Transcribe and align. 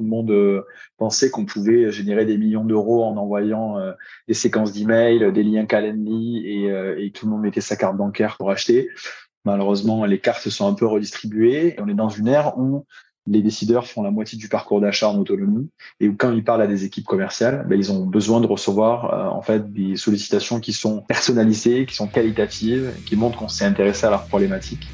Tout 0.00 0.04
le 0.04 0.08
monde 0.08 0.64
pensait 0.96 1.28
qu'on 1.30 1.44
pouvait 1.44 1.92
générer 1.92 2.24
des 2.24 2.38
millions 2.38 2.64
d'euros 2.64 3.04
en 3.04 3.18
envoyant 3.18 3.76
des 4.28 4.32
séquences 4.32 4.72
d'emails, 4.72 5.30
des 5.30 5.42
liens 5.42 5.66
Calendly 5.66 6.38
et, 6.46 7.04
et 7.04 7.10
tout 7.10 7.26
le 7.26 7.32
monde 7.32 7.42
mettait 7.42 7.60
sa 7.60 7.76
carte 7.76 7.98
bancaire 7.98 8.38
pour 8.38 8.50
acheter. 8.50 8.88
Malheureusement, 9.44 10.06
les 10.06 10.18
cartes 10.18 10.48
sont 10.48 10.66
un 10.66 10.72
peu 10.72 10.86
redistribuées. 10.86 11.76
on 11.78 11.88
est 11.88 11.94
dans 11.94 12.08
une 12.08 12.28
ère 12.28 12.56
où 12.56 12.86
les 13.26 13.42
décideurs 13.42 13.86
font 13.86 14.02
la 14.02 14.10
moitié 14.10 14.38
du 14.38 14.48
parcours 14.48 14.80
d'achat 14.80 15.10
en 15.10 15.18
autonomie 15.18 15.68
et 16.00 16.08
où 16.08 16.16
quand 16.16 16.32
ils 16.32 16.42
parlent 16.42 16.62
à 16.62 16.66
des 16.66 16.84
équipes 16.84 17.04
commerciales, 17.04 17.66
ben, 17.68 17.78
ils 17.78 17.92
ont 17.92 18.06
besoin 18.06 18.40
de 18.40 18.46
recevoir 18.46 19.12
euh, 19.12 19.28
en 19.28 19.42
fait 19.42 19.70
des 19.70 19.96
sollicitations 19.96 20.60
qui 20.60 20.72
sont 20.72 21.02
personnalisées, 21.02 21.84
qui 21.84 21.94
sont 21.94 22.08
qualitatives, 22.08 22.90
qui 23.04 23.16
montrent 23.16 23.38
qu'on 23.38 23.48
s'est 23.48 23.66
intéressé 23.66 24.06
à 24.06 24.10
leur 24.10 24.26
problématique. 24.26 24.88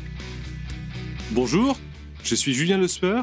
Bonjour, 1.31 1.79
je 2.23 2.35
suis 2.35 2.53
Julien 2.53 2.79
Lesper, 2.79 3.23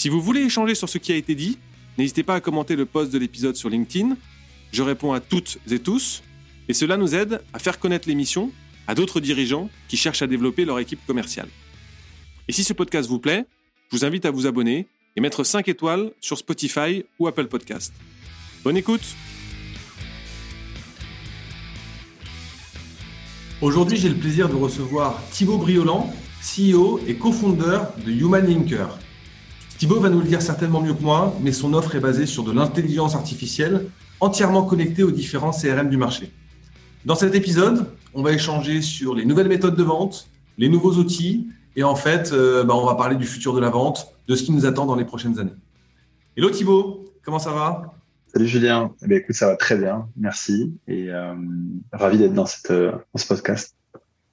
Si 0.00 0.08
vous 0.08 0.22
voulez 0.22 0.40
échanger 0.40 0.74
sur 0.74 0.88
ce 0.88 0.96
qui 0.96 1.12
a 1.12 1.14
été 1.14 1.34
dit, 1.34 1.58
n'hésitez 1.98 2.22
pas 2.22 2.36
à 2.36 2.40
commenter 2.40 2.74
le 2.74 2.86
post 2.86 3.12
de 3.12 3.18
l'épisode 3.18 3.54
sur 3.54 3.68
LinkedIn. 3.68 4.16
Je 4.72 4.82
réponds 4.82 5.12
à 5.12 5.20
toutes 5.20 5.58
et 5.70 5.78
tous 5.78 6.22
et 6.70 6.72
cela 6.72 6.96
nous 6.96 7.14
aide 7.14 7.42
à 7.52 7.58
faire 7.58 7.78
connaître 7.78 8.08
l'émission 8.08 8.50
à 8.86 8.94
d'autres 8.94 9.20
dirigeants 9.20 9.68
qui 9.88 9.98
cherchent 9.98 10.22
à 10.22 10.26
développer 10.26 10.64
leur 10.64 10.78
équipe 10.78 11.04
commerciale. 11.06 11.50
Et 12.48 12.52
si 12.52 12.64
ce 12.64 12.72
podcast 12.72 13.10
vous 13.10 13.18
plaît, 13.18 13.44
je 13.92 13.98
vous 13.98 14.06
invite 14.06 14.24
à 14.24 14.30
vous 14.30 14.46
abonner 14.46 14.86
et 15.16 15.20
mettre 15.20 15.44
5 15.44 15.68
étoiles 15.68 16.12
sur 16.22 16.38
Spotify 16.38 17.04
ou 17.18 17.26
Apple 17.26 17.48
Podcast. 17.48 17.92
Bonne 18.64 18.78
écoute 18.78 19.04
Aujourd'hui, 23.60 23.98
j'ai 23.98 24.08
le 24.08 24.16
plaisir 24.16 24.48
de 24.48 24.54
recevoir 24.54 25.22
Thibaut 25.30 25.58
Briolan, 25.58 26.10
CEO 26.40 27.00
et 27.06 27.16
co-founder 27.16 27.80
de 28.02 28.12
Human 28.12 28.46
Linker. 28.46 28.98
Thibaut 29.80 29.98
va 29.98 30.10
nous 30.10 30.20
le 30.20 30.26
dire 30.26 30.42
certainement 30.42 30.82
mieux 30.82 30.92
que 30.92 31.02
moi, 31.02 31.34
mais 31.40 31.52
son 31.52 31.72
offre 31.72 31.94
est 31.94 32.00
basée 32.00 32.26
sur 32.26 32.44
de 32.44 32.52
l'intelligence 32.52 33.14
artificielle 33.14 33.86
entièrement 34.20 34.62
connectée 34.62 35.02
aux 35.02 35.10
différents 35.10 35.52
CRM 35.52 35.88
du 35.88 35.96
marché. 35.96 36.30
Dans 37.06 37.14
cet 37.14 37.34
épisode, 37.34 37.86
on 38.12 38.22
va 38.22 38.32
échanger 38.32 38.82
sur 38.82 39.14
les 39.14 39.24
nouvelles 39.24 39.48
méthodes 39.48 39.76
de 39.76 39.82
vente, 39.82 40.28
les 40.58 40.68
nouveaux 40.68 40.96
outils, 40.96 41.48
et 41.76 41.82
en 41.82 41.94
fait, 41.94 42.30
euh, 42.34 42.62
bah, 42.62 42.74
on 42.74 42.84
va 42.84 42.94
parler 42.94 43.16
du 43.16 43.24
futur 43.24 43.54
de 43.54 43.60
la 43.60 43.70
vente, 43.70 44.14
de 44.28 44.36
ce 44.36 44.42
qui 44.42 44.52
nous 44.52 44.66
attend 44.66 44.84
dans 44.84 44.96
les 44.96 45.06
prochaines 45.06 45.38
années. 45.38 45.56
Hello 46.36 46.50
Thibaut, 46.50 47.06
comment 47.24 47.38
ça 47.38 47.52
va? 47.52 47.94
Salut 48.34 48.48
Julien, 48.48 48.92
eh 49.08 49.14
écoute, 49.14 49.34
ça 49.34 49.46
va 49.46 49.56
très 49.56 49.78
bien, 49.78 50.06
merci, 50.14 50.74
et 50.88 51.08
euh, 51.08 51.32
ravi 51.90 52.18
d'être 52.18 52.34
dans, 52.34 52.44
cette, 52.44 52.70
euh, 52.70 52.92
ce 53.14 53.26
podcast. 53.26 53.74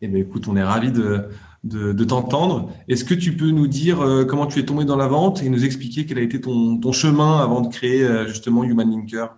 Eh 0.01 0.09
bien, 0.09 0.19
écoute, 0.19 0.49
on 0.49 0.57
est 0.57 0.63
ravi 0.63 0.91
de, 0.91 1.29
de, 1.67 2.03
t'entendre. 2.03 2.71
Est-ce 2.87 3.03
que 3.03 3.13
tu 3.13 3.35
peux 3.35 3.51
nous 3.51 3.67
dire 3.67 3.99
comment 4.27 4.47
tu 4.47 4.59
es 4.59 4.65
tombé 4.65 4.85
dans 4.85 4.95
la 4.95 5.07
vente 5.07 5.43
et 5.43 5.49
nous 5.49 5.65
expliquer 5.65 6.05
quel 6.05 6.17
a 6.17 6.21
été 6.21 6.39
ton, 6.41 6.77
ton 6.79 6.91
chemin 6.91 7.39
avant 7.39 7.61
de 7.61 7.67
créer 7.67 8.07
justement 8.27 8.63
Human 8.63 8.89
Linker? 8.89 9.35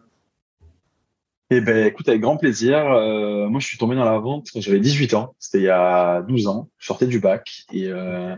Eh 1.52 1.62
ben, 1.62 1.88
écoute, 1.88 2.08
avec 2.08 2.22
grand 2.22 2.38
plaisir. 2.38 2.78
Euh, 2.92 3.50
moi, 3.50 3.60
je 3.60 3.66
suis 3.66 3.80
tombé 3.80 3.96
dans 3.96 4.06
la 4.06 4.20
vente 4.20 4.50
quand 4.54 4.62
j'avais 4.62 4.80
18 4.80 5.16
ans. 5.16 5.36
C'était 5.40 5.58
il 5.58 5.64
y 5.64 5.70
a 5.70 6.22
12 6.22 6.46
ans. 6.46 6.70
Je 6.78 6.86
sortais 6.86 7.08
du 7.08 7.20
bac 7.20 7.64
et, 7.74 7.88
euh, 7.88 8.36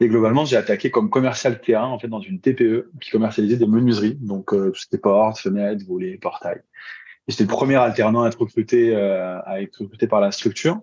et 0.00 0.08
globalement, 0.08 0.44
j'ai 0.44 0.56
attaqué 0.56 0.90
comme 0.90 1.08
commercial 1.08 1.54
T1 1.64 1.84
en 1.84 1.98
fait 1.98 2.08
dans 2.08 2.20
une 2.20 2.40
TPE 2.40 2.90
qui 3.00 3.10
commercialisait 3.10 3.56
des 3.56 3.66
menuiseries, 3.66 4.18
donc 4.20 4.52
euh, 4.52 4.70
tout 4.70 4.80
ce 4.80 4.86
qui 4.86 4.98
portes, 4.98 5.38
fenêtres, 5.38 5.82
volets, 5.86 6.18
portails. 6.20 6.62
J'étais 7.28 7.44
le 7.44 7.48
premier 7.48 7.76
alternant 7.76 8.24
à 8.24 8.28
être 8.28 8.40
recruté, 8.40 8.94
euh, 8.94 9.40
à 9.44 9.62
être 9.62 9.82
recruté 9.82 10.06
par 10.06 10.20
la 10.20 10.32
structure. 10.32 10.80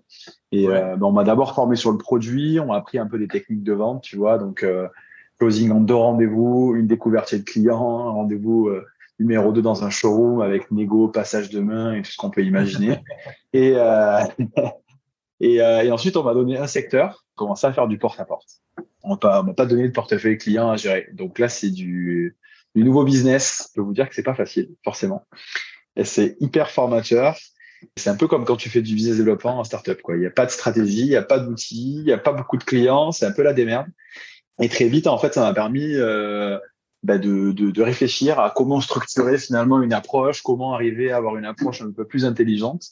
Et 0.51 0.67
euh, 0.67 0.95
ben, 0.95 1.07
on 1.07 1.11
m'a 1.11 1.23
d'abord 1.23 1.53
formé 1.53 1.75
sur 1.75 1.91
le 1.91 1.97
produit. 1.97 2.59
On 2.59 2.67
m'a 2.67 2.77
appris 2.77 2.97
un 2.97 3.07
peu 3.07 3.19
des 3.19 3.27
techniques 3.27 3.63
de 3.63 3.73
vente, 3.73 4.03
tu 4.03 4.15
vois, 4.15 4.37
donc 4.37 4.63
euh, 4.63 4.87
closing 5.37 5.71
en 5.71 5.81
deux 5.81 5.95
rendez-vous, 5.95 6.75
une 6.75 6.87
découverte 6.87 7.35
de 7.35 7.43
client, 7.43 8.07
un 8.07 8.11
rendez-vous 8.11 8.69
numéro 9.19 9.51
2 9.51 9.61
dans 9.61 9.83
un 9.83 9.89
showroom 9.89 10.41
avec 10.41 10.71
négo, 10.71 11.09
passage 11.09 11.49
de 11.49 11.59
main 11.59 11.93
et 11.93 12.01
tout 12.01 12.11
ce 12.11 12.17
qu'on 12.17 12.29
peut 12.29 12.43
imaginer. 12.43 12.97
et, 13.53 13.73
euh, 13.75 14.21
et, 15.39 15.61
euh, 15.61 15.83
et, 15.83 15.91
ensuite, 15.91 16.17
on 16.17 16.23
m'a 16.23 16.33
donné 16.33 16.57
un 16.57 16.67
secteur, 16.67 17.25
commencer 17.35 17.67
à 17.67 17.73
faire 17.73 17.87
du 17.87 17.97
porte-à-porte. 17.97 18.61
On 19.03 19.17
m'a 19.21 19.53
pas 19.53 19.65
donné 19.65 19.87
de 19.87 19.93
portefeuille 19.93 20.37
client 20.37 20.71
à 20.71 20.77
gérer. 20.77 21.07
Donc 21.13 21.39
là, 21.39 21.49
c'est 21.49 21.69
du, 21.69 22.37
du 22.75 22.83
nouveau 22.83 23.03
business. 23.03 23.69
Je 23.69 23.81
peux 23.81 23.85
vous 23.85 23.93
dire 23.93 24.09
que 24.09 24.15
c'est 24.15 24.23
pas 24.23 24.35
facile, 24.35 24.69
forcément. 24.83 25.25
Et 25.99 26.05
c'est 26.05 26.37
hyper 26.39 26.71
formateur. 26.71 27.37
C'est 27.97 28.09
un 28.09 28.15
peu 28.15 28.27
comme 28.27 28.45
quand 28.45 28.55
tu 28.55 28.69
fais 28.69 28.81
du 28.81 28.95
business 28.95 29.17
développement 29.17 29.59
en 29.59 29.65
startup. 29.65 30.01
Quoi. 30.01 30.15
Il 30.15 30.21
n'y 30.21 30.25
a 30.25 30.31
pas 30.31 30.45
de 30.45 30.51
stratégie, 30.51 31.01
il 31.01 31.09
n'y 31.09 31.17
a 31.17 31.21
pas 31.21 31.39
d'outils, 31.39 31.95
il 31.97 32.05
n'y 32.05 32.13
a 32.13 32.17
pas 32.17 32.31
beaucoup 32.31 32.55
de 32.55 32.63
clients. 32.63 33.11
C'est 33.11 33.25
un 33.25 33.33
peu 33.33 33.41
la 33.43 33.51
démerde. 33.51 33.87
Et 34.61 34.69
très 34.69 34.87
vite, 34.87 35.07
en 35.07 35.17
fait, 35.17 35.33
ça 35.33 35.41
m'a 35.41 35.53
permis 35.53 35.95
euh, 35.95 36.57
bah 37.03 37.17
de, 37.17 37.51
de, 37.51 37.71
de, 37.71 37.81
réfléchir 37.81 38.39
à 38.39 38.49
comment 38.49 38.79
structurer 38.79 39.37
finalement 39.37 39.81
une 39.81 39.91
approche, 39.91 40.41
comment 40.41 40.73
arriver 40.73 41.11
à 41.11 41.17
avoir 41.17 41.35
une 41.35 41.45
approche 41.45 41.81
un 41.81 41.91
peu 41.91 42.05
plus 42.05 42.23
intelligente 42.23 42.83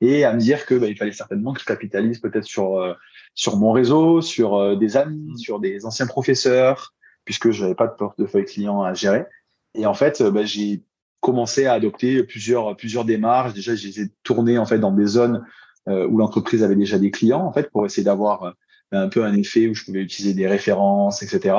et 0.00 0.24
à 0.24 0.32
me 0.32 0.40
dire 0.40 0.66
que 0.66 0.74
bah, 0.74 0.88
il 0.88 0.96
fallait 0.96 1.12
certainement 1.12 1.52
que 1.52 1.60
je 1.60 1.64
capitalise 1.64 2.18
peut-être 2.18 2.44
sur 2.44 2.76
euh, 2.76 2.94
sur 3.34 3.56
mon 3.56 3.70
réseau, 3.70 4.20
sur 4.20 4.56
euh, 4.56 4.74
des 4.74 4.96
amis, 4.96 5.30
mmh. 5.32 5.38
sur 5.38 5.60
des 5.60 5.86
anciens 5.86 6.08
professeurs, 6.08 6.92
puisque 7.24 7.52
je 7.52 7.62
n'avais 7.62 7.76
pas 7.76 7.86
de 7.86 7.94
portefeuille 7.94 8.46
client 8.46 8.82
à 8.82 8.94
gérer. 8.94 9.26
Et 9.74 9.86
en 9.86 9.94
fait, 9.94 10.22
bah, 10.22 10.44
j'ai 10.44 10.82
commencé 11.20 11.66
à 11.66 11.72
adopter 11.72 12.22
plusieurs 12.22 12.76
plusieurs 12.76 13.04
démarches. 13.04 13.54
Déjà, 13.54 13.74
j'ai 13.74 14.08
tourné 14.22 14.58
en 14.58 14.66
fait 14.66 14.78
dans 14.78 14.92
des 14.92 15.06
zones 15.06 15.44
euh, 15.88 16.06
où 16.06 16.18
l'entreprise 16.18 16.62
avait 16.62 16.76
déjà 16.76 16.98
des 16.98 17.10
clients 17.10 17.44
en 17.44 17.52
fait 17.52 17.70
pour 17.70 17.86
essayer 17.86 18.04
d'avoir 18.04 18.54
un 18.92 19.08
peu 19.08 19.24
un 19.24 19.34
effet 19.34 19.66
où 19.68 19.74
je 19.74 19.84
pouvais 19.84 20.00
utiliser 20.00 20.34
des 20.34 20.46
références, 20.46 21.22
etc. 21.22 21.56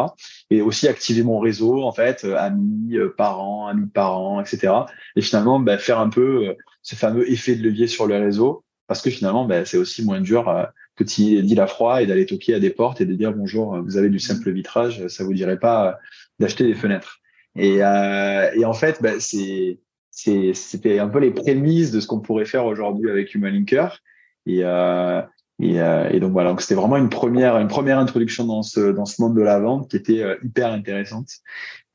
Et 0.50 0.62
aussi 0.62 0.88
activer 0.88 1.24
mon 1.24 1.40
réseau, 1.40 1.84
en 1.84 1.92
fait, 1.92 2.24
euh, 2.26 2.36
amis, 2.38 2.98
euh, 2.98 3.14
parents, 3.16 3.68
amis 3.68 3.88
parents, 3.88 4.42
etc. 4.42 4.74
Et 5.16 5.22
finalement, 5.22 5.60
bah, 5.60 5.78
faire 5.78 6.00
un 6.00 6.10
peu 6.10 6.48
euh, 6.48 6.54
ce 6.82 6.96
fameux 6.96 7.30
effet 7.32 7.56
de 7.56 7.64
levier 7.64 7.88
sur 7.88 8.08
le 8.08 8.18
réseau, 8.18 8.64
parce 8.88 9.02
que 9.02 9.10
finalement, 9.10 9.46
bah, 9.46 9.66
c'est 9.66 9.78
aussi 9.78 10.04
moins 10.04 10.22
dur 10.22 10.52
que 10.96 11.04
dit 11.04 11.56
la 11.56 11.68
froid 11.68 12.02
et 12.02 12.08
d'aller 12.08 12.26
toquer 12.26 12.56
à 12.56 12.60
des 12.60 12.72
portes 12.72 13.02
et 13.02 13.06
de 13.06 13.14
dire 13.14 13.34
bonjour, 13.34 13.80
vous 13.84 13.98
avez 13.98 14.10
du 14.10 14.20
simple 14.20 14.52
vitrage, 14.52 15.08
ça 15.08 15.24
vous 15.24 15.34
dirait 15.34 15.60
pas 15.60 16.00
d'acheter 16.40 16.66
des 16.66 16.74
fenêtres. 16.74 17.20
Et, 17.56 17.84
euh, 17.84 18.52
et 18.54 18.66
en 18.66 18.74
fait, 18.74 19.02
bah, 19.02 19.20
c'était 19.20 21.00
un 21.00 21.08
peu 21.08 21.20
les 21.20 21.32
prémices 21.32 21.92
de 21.92 22.00
ce 22.00 22.08
qu'on 22.08 22.20
pourrait 22.20 22.46
faire 22.46 22.66
aujourd'hui 22.66 23.10
avec 23.10 23.34
Humalinker. 23.34 24.00
Euh, 24.48 25.22
et, 25.60 25.82
euh, 25.82 26.10
et, 26.10 26.20
donc 26.20 26.32
voilà, 26.32 26.52
donc 26.52 26.62
c'était 26.62 26.76
vraiment 26.76 26.98
une 26.98 27.10
première, 27.10 27.58
une 27.58 27.68
première 27.68 28.00
introduction 28.00 28.46
dans 28.46 28.64
ce, 28.64 28.92
dans 28.92 29.06
ce 29.06 29.22
monde 29.22 29.36
de 29.36 29.42
la 29.42 29.60
vente 29.60 29.90
qui 29.90 29.98
était 29.98 30.24
euh, 30.24 30.36
hyper 30.44 30.72
intéressante. 30.72 31.30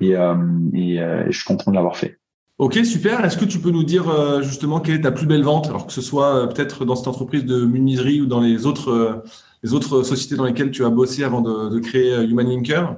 Et, 0.01 0.13
je 0.13 1.31
suis 1.31 1.45
content 1.45 1.71
de 1.71 1.77
l'avoir 1.77 1.97
fait. 1.97 2.19
Ok, 2.59 2.79
super. 2.85 3.25
Est-ce 3.25 3.37
que 3.37 3.45
tu 3.45 3.59
peux 3.59 3.71
nous 3.71 3.83
dire 3.83 4.43
justement 4.43 4.81
quelle 4.81 4.97
est 4.97 5.01
ta 5.01 5.11
plus 5.11 5.27
belle 5.27 5.43
vente, 5.43 5.67
alors 5.67 5.87
que 5.87 5.93
ce 5.93 6.03
soit 6.03 6.49
peut-être 6.51 6.85
dans 6.85 6.95
cette 6.95 7.09
entreprise 7.09 7.45
de 7.45 7.65
menuiserie 7.65 8.21
ou 8.21 8.27
dans 8.27 8.41
les 8.41 8.65
autres, 8.67 9.25
les 9.65 9.73
autres 9.73 10.03
sociétés 10.03 10.37
dans 10.37 10.45
lesquelles 10.45 10.71
tu 10.71 10.85
as 10.85 10.91
bossé 10.91 11.25
avant 11.25 11.41
de 11.41 11.79
créer 11.81 12.23
Human 12.23 12.47
Linker 12.47 12.97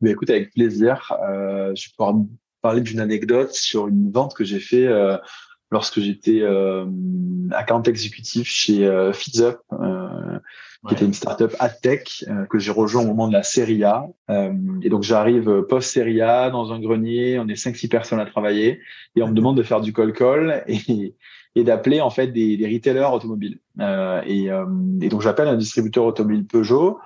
Mais 0.00 0.10
écoute, 0.10 0.30
avec 0.30 0.52
plaisir. 0.52 1.12
Euh, 1.28 1.72
je 1.74 1.88
vais 1.88 1.92
pouvoir 1.96 2.14
parler 2.62 2.80
d'une 2.80 3.00
anecdote 3.00 3.52
sur 3.52 3.88
une 3.88 4.10
vente 4.10 4.34
que 4.34 4.44
j'ai 4.44 4.60
fait 4.60 4.86
lorsque 5.70 6.00
j'étais 6.00 6.40
euh, 6.42 6.86
account 7.50 7.82
exécutif 7.82 8.48
chez 8.48 8.86
euh, 8.86 9.12
FeedsUp, 9.12 9.58
euh, 9.72 10.38
qui 10.86 10.94
était 10.94 11.04
une 11.04 11.12
startup 11.12 11.54
ad 11.58 11.80
tech 11.82 12.24
euh, 12.28 12.46
que 12.46 12.58
j'ai 12.58 12.70
rejoint 12.70 13.02
au 13.02 13.06
moment 13.06 13.28
de 13.28 13.32
la 13.32 13.42
série 13.42 13.84
A. 13.84 14.06
Euh, 14.30 14.52
et 14.82 14.88
donc 14.88 15.02
j'arrive 15.02 15.62
post 15.68 15.90
série 15.90 16.22
A 16.22 16.50
dans 16.50 16.72
un 16.72 16.80
grenier, 16.80 17.38
on 17.38 17.48
est 17.48 17.56
cinq 17.56 17.76
six 17.76 17.88
personnes 17.88 18.20
à 18.20 18.26
travailler 18.26 18.80
et 19.16 19.22
on 19.22 19.28
me 19.28 19.34
demande 19.34 19.56
de 19.56 19.62
faire 19.62 19.80
du 19.80 19.92
call 19.92 20.12
call 20.12 20.64
et, 20.68 21.14
et 21.54 21.64
d'appeler 21.64 22.00
en 22.00 22.10
fait 22.10 22.28
des, 22.28 22.56
des 22.56 22.66
retailers 22.66 23.12
automobiles. 23.12 23.58
et, 24.26 24.48
et 25.02 25.08
donc 25.08 25.20
j'appelle 25.20 25.48
un 25.48 25.56
distributeur 25.56 26.04
automobile 26.04 26.46
Peugeot. 26.46 26.98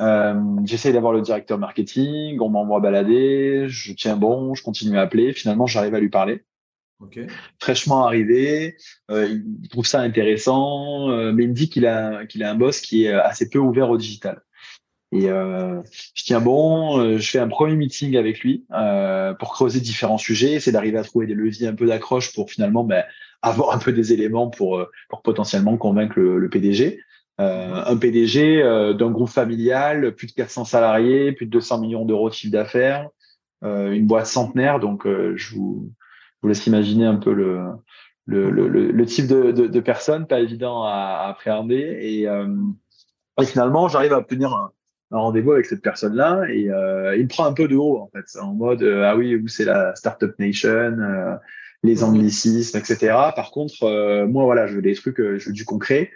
Euh, 0.00 0.34
J'essaye 0.64 0.92
d'avoir 0.92 1.12
le 1.12 1.22
directeur 1.22 1.58
marketing, 1.58 2.38
on 2.40 2.48
m'envoie 2.48 2.80
balader, 2.80 3.66
je 3.68 3.92
tiens 3.92 4.16
bon, 4.16 4.54
je 4.54 4.62
continue 4.62 4.98
à 4.98 5.02
appeler. 5.02 5.32
Finalement, 5.32 5.66
j'arrive 5.66 5.94
à 5.94 6.00
lui 6.00 6.10
parler. 6.10 6.44
Okay. 7.00 7.26
Fraîchement 7.58 8.06
arrivé, 8.06 8.76
euh, 9.10 9.28
il 9.28 9.68
trouve 9.68 9.86
ça 9.86 10.00
intéressant, 10.00 11.10
euh, 11.10 11.30
mais 11.30 11.44
il 11.44 11.50
me 11.50 11.54
dit 11.54 11.68
qu'il 11.68 11.86
a 11.86 12.24
qu'il 12.24 12.42
a 12.42 12.50
un 12.50 12.54
boss 12.54 12.80
qui 12.80 13.04
est 13.04 13.12
assez 13.12 13.50
peu 13.50 13.58
ouvert 13.58 13.90
au 13.90 13.98
digital. 13.98 14.42
Et 15.12 15.30
euh, 15.30 15.80
je 16.14 16.24
tiens 16.24 16.40
bon, 16.40 16.98
euh, 16.98 17.18
je 17.18 17.30
fais 17.30 17.38
un 17.38 17.48
premier 17.48 17.76
meeting 17.76 18.16
avec 18.16 18.40
lui 18.40 18.64
euh, 18.72 19.34
pour 19.34 19.52
creuser 19.52 19.80
différents 19.80 20.18
sujets, 20.18 20.58
c'est 20.58 20.72
d'arriver 20.72 20.98
à 20.98 21.04
trouver 21.04 21.26
des 21.26 21.34
leviers 21.34 21.68
un 21.68 21.74
peu 21.74 21.86
d'accroche 21.86 22.34
pour 22.34 22.50
finalement 22.50 22.82
ben, 22.82 23.04
avoir 23.42 23.74
un 23.74 23.78
peu 23.78 23.92
des 23.92 24.12
éléments 24.12 24.48
pour, 24.48 24.84
pour 25.08 25.22
potentiellement 25.22 25.76
convaincre 25.76 26.18
le, 26.18 26.38
le 26.38 26.48
PDG. 26.48 27.00
Euh, 27.38 27.82
un 27.84 27.96
PDG 27.96 28.62
d'un 28.98 29.10
groupe 29.10 29.28
familial, 29.28 30.14
plus 30.14 30.28
de 30.28 30.32
400 30.32 30.64
salariés, 30.64 31.32
plus 31.32 31.46
de 31.46 31.50
200 31.50 31.80
millions 31.80 32.04
d'euros 32.04 32.30
de 32.30 32.34
chiffre 32.34 32.52
d'affaires, 32.52 33.08
une 33.62 34.06
boîte 34.06 34.26
centenaire. 34.26 34.80
Donc, 34.80 35.06
je 35.06 35.54
vous, 35.54 35.92
vous 36.40 36.48
laisse 36.48 36.66
imaginer 36.66 37.04
un 37.04 37.16
peu 37.16 37.32
le, 37.32 37.60
le, 38.24 38.50
le, 38.50 38.68
le 38.68 39.06
type 39.06 39.26
de, 39.26 39.52
de, 39.52 39.66
de, 39.66 39.80
personne, 39.80 40.26
pas 40.26 40.40
évident 40.40 40.84
à, 40.84 41.24
à 41.24 41.28
appréhender. 41.28 41.98
Et, 42.00 42.22
et 42.22 43.44
finalement, 43.44 43.88
j'arrive 43.88 44.14
à 44.14 44.18
obtenir 44.18 44.54
un, 44.54 44.72
un 45.12 45.18
rendez-vous 45.18 45.52
avec 45.52 45.66
cette 45.66 45.82
personne-là 45.82 46.44
et 46.50 46.68
euh, 46.70 47.16
il 47.16 47.24
me 47.24 47.28
prend 47.28 47.46
un 47.46 47.52
peu 47.52 47.68
de 47.68 47.76
haut 47.76 47.98
en 47.98 48.10
fait, 48.12 48.38
en 48.40 48.54
mode 48.54 48.82
euh, 48.82 49.04
ah 49.04 49.16
oui, 49.16 49.36
vous 49.36 49.48
c'est 49.48 49.64
la 49.64 49.94
startup 49.94 50.36
nation, 50.38 50.68
euh, 50.68 51.36
les 51.82 52.02
anglicismes, 52.02 52.78
etc. 52.78 53.14
Par 53.36 53.50
contre, 53.52 53.84
euh, 53.84 54.26
moi 54.26 54.44
voilà, 54.44 54.66
je 54.66 54.74
veux 54.74 54.82
des 54.82 54.94
trucs, 54.94 55.18
je 55.18 55.46
veux 55.46 55.52
du 55.52 55.64
concret. 55.64 56.10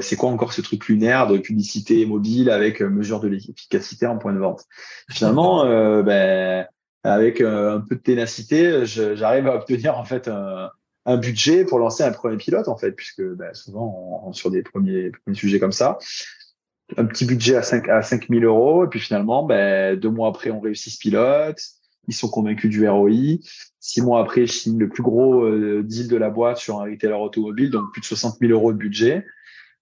C'est 0.00 0.16
quoi 0.16 0.30
encore 0.30 0.52
ce 0.52 0.62
truc 0.62 0.86
lunaire 0.88 1.26
de 1.26 1.38
publicité 1.38 2.06
mobile 2.06 2.50
avec 2.50 2.80
mesure 2.80 3.20
de 3.20 3.28
l'efficacité 3.28 4.06
en 4.06 4.18
point 4.18 4.32
de 4.32 4.38
vente? 4.38 4.64
Finalement, 5.10 5.64
ben, 6.02 6.66
avec 7.04 7.40
un 7.40 7.80
peu 7.80 7.96
de 7.96 8.00
ténacité, 8.00 8.84
j'arrive 8.86 9.46
à 9.48 9.56
obtenir 9.56 9.98
en 9.98 10.04
fait 10.04 10.28
un, 10.28 10.70
un, 11.04 11.16
budget 11.18 11.64
pour 11.64 11.78
lancer 11.78 12.02
un 12.02 12.12
premier 12.12 12.36
pilote 12.36 12.68
en 12.68 12.76
fait, 12.76 12.92
puisque 12.92 13.22
ben, 13.22 13.52
souvent 13.52 14.32
sur 14.32 14.50
des 14.50 14.62
premiers, 14.62 15.10
premiers 15.10 15.36
sujets 15.36 15.60
comme 15.60 15.72
ça, 15.72 15.98
un 16.96 17.04
petit 17.04 17.24
budget 17.24 17.56
à 17.56 17.62
5 17.62 17.88
à 17.88 18.02
5000 18.02 18.44
euros 18.44 18.84
et 18.84 18.88
puis 18.88 19.00
finalement 19.00 19.44
ben, 19.44 19.98
deux 19.98 20.10
mois 20.10 20.28
après 20.28 20.50
on 20.50 20.60
réussit 20.60 20.92
ce 20.92 20.98
pilote. 20.98 21.60
Ils 22.08 22.14
sont 22.14 22.28
convaincus 22.28 22.70
du 22.70 22.88
ROI 22.88 23.38
six 23.80 24.00
mois 24.00 24.20
après 24.20 24.46
je 24.46 24.52
signe 24.52 24.78
le 24.78 24.88
plus 24.88 25.02
gros 25.02 25.44
euh, 25.44 25.82
deal 25.82 26.08
de 26.08 26.16
la 26.16 26.30
boîte 26.30 26.58
sur 26.58 26.80
un 26.80 26.84
retailer 26.84 27.14
automobile 27.14 27.70
donc 27.70 27.90
plus 27.92 28.00
de 28.00 28.06
60 28.06 28.38
000 28.40 28.52
euros 28.52 28.72
de 28.72 28.78
budget. 28.78 29.16
euh, 29.16 29.22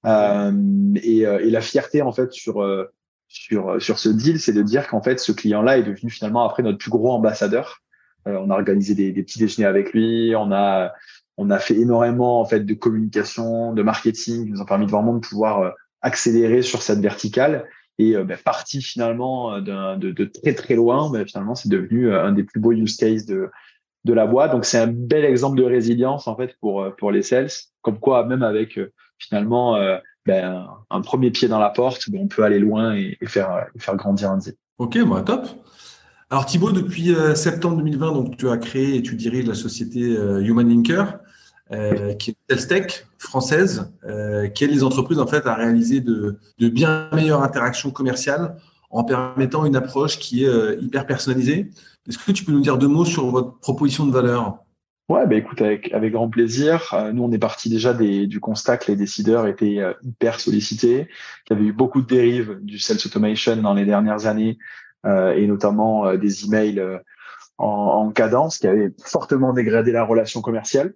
et, 0.04 1.26
euh, 1.26 1.38
et, 1.38 1.50
la 1.50 1.60
fierté 1.60 2.02
en 2.02 2.12
fait 2.12 2.32
sur 2.32 2.62
euh, 2.62 2.92
sur 3.28 3.80
sur 3.80 3.98
ce 3.98 4.08
deal 4.10 4.38
c'est 4.38 4.52
de 4.52 4.62
dire 4.62 4.86
qu'en 4.88 5.02
fait 5.02 5.18
ce 5.18 5.32
client 5.32 5.62
là 5.62 5.78
est 5.78 5.82
devenu 5.82 6.10
finalement 6.10 6.44
après 6.44 6.62
notre 6.62 6.78
plus 6.78 6.90
gros 6.90 7.12
ambassadeur. 7.12 7.80
On 8.26 8.50
a 8.50 8.54
organisé 8.54 8.94
des, 8.94 9.12
des 9.12 9.22
petits 9.22 9.38
déjeuners 9.38 9.66
avec 9.66 9.92
lui. 9.92 10.34
On 10.34 10.50
a 10.50 10.92
on 11.36 11.50
a 11.50 11.58
fait 11.58 11.74
énormément 11.74 12.40
en 12.40 12.46
fait 12.46 12.60
de 12.60 12.74
communication 12.74 13.74
de 13.74 13.82
marketing 13.82 14.46
qui 14.46 14.50
nous 14.50 14.62
ont 14.62 14.64
permis 14.64 14.86
de 14.86 14.90
vraiment 14.90 15.14
de 15.14 15.18
pouvoir 15.18 15.74
accéléré 16.00 16.62
sur 16.62 16.82
cette 16.82 17.00
verticale. 17.00 17.66
Et 17.98 18.16
euh, 18.16 18.24
bah, 18.24 18.36
parti 18.42 18.82
finalement 18.82 19.54
euh, 19.54 19.96
de, 19.96 20.10
de, 20.10 20.24
très 20.24 20.54
très 20.54 20.74
loin, 20.74 21.10
bah, 21.10 21.24
finalement 21.24 21.54
c'est 21.54 21.68
devenu 21.68 22.08
euh, 22.08 22.24
un 22.24 22.32
des 22.32 22.42
plus 22.42 22.60
beaux 22.60 22.72
use 22.72 22.96
cases 22.96 23.24
de, 23.24 23.50
de 24.04 24.12
la 24.12 24.26
boîte. 24.26 24.52
Donc 24.52 24.64
c'est 24.64 24.78
un 24.78 24.88
bel 24.88 25.24
exemple 25.24 25.56
de 25.56 25.64
résilience 25.64 26.26
en 26.26 26.36
fait 26.36 26.56
pour 26.60 26.94
pour 26.96 27.12
les 27.12 27.22
sales, 27.22 27.50
comme 27.82 27.98
quoi 27.98 28.26
même 28.26 28.42
avec 28.42 28.78
finalement 29.18 29.76
ben, 30.26 30.66
un 30.90 31.00
premier 31.00 31.30
pied 31.30 31.48
dans 31.48 31.58
la 31.58 31.70
porte, 31.70 32.10
ben, 32.10 32.20
on 32.22 32.28
peut 32.28 32.42
aller 32.42 32.58
loin 32.58 32.94
et, 32.94 33.16
faire 33.26 33.66
faire 33.78 33.96
grandir 33.96 34.30
un 34.30 34.38
deal. 34.38 34.54
Ok, 34.78 34.98
bah, 35.06 35.22
top. 35.22 35.46
Alors 36.30 36.46
Thibaut, 36.46 36.72
depuis 36.72 37.14
septembre 37.34 37.76
2020, 37.78 38.12
donc 38.12 38.36
tu 38.36 38.48
as 38.48 38.56
créé 38.56 38.96
et 38.96 39.02
tu 39.02 39.14
diriges 39.14 39.46
la 39.46 39.54
société 39.54 40.00
Human 40.00 40.68
Linker. 40.68 41.18
Euh, 41.72 42.12
qui 42.14 42.30
est 42.30 42.54
une 42.54 42.66
tech 42.66 43.06
française, 43.16 43.90
euh, 44.06 44.48
qui 44.48 44.64
aide 44.64 44.70
les 44.70 44.84
entreprises 44.84 45.18
en 45.18 45.26
fait 45.26 45.46
à 45.46 45.54
réaliser 45.54 46.00
de, 46.00 46.38
de, 46.58 46.68
bien 46.68 47.08
meilleures 47.10 47.42
interactions 47.42 47.90
commerciales 47.90 48.56
en 48.90 49.02
permettant 49.02 49.64
une 49.64 49.74
approche 49.74 50.18
qui 50.18 50.44
est 50.44 50.48
euh, 50.48 50.76
hyper 50.82 51.06
personnalisée. 51.06 51.70
Est-ce 52.06 52.18
que 52.18 52.32
tu 52.32 52.44
peux 52.44 52.52
nous 52.52 52.60
dire 52.60 52.76
deux 52.76 52.86
mots 52.86 53.06
sur 53.06 53.30
votre 53.30 53.58
proposition 53.60 54.04
de 54.06 54.12
valeur? 54.12 54.58
Ouais, 55.10 55.26
bah 55.26 55.34
écoute, 55.34 55.60
avec, 55.60 55.92
avec 55.92 56.12
grand 56.12 56.30
plaisir. 56.30 56.94
nous, 57.12 57.24
on 57.24 57.32
est 57.32 57.38
parti 57.38 57.68
déjà 57.68 57.92
des, 57.92 58.26
du 58.26 58.40
constat 58.40 58.78
que 58.78 58.90
les 58.90 58.96
décideurs 58.96 59.46
étaient 59.46 59.80
hyper 60.02 60.40
sollicités, 60.40 61.08
qu'il 61.44 61.56
y 61.56 61.60
avait 61.60 61.68
eu 61.68 61.72
beaucoup 61.74 62.00
de 62.00 62.06
dérives 62.06 62.58
du 62.62 62.78
sales 62.78 62.96
automation 63.04 63.56
dans 63.56 63.74
les 63.74 63.84
dernières 63.84 64.24
années, 64.24 64.56
et 65.06 65.46
notamment 65.46 66.14
des 66.14 66.46
emails 66.46 66.82
en, 67.58 67.66
en 67.66 68.10
cadence 68.12 68.58
qui 68.58 68.66
avaient 68.66 68.92
fortement 69.04 69.52
dégradé 69.52 69.92
la 69.92 70.04
relation 70.04 70.40
commerciale 70.40 70.94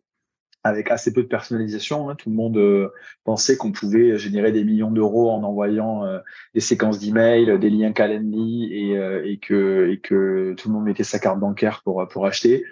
avec 0.65 0.91
assez 0.91 1.13
peu 1.13 1.23
de 1.23 1.29
personnalisation. 1.29 2.11
Hein. 2.11 2.17
Tout 2.17 2.31
le 2.31 2.37
monde 2.37 2.57
euh, 2.57 2.93
pensait 3.25 3.57
qu'on 3.57 3.73
pouvait 3.73 4.19
générer 4.19 4.53
des 4.53 4.65
millions 4.65 4.91
d'euros 4.91 5.31
en 5.31 5.43
envoyant 5.43 6.05
euh, 6.05 6.19
des 6.55 6.61
séquences 6.61 6.99
d'emails, 6.99 7.59
des 7.59 7.71
liens 7.71 7.93
Calendly 7.93 8.73
et, 8.73 8.99
euh, 8.99 9.23
et, 9.25 9.39
que, 9.39 9.91
et 9.91 9.99
que 9.99 10.55
tout 10.57 10.69
le 10.69 10.75
monde 10.75 10.85
mettait 10.85 11.05
sa 11.05 11.19
carte 11.19 11.39
bancaire 11.39 11.83
pour, 11.85 12.07
pour 12.09 12.27
acheter. 12.27 12.65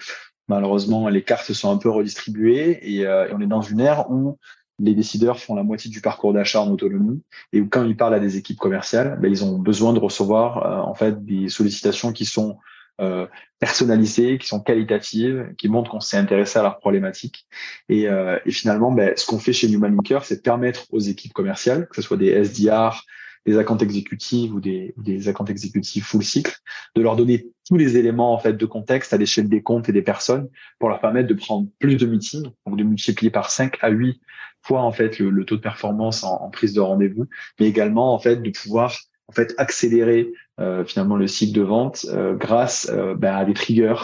Malheureusement, 0.49 1.09
les 1.09 1.23
cartes 1.23 1.53
sont 1.53 1.71
un 1.71 1.77
peu 1.77 1.91
redistribuées 1.91 2.79
et, 2.83 3.01
et 3.01 3.33
on 3.33 3.41
est 3.41 3.47
dans 3.47 3.63
une 3.63 3.81
ère 3.81 4.11
où 4.11 4.39
les 4.79 4.95
décideurs 4.95 5.41
font 5.41 5.55
la 5.55 5.63
moitié 5.63 5.91
du 5.91 6.01
parcours 6.01 6.33
d'achat 6.33 6.61
en 6.61 6.71
autonomie 6.71 7.23
et 7.53 7.61
où 7.61 7.69
quand 7.69 7.85
ils 7.85 7.97
parlent 7.97 8.15
à 8.15 8.21
des 8.21 8.37
équipes 8.37 8.59
commerciales, 8.59 9.19
ben, 9.21 9.31
ils 9.31 9.45
ont 9.45 9.59
besoin 9.59 9.93
de 9.93 9.99
recevoir 9.99 10.87
en 10.87 10.95
fait 10.95 11.25
des 11.25 11.49
sollicitations 11.49 12.13
qui 12.13 12.27
sont 12.27 12.59
euh, 13.01 13.27
personnalisées, 13.59 14.39
qui 14.39 14.47
sont 14.47 14.61
qualitatives, 14.61 15.55
qui 15.59 15.69
montrent 15.69 15.91
qu'on 15.91 16.01
s'est 16.01 16.17
intéressé 16.17 16.59
à 16.59 16.63
leurs 16.63 16.79
problématiques. 16.79 17.47
Et, 17.91 18.09
euh, 18.09 18.39
et 18.47 18.51
finalement, 18.51 18.91
ben, 18.91 19.13
ce 19.17 19.27
qu'on 19.27 19.39
fait 19.39 19.53
chez 19.53 19.69
Newman 19.69 19.93
Linker, 19.97 20.25
c'est 20.25 20.43
permettre 20.43 20.87
aux 20.93 20.99
équipes 20.99 21.33
commerciales, 21.33 21.89
que 21.89 21.97
ce 21.97 22.03
soit 22.03 22.17
des 22.17 22.29
SDR, 22.29 23.03
des 23.47 23.59
accounts 23.59 23.79
exécutifs 23.79 24.53
ou 24.53 24.61
des, 24.61 24.93
des 24.97 25.29
accounts 25.29 25.47
exécutifs 25.47 26.07
full 26.07 26.23
cycle, 26.23 26.57
de 26.95 27.03
leur 27.03 27.17
donner 27.17 27.49
tous 27.67 27.77
les 27.77 27.97
éléments 27.97 28.33
en 28.33 28.39
fait 28.39 28.55
de 28.55 28.67
contexte 28.67 29.13
à 29.13 29.17
l'échelle 29.17 29.49
des 29.49 29.63
comptes 29.63 29.89
et 29.89 29.93
des 29.93 30.03
personnes 30.03 30.49
pour 30.79 30.89
leur 30.89 31.01
permettre 31.01 31.29
de 31.29 31.35
prendre 31.35 31.69
plus 31.79 31.97
de 31.97 32.07
meetings, 32.07 32.51
donc 32.67 32.77
de 32.77 32.85
multiplier 32.85 33.31
par 33.31 33.51
5 33.51 33.79
à 33.81 33.89
8 33.89 34.21
fois 34.63 34.83
en 34.83 34.93
fait 34.93 35.19
le, 35.19 35.45
taux 35.45 35.57
de 35.57 35.61
performance 35.61 36.25
en, 36.25 36.51
prise 36.51 36.73
de 36.73 36.81
rendez-vous, 36.81 37.27
mais 37.61 37.67
également 37.67 38.13
en 38.13 38.19
fait 38.19 38.37
de 38.37 38.51
pouvoir 38.51 38.97
en 39.29 39.33
fait 39.33 39.55
accélérer 39.59 40.33
euh, 40.61 40.85
finalement 40.85 41.17
le 41.17 41.27
cycle 41.27 41.53
de 41.53 41.63
vente 41.63 42.07
euh, 42.09 42.35
grâce 42.35 42.89
euh, 42.91 43.15
ben, 43.15 43.35
à 43.35 43.45
des 43.45 43.55
triggers, 43.55 43.95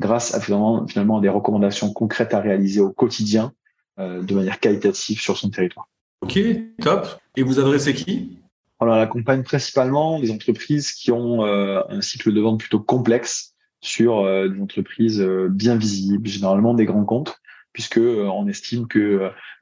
grâce 0.00 0.34
à 0.34 0.40
finalement, 0.40 0.86
finalement 0.86 1.18
à 1.18 1.20
des 1.20 1.28
recommandations 1.28 1.92
concrètes 1.92 2.34
à 2.34 2.40
réaliser 2.40 2.80
au 2.80 2.90
quotidien 2.90 3.52
de 3.98 4.34
manière 4.34 4.58
qualitative 4.58 5.20
sur 5.20 5.36
son 5.36 5.50
territoire. 5.50 5.86
Ok, 6.22 6.38
top. 6.80 7.06
Et 7.36 7.42
vous 7.42 7.60
adressez 7.60 7.92
qui? 7.92 8.41
On 8.88 8.92
accompagne 8.92 9.42
principalement 9.42 10.20
des 10.20 10.30
entreprises 10.30 10.92
qui 10.92 11.10
ont 11.10 11.44
un 11.44 12.00
cycle 12.00 12.32
de 12.32 12.40
vente 12.40 12.60
plutôt 12.60 12.80
complexe 12.80 13.54
sur 13.80 14.24
des 14.24 14.60
entreprises 14.60 15.20
bien 15.50 15.76
visibles, 15.76 16.28
généralement 16.28 16.74
des 16.74 16.84
grands 16.84 17.04
comptes, 17.04 17.40
puisque 17.72 17.98
euh, 17.98 18.26
on 18.26 18.46
estime 18.48 18.86
que 18.86 18.98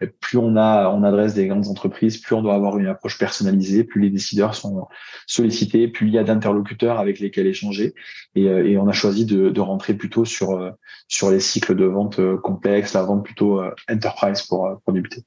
euh, 0.02 0.06
plus 0.20 0.38
on 0.38 0.56
adresse 0.56 1.34
des 1.34 1.46
grandes 1.46 1.68
entreprises, 1.68 2.18
plus 2.18 2.34
on 2.34 2.42
doit 2.42 2.54
avoir 2.54 2.78
une 2.78 2.86
approche 2.86 3.18
personnalisée, 3.18 3.84
plus 3.84 4.00
les 4.00 4.10
décideurs 4.10 4.54
sont 4.54 4.88
sollicités, 5.26 5.88
plus 5.88 6.08
il 6.08 6.14
y 6.14 6.18
a 6.18 6.24
d'interlocuteurs 6.24 6.98
avec 6.98 7.20
lesquels 7.20 7.46
échanger. 7.46 7.94
Et, 8.34 8.48
euh, 8.48 8.80
on 8.80 8.88
a 8.88 8.92
choisi 8.92 9.24
de, 9.26 9.50
de, 9.50 9.60
rentrer 9.60 9.94
plutôt 9.94 10.24
sur 10.24 10.74
sur 11.08 11.30
les 11.30 11.40
cycles 11.40 11.74
de 11.74 11.84
vente 11.84 12.20
complexes, 12.42 12.94
la 12.94 13.02
vente 13.02 13.24
plutôt 13.24 13.62
enterprise 13.88 14.42
pour, 14.42 14.80
pour 14.84 14.92
débuter. 14.92 15.24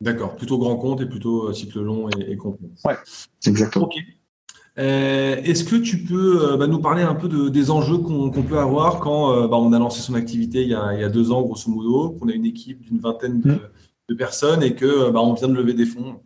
D'accord, 0.00 0.36
plutôt 0.36 0.58
grand 0.58 0.76
compte 0.76 1.00
et 1.02 1.06
plutôt 1.06 1.52
cycle 1.52 1.80
long 1.80 2.08
et, 2.08 2.32
et 2.32 2.36
complexe. 2.36 2.82
Ouais, 2.84 2.96
exactement. 3.46 3.90
Euh, 4.78 5.36
est-ce 5.42 5.64
que 5.64 5.76
tu 5.76 5.98
peux 5.98 6.52
euh, 6.52 6.56
bah, 6.56 6.66
nous 6.66 6.80
parler 6.80 7.02
un 7.02 7.14
peu 7.14 7.28
de, 7.28 7.48
des 7.48 7.70
enjeux 7.70 7.98
qu'on 7.98 8.30
peut 8.30 8.58
avoir 8.58 9.00
quand 9.00 9.32
euh, 9.32 9.48
bah, 9.48 9.56
on 9.56 9.72
a 9.72 9.78
lancé 9.78 10.00
son 10.00 10.14
activité 10.14 10.62
il 10.62 10.68
y 10.68 10.74
a, 10.74 10.94
il 10.94 11.00
y 11.00 11.04
a 11.04 11.08
deux 11.08 11.32
ans, 11.32 11.42
grosso 11.42 11.70
modo, 11.70 12.10
qu'on 12.10 12.28
a 12.28 12.32
une 12.32 12.46
équipe 12.46 12.80
d'une 12.80 12.98
vingtaine 12.98 13.40
de, 13.40 13.58
mmh. 14.08 14.16
personnes 14.16 14.62
et 14.62 14.74
que 14.74 15.10
bah, 15.10 15.20
on 15.20 15.34
vient 15.34 15.48
de 15.48 15.54
lever 15.54 15.74
des 15.74 15.86
fonds? 15.86 16.22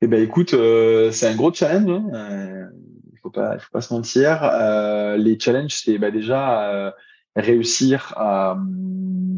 Eh 0.00 0.06
ben, 0.06 0.22
écoute, 0.22 0.50
c'est 0.50 1.26
un 1.26 1.34
gros 1.34 1.52
challenge. 1.52 1.90
Hein. 1.90 2.68
Il 3.12 3.18
faut 3.18 3.30
pas, 3.30 3.58
faut 3.58 3.70
pas 3.72 3.80
se 3.80 3.92
mentir. 3.92 4.42
les 5.18 5.38
challenges, 5.40 5.82
c'est 5.84 5.98
déjà 5.98 6.94
réussir 7.36 8.14
à, 8.16 8.58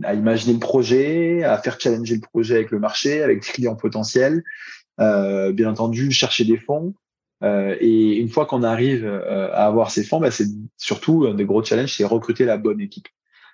à, 0.05 0.15
imaginer 0.15 0.55
le 0.55 0.61
projet, 0.61 1.45
à 1.45 1.59
faire 1.59 1.79
challenger 1.81 2.15
le 2.15 2.21
projet 2.21 2.55
avec 2.55 2.71
le 2.71 2.79
marché, 2.79 3.23
avec 3.23 3.43
des 3.43 3.49
clients 3.49 3.77
potentiels. 3.77 4.43
bien 4.99 5.69
entendu, 5.69 6.11
chercher 6.11 6.45
des 6.45 6.57
fonds. 6.57 6.95
Euh, 7.45 7.77
et 7.81 8.17
une 8.17 8.29
fois 8.29 8.47
qu'on 8.47 8.63
arrive 8.63 9.05
euh, 9.05 9.51
à 9.53 9.67
avoir 9.67 9.91
ces 9.91 10.05
fonds, 10.05 10.21
bah, 10.21 10.31
c'est 10.31 10.49
surtout 10.77 11.27
un 11.29 11.35
des 11.35 11.45
gros 11.45 11.63
challenges, 11.63 11.95
c'est 11.97 12.05
recruter 12.05 12.45
la 12.45 12.57
bonne 12.57 12.81
équipe. 12.81 13.09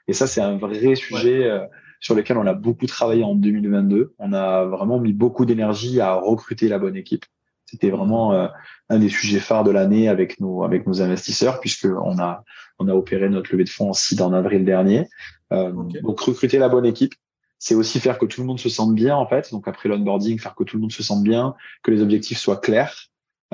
Et 0.08 0.12
ça, 0.12 0.26
c'est 0.26 0.40
un 0.40 0.56
vrai 0.56 0.94
sujet 0.94 1.44
euh, 1.44 1.60
sur 2.00 2.14
lequel 2.14 2.38
on 2.38 2.46
a 2.46 2.54
beaucoup 2.54 2.86
travaillé 2.86 3.24
en 3.24 3.34
2022. 3.34 4.14
On 4.18 4.32
a 4.32 4.64
vraiment 4.64 4.98
mis 4.98 5.12
beaucoup 5.12 5.44
d'énergie 5.44 6.00
à 6.00 6.14
recruter 6.14 6.68
la 6.68 6.78
bonne 6.78 6.96
équipe. 6.96 7.24
C'était 7.66 7.90
vraiment 7.90 8.50
un 8.90 8.98
des 8.98 9.08
sujets 9.08 9.40
phares 9.40 9.64
de 9.64 9.70
l'année 9.70 10.08
avec 10.08 10.38
nos 10.38 10.62
avec 10.62 10.86
nos 10.86 11.00
investisseurs, 11.00 11.58
puisque 11.60 11.86
on 11.86 12.18
a 12.18 12.44
on 12.78 12.88
a 12.88 12.94
opéré 12.94 13.28
notre 13.28 13.52
levée 13.52 13.64
de 13.64 13.68
fonds 13.68 13.90
en 13.90 14.22
en 14.22 14.32
avril 14.32 14.64
dernier. 14.64 15.08
Donc 15.50 16.20
recruter 16.20 16.58
la 16.58 16.68
bonne 16.68 16.86
équipe, 16.86 17.14
c'est 17.58 17.74
aussi 17.74 18.00
faire 18.00 18.18
que 18.18 18.26
tout 18.26 18.40
le 18.40 18.46
monde 18.46 18.58
se 18.58 18.68
sente 18.68 18.94
bien 18.94 19.14
en 19.16 19.26
fait. 19.26 19.50
Donc 19.52 19.68
après 19.68 19.88
l'onboarding, 19.88 20.38
faire 20.38 20.54
que 20.54 20.64
tout 20.64 20.76
le 20.76 20.82
monde 20.82 20.92
se 20.92 21.02
sente 21.02 21.22
bien, 21.22 21.54
que 21.82 21.90
les 21.90 22.02
objectifs 22.02 22.38
soient 22.38 22.56
clairs, 22.56 22.94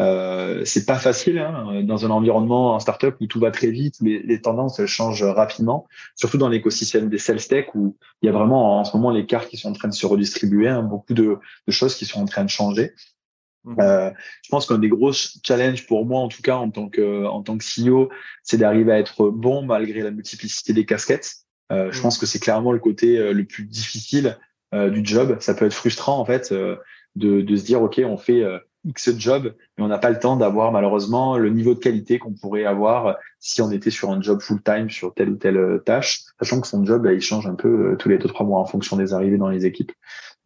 Euh, 0.00 0.64
c'est 0.64 0.86
pas 0.86 0.98
facile 0.98 1.38
hein, 1.38 1.82
dans 1.82 2.06
un 2.06 2.10
environnement 2.10 2.74
en 2.74 2.80
startup 2.80 3.16
où 3.20 3.26
tout 3.26 3.38
va 3.38 3.50
très 3.50 3.70
vite, 3.70 3.96
mais 4.00 4.20
les 4.24 4.40
tendances 4.40 4.78
elles 4.78 4.86
changent 4.86 5.22
rapidement, 5.22 5.86
surtout 6.14 6.38
dans 6.38 6.48
l'écosystème 6.48 7.10
des 7.10 7.18
sales 7.18 7.44
tech 7.46 7.66
où 7.74 7.96
il 8.22 8.26
y 8.26 8.28
a 8.30 8.32
vraiment 8.32 8.80
en 8.80 8.84
ce 8.84 8.96
moment 8.96 9.10
les 9.10 9.26
cartes 9.26 9.48
qui 9.50 9.58
sont 9.58 9.68
en 9.68 9.74
train 9.74 9.88
de 9.88 9.94
se 9.94 10.06
redistribuer, 10.06 10.68
hein, 10.68 10.82
beaucoup 10.82 11.12
de, 11.12 11.38
de, 11.66 11.72
choses 11.72 11.96
qui 11.96 12.06
sont 12.06 12.20
en 12.22 12.24
train 12.24 12.44
de 12.44 12.50
changer. 12.50 12.92
Mmh. 13.64 13.76
Euh, 13.80 14.10
je 14.42 14.48
pense 14.48 14.66
qu'un 14.66 14.78
des 14.78 14.88
gros 14.88 15.12
challenges 15.12 15.86
pour 15.86 16.06
moi, 16.06 16.20
en 16.20 16.28
tout 16.28 16.42
cas 16.42 16.56
en 16.56 16.70
tant 16.70 16.88
que 16.88 17.26
en 17.26 17.42
tant 17.42 17.58
que 17.58 17.64
CEO, 17.64 18.08
c'est 18.42 18.56
d'arriver 18.56 18.92
à 18.92 18.98
être 18.98 19.28
bon 19.28 19.62
malgré 19.62 20.00
la 20.00 20.10
multiplicité 20.10 20.72
des 20.72 20.86
casquettes. 20.86 21.34
Euh, 21.70 21.92
je 21.92 21.98
mmh. 21.98 22.02
pense 22.02 22.18
que 22.18 22.26
c'est 22.26 22.38
clairement 22.38 22.72
le 22.72 22.78
côté 22.78 23.18
euh, 23.18 23.32
le 23.32 23.44
plus 23.44 23.64
difficile 23.64 24.38
euh, 24.74 24.90
du 24.90 25.04
job. 25.04 25.36
Ça 25.40 25.54
peut 25.54 25.66
être 25.66 25.74
frustrant 25.74 26.18
en 26.18 26.24
fait 26.24 26.52
de, 26.52 26.80
de 27.16 27.56
se 27.56 27.64
dire 27.64 27.82
ok, 27.82 28.00
on 28.04 28.16
fait 28.16 28.44
X 28.84 29.16
job, 29.18 29.54
mais 29.76 29.84
on 29.84 29.88
n'a 29.88 29.98
pas 29.98 30.10
le 30.10 30.18
temps 30.18 30.36
d'avoir 30.36 30.72
malheureusement 30.72 31.36
le 31.36 31.50
niveau 31.50 31.74
de 31.74 31.80
qualité 31.80 32.18
qu'on 32.18 32.32
pourrait 32.32 32.64
avoir 32.64 33.16
si 33.40 33.62
on 33.62 33.70
était 33.70 33.90
sur 33.90 34.10
un 34.10 34.20
job 34.20 34.40
full-time 34.40 34.90
sur 34.90 35.14
telle 35.14 35.30
ou 35.30 35.36
telle 35.36 35.56
euh, 35.56 35.78
tâche, 35.78 36.24
sachant 36.38 36.60
que 36.60 36.66
son 36.66 36.84
job, 36.84 37.02
bah, 37.02 37.12
il 37.12 37.20
change 37.20 37.46
un 37.46 37.54
peu 37.54 37.92
euh, 37.92 37.96
tous 37.96 38.08
les 38.08 38.18
deux, 38.18 38.28
trois 38.28 38.46
mois 38.46 38.60
en 38.60 38.66
fonction 38.66 38.96
des 38.96 39.12
arrivées 39.12 39.38
dans 39.38 39.48
les 39.48 39.66
équipes. 39.66 39.92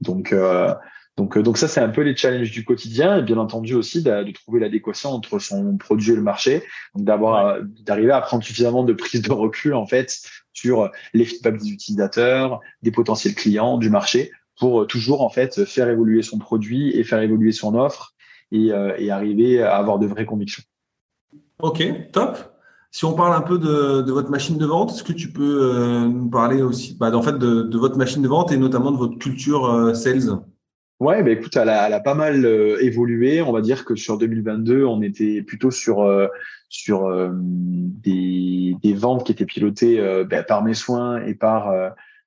Donc, 0.01 0.33
euh, 0.33 0.73
donc, 1.17 1.39
donc 1.39 1.59
ça, 1.59 1.69
c'est 1.69 1.81
un 1.81 1.89
peu 1.89 2.01
les 2.01 2.17
challenges 2.17 2.51
du 2.51 2.65
quotidien 2.65 3.19
et 3.19 3.23
bien 3.23 3.39
entendu 3.39 3.75
aussi 3.75 4.03
de, 4.03 4.33
trouver 4.33 4.61
l'adéquation 4.61 5.11
entre 5.11 5.39
son 5.39 5.77
produit 5.77 6.13
et 6.13 6.17
le 6.17 6.23
marché, 6.23 6.65
d'avoir, 6.97 7.59
d'arriver 7.63 8.13
à 8.13 8.21
prendre 8.21 8.43
suffisamment 8.43 8.83
de 8.83 8.93
prise 8.93 9.23
de 9.23 9.33
recul 9.33 9.75
en 9.75 9.87
fait 9.87 10.21
sur 10.53 10.91
les 11.13 11.25
feedbacks 11.25 11.59
des 11.59 11.71
utilisateurs, 11.71 12.61
des 12.83 12.91
potentiels 12.91 13.35
clients, 13.35 13.79
du 13.79 13.91
marché 13.91 14.33
pour 14.59 14.87
toujours 14.87 15.23
en 15.23 15.29
fait 15.29 15.65
faire 15.65 15.89
évoluer 15.89 16.23
son 16.23 16.39
produit 16.39 16.97
et 16.97 17.05
faire 17.05 17.21
évoluer 17.21 17.53
son 17.53 17.75
offre 17.75 18.15
euh, 18.53 18.95
et, 18.99 19.11
arriver 19.11 19.63
à 19.63 19.77
avoir 19.77 19.99
de 19.99 20.07
vraies 20.07 20.27
convictions. 20.27 20.63
Ok, 21.61 21.83
top. 22.13 22.39
Si 22.93 23.05
on 23.05 23.15
parle 23.15 23.35
un 23.35 23.41
peu 23.41 23.59
de, 23.59 24.11
votre 24.13 24.31
machine 24.31 24.57
de 24.57 24.67
vente, 24.67 24.93
est-ce 24.93 25.03
que 25.03 25.13
tu 25.13 25.33
peux 25.33 25.75
euh, 25.75 26.07
nous 26.07 26.31
parler 26.31 26.63
aussi 26.63 26.97
bah, 26.97 27.11
en 27.13 27.23
fait, 27.23 27.37
de, 27.37 27.77
votre 27.77 27.97
machine 27.97 28.23
de 28.23 28.29
vente 28.29 28.53
et 28.53 28.57
notamment 28.57 28.93
de 28.93 28.97
votre 28.97 29.19
culture 29.19 29.65
euh, 29.65 29.95
sales? 29.95 30.39
Ouais, 31.01 31.23
bah 31.23 31.31
écoute, 31.31 31.57
elle 31.57 31.69
a, 31.69 32.01
pas 32.01 32.15
mal 32.15 32.47
évolué. 32.81 33.43
On 33.43 33.53
va 33.53 33.61
dire 33.61 33.85
que 33.85 33.97
sur 33.97 34.17
2022, 34.17 34.85
on 34.85 35.03
était 35.03 35.43
plutôt 35.43 35.71
sur 35.71 36.09
sur 36.69 37.31
des, 38.03 38.95
ventes 38.95 39.27
qui 39.27 39.33
étaient 39.33 39.45
pilotées 39.45 40.25
bah, 40.31 40.45
par 40.45 40.63
mes 40.63 40.75
soins 40.75 41.21
et 41.25 41.35
par 41.35 41.73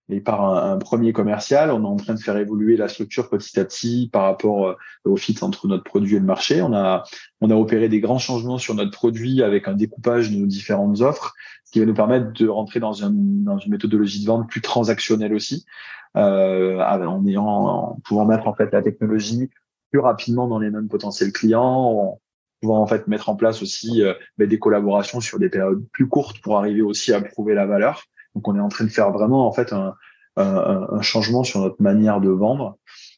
et 0.09 0.21
par 0.21 0.43
un, 0.45 0.77
premier 0.77 1.11
commercial. 1.11 1.71
On 1.71 1.83
est 1.83 1.87
en 1.87 1.97
train 1.97 2.13
de 2.13 2.19
faire 2.19 2.37
évoluer 2.37 2.77
la 2.77 2.87
structure 2.87 3.29
petit 3.29 3.59
à 3.59 3.65
petit 3.65 4.09
par 4.11 4.23
rapport 4.23 4.67
euh, 4.67 4.75
au 5.05 5.17
fit 5.17 5.35
entre 5.41 5.67
notre 5.67 5.83
produit 5.83 6.15
et 6.15 6.19
le 6.19 6.25
marché. 6.25 6.61
On 6.61 6.73
a, 6.73 7.03
on 7.41 7.49
a 7.49 7.55
opéré 7.55 7.89
des 7.89 7.99
grands 7.99 8.19
changements 8.19 8.57
sur 8.57 8.73
notre 8.75 8.91
produit 8.91 9.43
avec 9.43 9.67
un 9.67 9.73
découpage 9.73 10.31
de 10.31 10.37
nos 10.37 10.45
différentes 10.45 11.01
offres, 11.01 11.33
ce 11.65 11.71
qui 11.71 11.79
va 11.79 11.85
nous 11.85 11.93
permettre 11.93 12.31
de 12.31 12.47
rentrer 12.47 12.79
dans, 12.79 13.03
un, 13.03 13.11
dans 13.11 13.57
une 13.57 13.71
méthodologie 13.71 14.21
de 14.21 14.27
vente 14.27 14.49
plus 14.49 14.61
transactionnelle 14.61 15.33
aussi, 15.33 15.65
euh, 16.15 16.79
en, 16.79 17.25
ayant, 17.27 17.45
en 17.45 17.99
pouvant 18.05 18.25
mettre 18.25 18.47
en 18.47 18.53
fait 18.53 18.71
la 18.71 18.81
technologie 18.81 19.49
plus 19.91 19.99
rapidement 19.99 20.47
dans 20.47 20.59
les 20.59 20.69
mêmes 20.69 20.87
potentiels 20.87 21.31
clients, 21.31 21.63
en 21.63 22.19
pouvant 22.61 22.81
en 22.81 22.87
fait 22.87 23.07
mettre 23.07 23.29
en 23.29 23.35
place 23.35 23.61
aussi 23.61 24.03
euh, 24.03 24.13
ben, 24.37 24.47
des 24.47 24.59
collaborations 24.59 25.19
sur 25.19 25.39
des 25.39 25.49
périodes 25.49 25.85
plus 25.91 26.07
courtes 26.07 26.39
pour 26.41 26.57
arriver 26.57 26.81
aussi 26.81 27.13
à 27.13 27.21
prouver 27.21 27.53
la 27.53 27.65
valeur. 27.65 28.03
Donc 28.35 28.47
on 28.47 28.55
est 28.55 28.61
en 28.61 28.69
train 28.69 28.85
de 28.85 28.89
faire 28.89 29.11
vraiment 29.11 29.47
en 29.47 29.51
fait 29.51 29.73
un, 29.73 29.95
un, 30.37 31.01
changement 31.01 31.43
sur 31.43 31.61
notre 31.61 31.81
manière 31.81 32.21
de 32.21 32.29
vendre. 32.29 32.77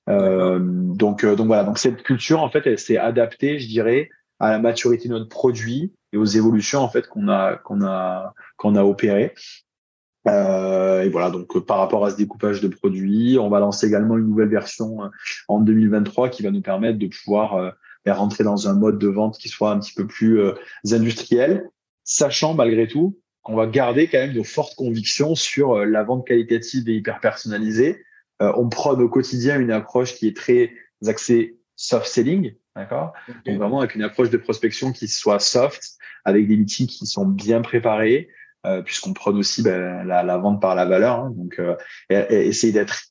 Euh, 0.10 0.60
donc 0.62 1.24
euh, 1.24 1.36
donc 1.36 1.48
voilà, 1.48 1.63
donc 1.63 1.77
cette 1.77 2.01
culture 2.03 2.41
en 2.41 2.50
fait 2.50 2.65
elle 2.65 2.79
s'est 2.79 2.98
adaptée, 2.98 3.60
je 3.60 3.67
dirais, 3.67 4.10
à 4.39 4.51
la 4.51 4.60
maturité 4.60 5.08
de 5.08 5.13
notre 5.13 5.29
produit 5.29 5.93
et 6.13 6.17
aux 6.17 6.25
évolutions 6.25 6.79
en 6.79 6.89
fait 6.89 7.08
qu'on 7.08 7.27
a 7.29 7.58
qu'on 7.58 7.84
a 7.84 8.34
qu'on 8.58 8.75
a 8.75 8.84
opéré. 8.84 9.34
Euh, 10.28 11.04
et 11.04 11.10
voilà, 11.10 11.30
donc 11.30 11.66
par 11.66 11.78
rapport 11.78 12.06
à 12.06 12.12
ce 12.12 12.18
découpage 12.18 12.62
de 12.62 12.68
produits, 12.68 13.38
on 13.40 13.50
va 13.50 13.60
lancer 13.60 13.88
également 13.88 14.18
une 14.18 14.28
nouvelle 14.28 14.50
version 14.50 15.10
en 15.48 15.60
2023 15.62 16.30
qui 16.30 16.44
va 16.44 16.52
nous 16.52 16.62
permettre 16.62 17.00
de 17.00 17.08
pouvoir 17.08 17.74
ben, 18.06 18.14
rentrer 18.14 18.44
dans 18.44 18.68
un 18.68 18.74
mode 18.74 19.00
de 19.00 19.08
vente 19.08 19.38
qui 19.38 19.50
soit 19.50 19.72
un 19.72 19.80
petit 19.80 19.94
peu 19.94 20.06
plus 20.06 20.42
industriel, 20.92 21.70
sachant 22.04 22.54
malgré 22.54 22.88
tout 22.88 23.18
on 23.50 23.56
va 23.56 23.66
garder 23.66 24.08
quand 24.08 24.20
même 24.20 24.34
nos 24.34 24.44
fortes 24.44 24.76
convictions 24.76 25.34
sur 25.34 25.74
euh, 25.74 25.86
la 25.86 26.04
vente 26.04 26.26
qualitative 26.28 26.88
et 26.88 26.96
hyper 26.96 27.20
personnalisée. 27.20 28.04
Euh, 28.42 28.54
on 28.56 28.70
prône 28.70 29.02
au 29.02 29.10
quotidien 29.10 29.60
une 29.60 29.72
approche 29.72 30.16
qui 30.16 30.28
est 30.28 30.36
très 30.36 30.72
axée 31.08 31.58
soft 31.76 32.06
selling, 32.06 32.54
d'accord? 32.76 33.14
Donc 33.46 33.58
vraiment 33.58 33.80
avec 33.80 33.96
une 33.96 34.04
approche 34.04 34.30
de 34.30 34.38
prospection 34.38 34.92
qui 34.92 35.08
soit 35.08 35.40
soft, 35.40 35.98
avec 36.26 36.48
des 36.48 36.58
meetings 36.58 36.88
qui 36.88 37.08
sont 37.08 37.26
bien 37.26 37.62
préparés, 37.62 38.30
euh, 38.66 38.82
puisqu'on 38.82 39.13
prône 39.13 39.38
aussi 39.38 39.63
ben, 39.63 40.04
la, 40.04 40.38
vente 40.38 40.62
par 40.62 40.75
la 40.75 40.86
valeur. 40.86 41.20
Hein. 41.20 41.34
donc 41.36 41.62
essayer 42.10 42.74
d'être 42.74 43.04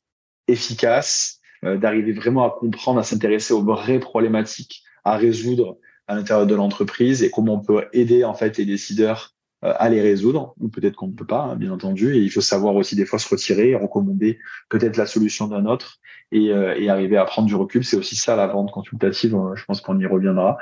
efficace, 0.47 1.41
d'arriver 1.63 2.13
vraiment 2.13 2.45
à 2.45 2.51
comprendre, 2.51 3.01
à 3.01 3.03
s'intéresser 3.03 3.53
aux 3.53 3.65
vraies 3.65 3.99
problématiques 3.99 4.83
à 5.05 5.17
résoudre 5.17 5.79
à 6.07 6.15
l'intérieur 6.15 6.47
de 6.47 6.55
l'entreprise 6.55 7.23
et 7.23 7.31
comment 7.31 7.55
on 7.55 7.61
peut 7.61 7.87
aider 7.93 8.25
en 8.25 8.35
fait 8.35 8.57
les 8.59 8.65
décideurs 8.65 9.35
euh, 9.65 9.75
à 9.77 9.89
les 9.89 10.01
résoudre, 10.01 10.55
ou 10.61 10.69
peut-être 10.69 10.95
qu'on 10.95 11.09
ne 11.09 11.15
peut 11.15 11.27
pas, 11.27 11.43
hein, 11.43 11.57
bien 11.57 11.73
entendu. 11.73 12.15
Et 12.15 12.21
il 12.21 12.31
faut 12.31 12.41
savoir 12.41 12.77
aussi 12.77 12.95
des 12.95 13.05
fois 13.05 13.19
se 13.19 13.29
retirer, 13.29 13.75
recommander 13.75 14.39
peut-être 14.69 14.97
la 14.97 15.07
solution 15.07 15.49
d'un 15.49 15.67
autre 15.67 15.99
et, 16.31 16.51
euh, 16.51 16.77
et, 16.79 16.89
arriver 16.89 17.17
à 17.17 17.25
prendre 17.25 17.49
du 17.49 17.57
recul. 17.57 17.85
C'est 17.85 17.97
aussi 17.97 18.15
ça 18.15 18.37
la 18.37 18.47
vente 18.47 18.71
consultative. 18.71 19.35
Euh, 19.35 19.57
je 19.57 19.65
pense 19.65 19.81
qu'on 19.81 19.99
y 19.99 20.07
reviendra. 20.07 20.59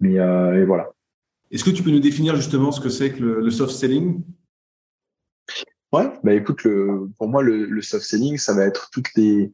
Mais 0.00 0.14
et 0.14 0.64
voilà. 0.64 0.90
Est-ce 1.52 1.64
que 1.64 1.70
tu 1.70 1.82
peux 1.82 1.90
nous 1.90 2.00
définir 2.00 2.34
justement 2.34 2.72
ce 2.72 2.80
que 2.80 2.88
c'est 2.88 3.12
que 3.12 3.22
le, 3.22 3.50
soft 3.50 3.74
selling? 3.74 4.22
Ouais, 5.92 6.10
bah 6.24 6.32
écoute, 6.32 6.64
le, 6.64 7.10
pour 7.18 7.28
moi, 7.28 7.42
le, 7.42 7.66
le, 7.66 7.82
soft 7.82 8.04
selling, 8.04 8.38
ça 8.38 8.54
va 8.54 8.64
être 8.64 8.88
toutes 8.90 9.14
les, 9.16 9.52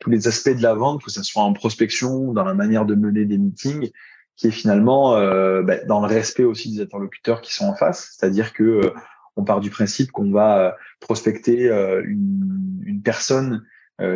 tous 0.00 0.08
les 0.08 0.26
aspects 0.26 0.56
de 0.56 0.62
la 0.62 0.72
vente, 0.72 1.04
que 1.04 1.10
ce 1.10 1.22
soit 1.22 1.42
en 1.42 1.52
prospection, 1.52 2.32
dans 2.32 2.44
la 2.44 2.54
manière 2.54 2.86
de 2.86 2.94
mener 2.94 3.26
des 3.26 3.36
meetings, 3.36 3.90
qui 4.36 4.46
est 4.46 4.52
finalement 4.52 5.16
euh, 5.16 5.62
bah, 5.62 5.84
dans 5.84 6.00
le 6.00 6.06
respect 6.06 6.44
aussi 6.44 6.74
des 6.74 6.82
interlocuteurs 6.82 7.42
qui 7.42 7.54
sont 7.54 7.66
en 7.66 7.74
face, 7.74 8.16
c'est-à-dire 8.16 8.54
que 8.54 8.62
euh, 8.62 8.94
on 9.36 9.44
part 9.44 9.60
du 9.60 9.68
principe 9.68 10.10
qu'on 10.12 10.30
va 10.30 10.58
euh, 10.58 10.72
prospecter 10.98 11.66
une, 12.04 12.82
une, 12.84 13.02
personne 13.02 13.64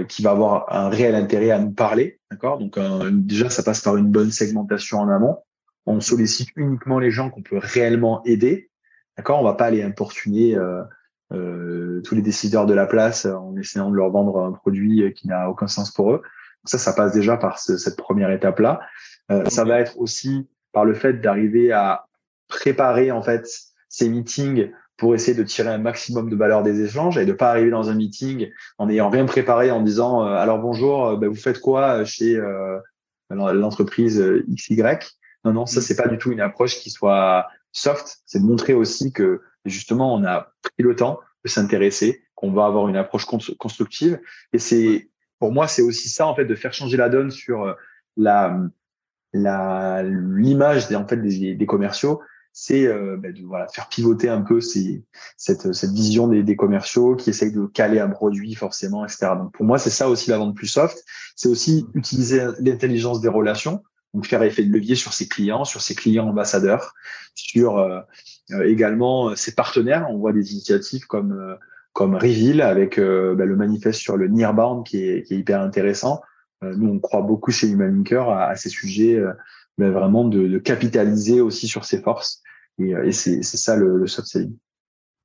qui 0.08 0.22
va 0.22 0.30
avoir 0.30 0.72
un 0.74 0.88
réel 0.88 1.14
intérêt 1.14 1.50
à 1.50 1.58
nous 1.58 1.70
parler, 1.70 2.18
d'accord? 2.30 2.58
Donc 2.58 2.78
déjà 3.26 3.50
ça 3.50 3.62
passe 3.62 3.82
par 3.82 3.98
une 3.98 4.10
bonne 4.10 4.30
segmentation 4.30 4.98
en 4.98 5.10
amont. 5.10 5.43
On 5.86 6.00
sollicite 6.00 6.50
uniquement 6.56 6.98
les 6.98 7.10
gens 7.10 7.30
qu'on 7.30 7.42
peut 7.42 7.58
réellement 7.58 8.22
aider, 8.24 8.70
d'accord? 9.16 9.40
On 9.40 9.44
va 9.44 9.54
pas 9.54 9.66
aller 9.66 9.82
importuner 9.82 10.56
euh, 10.56 12.00
tous 12.02 12.14
les 12.14 12.22
décideurs 12.22 12.66
de 12.66 12.74
la 12.74 12.86
place 12.86 13.26
en 13.26 13.56
essayant 13.56 13.90
de 13.90 13.96
leur 13.96 14.10
vendre 14.10 14.42
un 14.42 14.52
produit 14.52 15.12
qui 15.14 15.28
n'a 15.28 15.50
aucun 15.50 15.66
sens 15.66 15.90
pour 15.90 16.12
eux. 16.12 16.22
Donc 16.64 16.70
ça, 16.70 16.78
ça 16.78 16.92
passe 16.92 17.12
déjà 17.12 17.36
par 17.36 17.58
cette 17.58 17.96
première 17.96 18.30
étape-là. 18.30 18.80
Euh, 19.30 19.44
ça 19.46 19.64
va 19.64 19.80
être 19.80 19.98
aussi 19.98 20.48
par 20.72 20.84
le 20.84 20.94
fait 20.94 21.20
d'arriver 21.20 21.72
à 21.72 22.06
préparer 22.48 23.10
en 23.10 23.22
fait 23.22 23.46
ces 23.88 24.08
meetings 24.08 24.70
pour 24.96 25.14
essayer 25.14 25.36
de 25.36 25.42
tirer 25.42 25.70
un 25.70 25.78
maximum 25.78 26.30
de 26.30 26.36
valeur 26.36 26.62
des 26.62 26.82
échanges 26.82 27.18
et 27.18 27.26
de 27.26 27.32
pas 27.32 27.50
arriver 27.50 27.70
dans 27.70 27.90
un 27.90 27.94
meeting 27.94 28.50
en 28.78 28.86
n'ayant 28.86 29.10
rien 29.10 29.26
préparé 29.26 29.70
en 29.70 29.82
disant 29.82 30.22
euh, 30.22 30.36
alors 30.36 30.58
bonjour 30.58 31.06
euh, 31.06 31.16
ben, 31.16 31.28
vous 31.28 31.34
faites 31.34 31.60
quoi 31.60 32.04
chez 32.04 32.40
l'entreprise 33.30 34.22
XY 34.48 34.82
non 35.44 35.52
non 35.52 35.66
ça 35.66 35.80
c'est 35.80 35.96
pas 35.96 36.08
du 36.08 36.18
tout 36.18 36.32
une 36.32 36.40
approche 36.40 36.78
qui 36.78 36.90
soit 36.90 37.46
soft. 37.72 38.22
C'est 38.24 38.40
de 38.40 38.44
montrer 38.44 38.72
aussi 38.72 39.12
que 39.12 39.42
justement 39.64 40.14
on 40.14 40.24
a 40.24 40.52
pris 40.62 40.82
le 40.82 40.96
temps 40.96 41.20
de 41.44 41.48
s'intéresser 41.50 42.22
qu'on 42.34 42.52
va 42.52 42.64
avoir 42.66 42.88
une 42.88 42.96
approche 42.96 43.26
constructive. 43.26 44.18
Et 44.52 44.58
c'est 44.58 45.10
pour 45.38 45.52
moi 45.52 45.68
c'est 45.68 45.82
aussi 45.82 46.08
ça 46.08 46.26
en 46.26 46.34
fait 46.34 46.46
de 46.46 46.54
faire 46.54 46.72
changer 46.72 46.96
la 46.96 47.08
donne 47.10 47.30
sur 47.30 47.76
la 48.16 48.58
la 49.32 50.02
l'image 50.02 50.88
des 50.88 50.96
en 50.96 51.06
fait 51.06 51.18
des, 51.18 51.54
des 51.54 51.66
commerciaux. 51.66 52.22
C'est 52.56 52.86
euh, 52.86 53.16
bah, 53.18 53.32
de 53.32 53.42
voilà 53.42 53.66
faire 53.66 53.88
pivoter 53.88 54.28
un 54.28 54.40
peu 54.40 54.60
ces, 54.60 55.02
cette, 55.36 55.72
cette 55.72 55.90
vision 55.90 56.28
des, 56.28 56.44
des 56.44 56.54
commerciaux 56.54 57.16
qui 57.16 57.30
essayent 57.30 57.50
de 57.50 57.66
caler 57.66 57.98
un 57.98 58.08
produit 58.08 58.54
forcément 58.54 59.04
etc 59.04 59.32
donc 59.36 59.52
pour 59.52 59.64
moi 59.64 59.80
c'est 59.80 59.90
ça 59.90 60.08
aussi 60.08 60.30
la 60.30 60.38
vente 60.38 60.54
plus 60.54 60.68
soft. 60.68 61.04
C'est 61.34 61.48
aussi 61.48 61.84
utiliser 61.94 62.46
l'intelligence 62.60 63.20
des 63.20 63.28
relations 63.28 63.82
donc 64.14 64.26
faire 64.26 64.42
effet 64.42 64.64
de 64.64 64.72
levier 64.72 64.94
sur 64.94 65.12
ses 65.12 65.28
clients 65.28 65.64
sur 65.64 65.82
ses 65.82 65.94
clients 65.94 66.28
ambassadeurs 66.28 66.94
sur 67.34 67.78
euh, 67.78 68.00
euh, 68.52 68.64
également 68.64 69.34
ses 69.36 69.54
partenaires 69.54 70.06
on 70.10 70.18
voit 70.18 70.32
des 70.32 70.52
initiatives 70.52 71.06
comme 71.06 71.56
comme 71.92 72.14
Reveal 72.14 72.60
avec 72.60 72.98
bah, 72.98 73.44
le 73.44 73.56
manifeste 73.56 74.00
sur 74.00 74.16
le 74.16 74.28
nearbound 74.28 74.84
qui 74.84 75.04
est, 75.04 75.22
qui 75.22 75.34
est 75.34 75.38
hyper 75.38 75.60
intéressant 75.60 76.20
euh, 76.64 76.74
nous, 76.76 76.90
on 76.90 76.98
croit 76.98 77.22
beaucoup 77.22 77.50
chez 77.50 77.68
Humanlinker 77.68 78.28
à, 78.28 78.46
à 78.48 78.56
ces 78.56 78.68
sujets, 78.68 79.16
euh, 79.16 79.32
mais 79.78 79.90
vraiment 79.90 80.24
de, 80.24 80.58
capitaliser 80.58 81.40
aussi 81.40 81.68
sur 81.68 81.84
ses 81.84 82.00
forces. 82.00 82.42
Et, 82.78 82.94
euh, 82.94 83.10
c'est 83.12 83.42
ça 83.42 83.76
le, 83.76 84.06
soft 84.06 84.28
selling. 84.28 84.56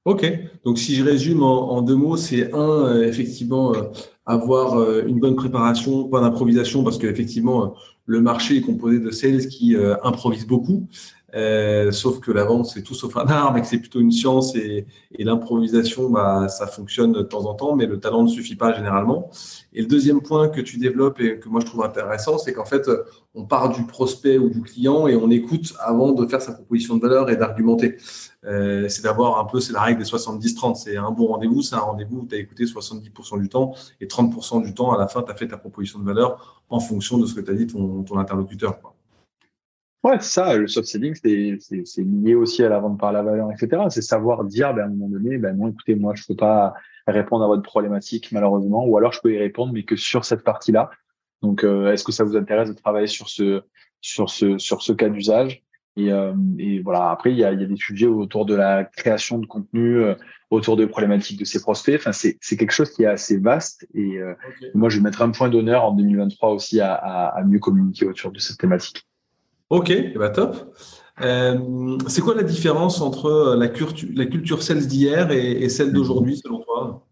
Ok, 0.09 0.25
donc 0.65 0.79
si 0.79 0.95
je 0.95 1.03
résume 1.03 1.43
en, 1.43 1.83
deux 1.83 1.95
mots, 1.95 2.17
c'est 2.17 2.51
un, 2.51 2.57
euh, 2.57 3.07
effectivement, 3.07 3.75
euh, 3.75 3.83
avoir 4.25 4.73
euh, 4.73 5.03
une 5.05 5.19
bonne 5.19 5.35
préparation, 5.35 6.05
pas 6.05 6.19
d'improvisation, 6.19 6.83
parce 6.83 6.97
qu'effectivement, 6.97 7.75
le 8.07 8.19
marché 8.19 8.57
est 8.57 8.61
composé 8.61 8.97
de 8.97 9.11
sales 9.11 9.45
qui 9.45 9.75
improvisent 10.01 10.47
beaucoup. 10.47 10.87
Euh, 11.35 11.91
sauf 11.91 12.19
que 12.19 12.31
la 12.31 12.43
vente, 12.43 12.65
c'est 12.65 12.81
tout 12.81 12.93
sauf 12.93 13.15
un 13.17 13.27
art, 13.27 13.53
mais 13.53 13.61
que 13.61 13.67
c'est 13.67 13.79
plutôt 13.79 13.99
une 13.99 14.11
science 14.11 14.55
et, 14.55 14.85
et 15.11 15.23
l'improvisation, 15.23 16.09
bah, 16.09 16.47
ça 16.49 16.67
fonctionne 16.67 17.11
de 17.11 17.21
temps 17.21 17.45
en 17.45 17.53
temps, 17.53 17.75
mais 17.75 17.85
le 17.85 17.99
talent 17.99 18.23
ne 18.23 18.27
suffit 18.27 18.55
pas 18.55 18.73
généralement. 18.73 19.29
Et 19.73 19.81
le 19.81 19.87
deuxième 19.87 20.21
point 20.21 20.49
que 20.49 20.61
tu 20.61 20.77
développes 20.77 21.19
et 21.19 21.39
que 21.39 21.49
moi 21.49 21.61
je 21.61 21.65
trouve 21.65 21.83
intéressant, 21.83 22.37
c'est 22.37 22.53
qu'en 22.53 22.65
fait, 22.65 22.89
on 23.35 23.45
part 23.45 23.69
du 23.69 23.85
prospect 23.85 24.37
ou 24.37 24.49
du 24.49 24.61
client 24.61 25.07
et 25.07 25.15
on 25.15 25.29
écoute 25.29 25.73
avant 25.79 26.11
de 26.11 26.25
faire 26.25 26.41
sa 26.41 26.53
proposition 26.53 26.97
de 26.97 27.01
valeur 27.01 27.29
et 27.29 27.37
d'argumenter. 27.37 27.97
Euh, 28.45 28.87
c'est 28.89 29.03
d'avoir 29.03 29.39
un 29.39 29.45
peu, 29.45 29.59
c'est 29.59 29.73
la 29.73 29.81
règle 29.81 29.99
des 29.99 30.09
70-30. 30.09 30.75
C'est 30.75 30.97
un 30.97 31.11
bon 31.11 31.27
rendez-vous, 31.27 31.61
c'est 31.61 31.75
un 31.75 31.79
rendez-vous 31.79 32.19
où 32.19 32.25
tu 32.27 32.35
as 32.35 32.39
écouté 32.39 32.65
70% 32.65 33.39
du 33.39 33.49
temps 33.49 33.73
et 34.01 34.07
30% 34.07 34.63
du 34.63 34.73
temps, 34.73 34.91
à 34.91 34.97
la 34.97 35.07
fin, 35.07 35.21
tu 35.21 35.31
as 35.31 35.35
fait 35.35 35.47
ta 35.47 35.57
proposition 35.57 35.99
de 35.99 36.05
valeur 36.05 36.63
en 36.69 36.79
fonction 36.79 37.17
de 37.17 37.25
ce 37.25 37.33
que 37.33 37.41
tu 37.41 37.51
as 37.51 37.53
dit 37.53 37.67
ton, 37.67 38.03
ton 38.03 38.17
interlocuteur. 38.17 38.81
Quoi. 38.81 38.95
Ouais, 40.03 40.15
c'est 40.21 40.31
ça. 40.31 40.55
Le 40.55 40.67
soft 40.67 40.87
selling, 40.87 41.13
c'est 41.13 42.01
lié 42.03 42.33
aussi 42.33 42.63
à 42.63 42.69
la 42.69 42.79
vente 42.79 42.97
par 42.97 43.11
la 43.11 43.21
valeur, 43.21 43.51
etc. 43.51 43.83
C'est 43.89 44.01
savoir 44.01 44.45
dire, 44.45 44.73
ben, 44.73 44.83
à 44.83 44.85
un 44.85 44.89
moment 44.89 45.09
donné, 45.09 45.37
ben, 45.37 45.57
non, 45.57 45.67
écoutez, 45.69 45.95
moi, 45.95 46.13
je 46.15 46.23
peux 46.25 46.35
pas 46.37 46.73
répondre 47.05 47.43
à 47.43 47.47
votre 47.47 47.63
problématique, 47.63 48.31
malheureusement, 48.31 48.85
ou 48.85 48.97
alors 48.97 49.11
je 49.11 49.19
peux 49.19 49.33
y 49.33 49.37
répondre, 49.37 49.73
mais 49.73 49.83
que 49.83 49.97
sur 49.97 50.23
cette 50.23 50.43
partie-là. 50.43 50.89
Donc, 51.41 51.63
euh, 51.63 51.91
est-ce 51.91 52.05
que 52.05 52.13
ça 52.13 52.23
vous 52.23 52.37
intéresse 52.37 52.69
de 52.69 52.75
travailler 52.75 53.07
sur 53.07 53.27
ce, 53.29 53.61
sur 53.99 54.29
ce, 54.29 54.57
sur 54.57 54.81
ce 54.81 54.93
cas 54.93 55.09
d'usage? 55.09 55.63
Et, 55.97 56.13
euh, 56.13 56.33
et, 56.59 56.79
voilà. 56.81 57.09
Après, 57.09 57.31
il 57.31 57.37
y 57.37 57.43
a, 57.43 57.51
il 57.51 57.59
y 57.59 57.63
a 57.63 57.67
des 57.67 57.75
sujets 57.75 58.07
autour 58.07 58.45
de 58.45 58.55
la 58.55 58.85
création 58.85 59.37
de 59.37 59.45
contenu, 59.45 59.97
euh, 59.97 60.15
autour 60.49 60.77
des 60.77 60.87
problématiques 60.87 61.39
de 61.39 61.45
ces 61.45 61.59
prospects. 61.59 61.95
Enfin, 61.95 62.13
c'est, 62.13 62.37
quelque 62.57 62.71
chose 62.71 62.91
qui 62.91 63.03
est 63.03 63.07
assez 63.07 63.37
vaste. 63.37 63.85
Et 63.93 64.19
moi, 64.73 64.87
je 64.87 64.97
vais 64.97 65.03
mettre 65.03 65.21
un 65.21 65.31
point 65.31 65.49
d'honneur 65.49 65.83
en 65.83 65.91
2023 65.91 66.51
aussi 66.51 66.79
à, 66.79 66.93
à, 66.93 67.37
à 67.37 67.43
mieux 67.43 67.59
communiquer 67.59 68.05
autour 68.05 68.31
de 68.31 68.39
cette 68.39 68.57
thématique. 68.57 69.08
Ok, 69.69 69.93
bah 70.15 70.29
top. 70.29 70.75
Euh, 71.21 71.97
c'est 72.07 72.21
quoi 72.21 72.33
la 72.33 72.43
différence 72.43 73.01
entre 73.01 73.55
la 73.55 73.67
culture, 73.67 74.09
la 74.15 74.25
culture 74.25 74.63
sales 74.63 74.87
d'hier 74.87 75.31
et, 75.31 75.67
celle 75.69 75.93
d'aujourd'hui, 75.93 76.37
selon 76.37 76.59
toi? 76.63 77.05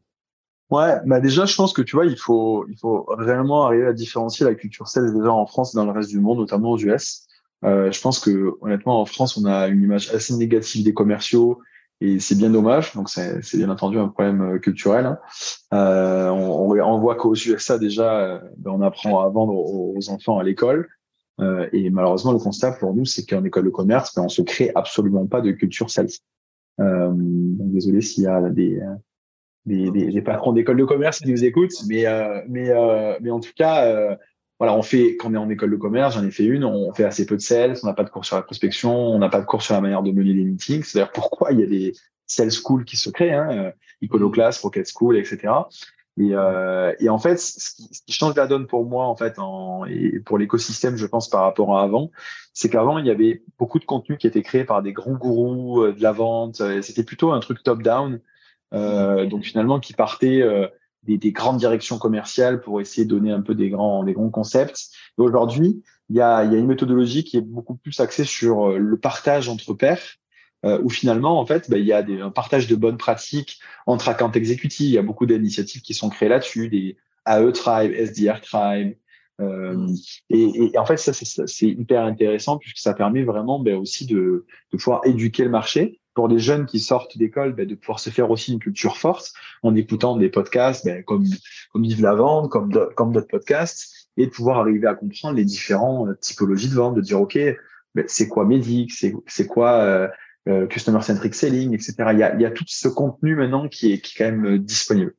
Ouais, 0.70 0.96
bah 1.06 1.20
déjà, 1.20 1.46
je 1.46 1.56
pense 1.56 1.72
que 1.72 1.82
tu 1.82 1.96
vois, 1.96 2.06
il 2.06 2.18
faut, 2.18 2.66
il 2.70 2.78
faut 2.78 3.06
réellement 3.10 3.66
arriver 3.66 3.88
à 3.88 3.94
différencier 3.94 4.46
la 4.46 4.56
culture 4.56 4.88
sales 4.88 5.14
déjà 5.14 5.32
en 5.32 5.46
France 5.46 5.74
et 5.74 5.78
dans 5.78 5.86
le 5.86 5.92
reste 5.92 6.10
du 6.10 6.20
monde, 6.20 6.40
notamment 6.40 6.72
aux 6.72 6.78
US. 6.78 7.28
Euh, 7.64 7.92
je 7.92 8.02
pense 8.02 8.20
que 8.20 8.56
honnêtement, 8.62 9.02
en 9.02 9.06
France, 9.06 9.38
on 9.38 9.46
a 9.46 9.68
une 9.68 9.82
image 9.82 10.14
assez 10.14 10.36
négative 10.36 10.84
des 10.84 10.94
commerciaux 10.94 11.62
et 12.02 12.20
c'est 12.20 12.36
bien 12.36 12.50
dommage. 12.50 12.94
Donc 12.96 13.10
c'est, 13.10 13.42
bien 13.56 13.70
entendu 13.70 13.98
un 13.98 14.10
problème 14.10 14.42
euh, 14.42 14.60
culturel. 14.60 15.06
Hein. 15.06 15.20
Euh, 15.74 16.30
on, 16.30 17.00
voit 17.00 17.16
qu'aux 17.16 17.36
USA 17.36 17.78
déjà, 17.78 18.20
euh, 18.20 18.40
ben, 18.58 18.72
on 18.72 18.82
apprend 18.82 19.22
à 19.22 19.30
vendre 19.30 19.54
aux 19.54 20.10
enfants 20.10 20.38
à 20.38 20.44
l'école. 20.44 20.88
Euh, 21.40 21.70
et 21.72 21.90
malheureusement, 21.90 22.32
le 22.32 22.40
constat 22.40 22.72
pour 22.72 22.94
nous, 22.94 23.06
c'est 23.06 23.26
qu'en 23.26 23.44
école 23.44 23.66
de 23.66 23.70
commerce, 23.70 24.16
ben, 24.16 24.24
on 24.24 24.30
se 24.30 24.42
crée 24.42 24.72
absolument 24.76 25.28
pas 25.28 25.42
de 25.42 25.52
culture 25.52 25.90
sales. 25.90 26.08
Euh, 26.80 27.12
désolé 27.14 28.02
s'il 28.02 28.24
y 28.24 28.28
a 28.28 28.50
des, 28.50 28.82
des, 29.68 29.92
des, 29.92 30.12
des 30.12 30.22
patrons 30.22 30.54
d'école 30.54 30.78
de 30.78 30.86
commerce 30.86 31.20
qui 31.20 31.30
nous 31.30 31.44
écoutent, 31.44 31.76
mais 31.88 32.08
euh, 32.08 32.42
mais 32.48 32.70
euh, 32.70 33.18
mais 33.22 33.30
en 33.30 33.40
tout 33.40 33.52
cas, 33.56 33.86
euh, 33.86 34.16
voilà, 34.60 34.76
on 34.76 34.82
fait 34.82 35.18
quand 35.18 35.30
on 35.30 35.34
est 35.34 35.38
en 35.38 35.50
école 35.50 35.72
de 35.72 35.76
commerce, 35.76 36.16
j'en 36.16 36.26
ai 36.26 36.32
fait 36.32 36.46
une, 36.46 36.64
on 36.64 36.94
fait 36.94 37.04
assez 37.04 37.26
peu 37.26 37.36
de 37.36 37.42
sales, 37.42 37.76
on 37.84 37.88
n'a 37.88 37.94
pas 37.94 38.06
de 38.06 38.10
cours 38.10 38.26
sur 38.26 38.38
la 38.38 38.42
prospection, 38.42 38.96
on 38.96 39.20
n'a 39.20 39.30
pas 39.30 39.42
de 39.42 39.46
cours 39.46 39.62
sur 39.62 39.76
la 39.76 39.82
manière 39.82 40.02
de 40.02 40.12
mener 40.12 40.34
les 40.34 40.46
meetings. 40.46 40.84
C'est-à-dire 40.84 41.12
pourquoi 41.12 41.52
il 41.52 41.60
y 41.60 41.64
a 41.64 41.68
des 41.68 41.94
sales 42.26 42.52
schools 42.52 42.86
qui 42.86 42.98
se 42.98 43.10
créent, 43.10 43.34
hein, 43.34 43.74
Iconoclast, 44.02 44.62
Rocket 44.62 44.90
School, 44.90 45.18
etc. 45.18 45.54
Et, 46.18 46.32
euh, 46.34 46.94
et, 47.00 47.10
en 47.10 47.20
fait, 47.20 47.38
ce 47.38 47.76
qui, 47.76 47.90
ce 47.94 48.02
qui, 48.02 48.14
change 48.14 48.36
la 48.36 48.48
donne 48.48 48.66
pour 48.66 48.86
moi, 48.86 49.06
en 49.06 49.16
fait, 49.16 49.38
en, 49.38 49.86
et 49.86 50.20
pour 50.20 50.38
l'écosystème, 50.38 50.98
je 50.98 51.06
pense, 51.06 51.30
par 51.30 51.42
rapport 51.42 51.78
à 51.78 51.84
avant, 51.84 52.12
c'est 52.54 52.70
qu'avant, 52.70 52.98
il 52.98 53.06
y 53.06 53.12
avait 53.12 53.44
beaucoup 53.60 53.78
de 53.78 53.86
contenu 53.86 54.18
qui 54.18 54.26
était 54.26 54.42
créé 54.42 54.64
par 54.64 54.82
des 54.82 54.94
grands 54.94 55.14
gourous 55.14 55.84
euh, 55.84 55.94
de 55.94 56.02
la 56.02 56.12
vente. 56.12 56.62
C'était 56.82 57.04
plutôt 57.04 57.32
un 57.32 57.40
truc 57.40 57.62
top-down, 57.62 58.20
euh, 58.74 59.26
donc 59.26 59.44
finalement, 59.44 59.80
qui 59.80 59.94
partait 59.94 60.42
euh, 60.42 60.68
des, 61.04 61.18
des, 61.18 61.32
grandes 61.32 61.58
directions 61.58 61.98
commerciales 61.98 62.62
pour 62.62 62.82
essayer 62.82 63.06
de 63.06 63.10
donner 63.10 63.32
un 63.32 63.42
peu 63.42 63.56
des 63.56 63.70
grands, 63.70 64.04
des 64.04 64.14
grands 64.14 64.30
concepts. 64.30 64.90
Aujourd'hui, 65.18 65.84
il 66.10 66.16
y 66.16 66.22
a, 66.22 66.44
il 66.44 66.52
y 66.52 66.56
a 66.56 66.60
une 66.60 66.68
méthodologie 66.68 67.24
qui 67.24 67.38
est 67.38 67.42
beaucoup 67.42 67.76
plus 67.76 68.00
axée 68.00 68.26
sur 68.26 68.70
euh, 68.70 68.78
le 68.78 68.98
partage 68.98 69.50
entre 69.50 69.74
pairs 69.74 70.18
euh, 70.66 70.80
où 70.84 70.90
finalement, 70.90 71.40
en 71.40 71.46
fait, 71.46 71.70
bah, 71.70 71.78
il 71.78 71.86
y 71.86 71.94
a 71.94 72.02
des, 72.02 72.20
un 72.20 72.32
partage 72.32 72.68
de 72.68 72.76
bonnes 72.76 72.98
pratiques 72.98 73.60
entre 73.86 74.10
account 74.10 74.32
exécutifs. 74.32 74.88
Il 74.88 74.94
y 74.94 74.98
a 74.98 75.04
beaucoup 75.04 75.26
d'initiatives 75.26 75.82
qui 75.82 75.94
sont 75.94 76.10
créées 76.10 76.30
là-dessus, 76.30 76.70
des 76.70 76.98
AE 77.26 77.52
Tribe, 77.52 77.92
SDR 77.94 78.42
Tribe. 78.42 78.96
Euh, 79.40 79.76
mm. 79.76 79.96
et, 80.32 80.72
et, 80.74 80.78
en 80.78 80.86
fait, 80.86 80.98
ça, 80.98 81.14
c'est 81.14 81.68
hyper 81.68 82.04
intéressant 82.04 82.58
puisque 82.58 82.80
ça 82.80 82.94
permet 82.94 83.24
vraiment 83.24 83.60
bah, 83.60 83.76
aussi 83.76 84.06
de, 84.06 84.46
de 84.72 84.78
pouvoir 84.78 85.02
éduquer 85.06 85.44
le 85.44 85.52
marché 85.52 86.00
pour 86.16 86.28
les 86.28 86.40
jeunes 86.40 86.66
qui 86.66 86.80
sortent 86.80 87.16
d'école, 87.20 87.54
bah, 87.54 87.66
de 87.66 87.76
pouvoir 87.76 88.00
se 88.00 88.10
faire 88.10 88.32
aussi 88.32 88.52
une 88.52 88.60
culture 88.60 88.98
forte 88.98 89.34
en 89.62 89.76
écoutant 89.76 90.18
des 90.18 90.30
podcasts 90.30 90.84
bah, 90.84 91.04
comme 91.04 91.26
comme 91.72 91.86
Yves 91.86 92.02
Lavande, 92.02 92.50
comme 92.50 92.74
comme 92.96 93.12
d'autres 93.12 93.28
podcasts, 93.28 94.10
et 94.18 94.26
de 94.26 94.32
pouvoir 94.32 94.58
arriver 94.58 94.88
à 94.88 94.96
comprendre 94.96 95.36
les 95.36 95.46
différentes 95.46 96.20
typologies 96.20 96.70
de 96.70 96.74
vente, 96.74 96.96
de 96.96 97.02
dire 97.02 97.22
ok, 97.22 97.38
c'est 98.08 98.28
quoi 98.28 98.46
Medic, 98.46 98.92
c'est 98.92 99.14
c'est 99.28 99.46
quoi 99.46 99.74
euh, 99.74 100.08
euh, 100.48 100.68
customer 100.68 101.02
centric 101.02 101.36
selling, 101.36 101.74
etc. 101.74 101.96
Il 102.14 102.20
y, 102.20 102.24
a, 102.24 102.36
il 102.36 102.42
y 102.42 102.46
a 102.46 102.52
tout 102.52 102.64
ce 102.68 102.88
contenu 102.88 103.36
maintenant 103.36 103.68
qui 103.68 103.94
est, 103.94 104.00
qui 104.00 104.16
est 104.16 104.18
quand 104.18 104.32
même 104.32 104.46
euh, 104.46 104.58
disponible. 104.58 105.14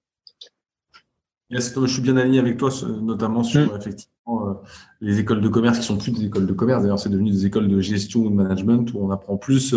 Yes, 1.50 1.74
je 1.74 1.86
suis 1.86 2.02
bien 2.02 2.16
aligné 2.16 2.38
avec 2.38 2.56
toi, 2.56 2.70
notamment 3.02 3.42
sur 3.42 3.72
mm. 3.72 3.76
effectivement 3.76 4.48
euh, 4.48 4.54
les 5.00 5.18
écoles 5.18 5.40
de 5.40 5.48
commerce 5.48 5.78
qui 5.78 5.84
sont 5.84 5.96
plus 5.96 6.12
des 6.12 6.26
écoles 6.26 6.46
de 6.46 6.52
commerce. 6.52 6.82
D'ailleurs, 6.82 6.98
c'est 6.98 7.08
devenu 7.08 7.30
des 7.30 7.46
écoles 7.46 7.68
de 7.68 7.80
gestion 7.80 8.20
ou 8.20 8.30
de 8.30 8.34
management 8.34 8.92
où 8.94 9.04
on 9.04 9.10
apprend 9.10 9.36
plus 9.36 9.74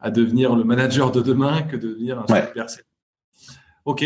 à 0.00 0.10
devenir 0.10 0.54
le 0.54 0.64
manager 0.64 1.10
de 1.10 1.20
demain 1.20 1.62
que 1.62 1.76
de 1.76 1.88
devenir 1.88 2.18
un 2.18 2.32
ouais. 2.32 2.46
super 2.46 2.66
Ok. 3.84 4.04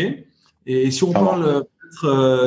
Et 0.65 0.91
si 0.91 1.03
on 1.03 1.11
parle 1.11 1.65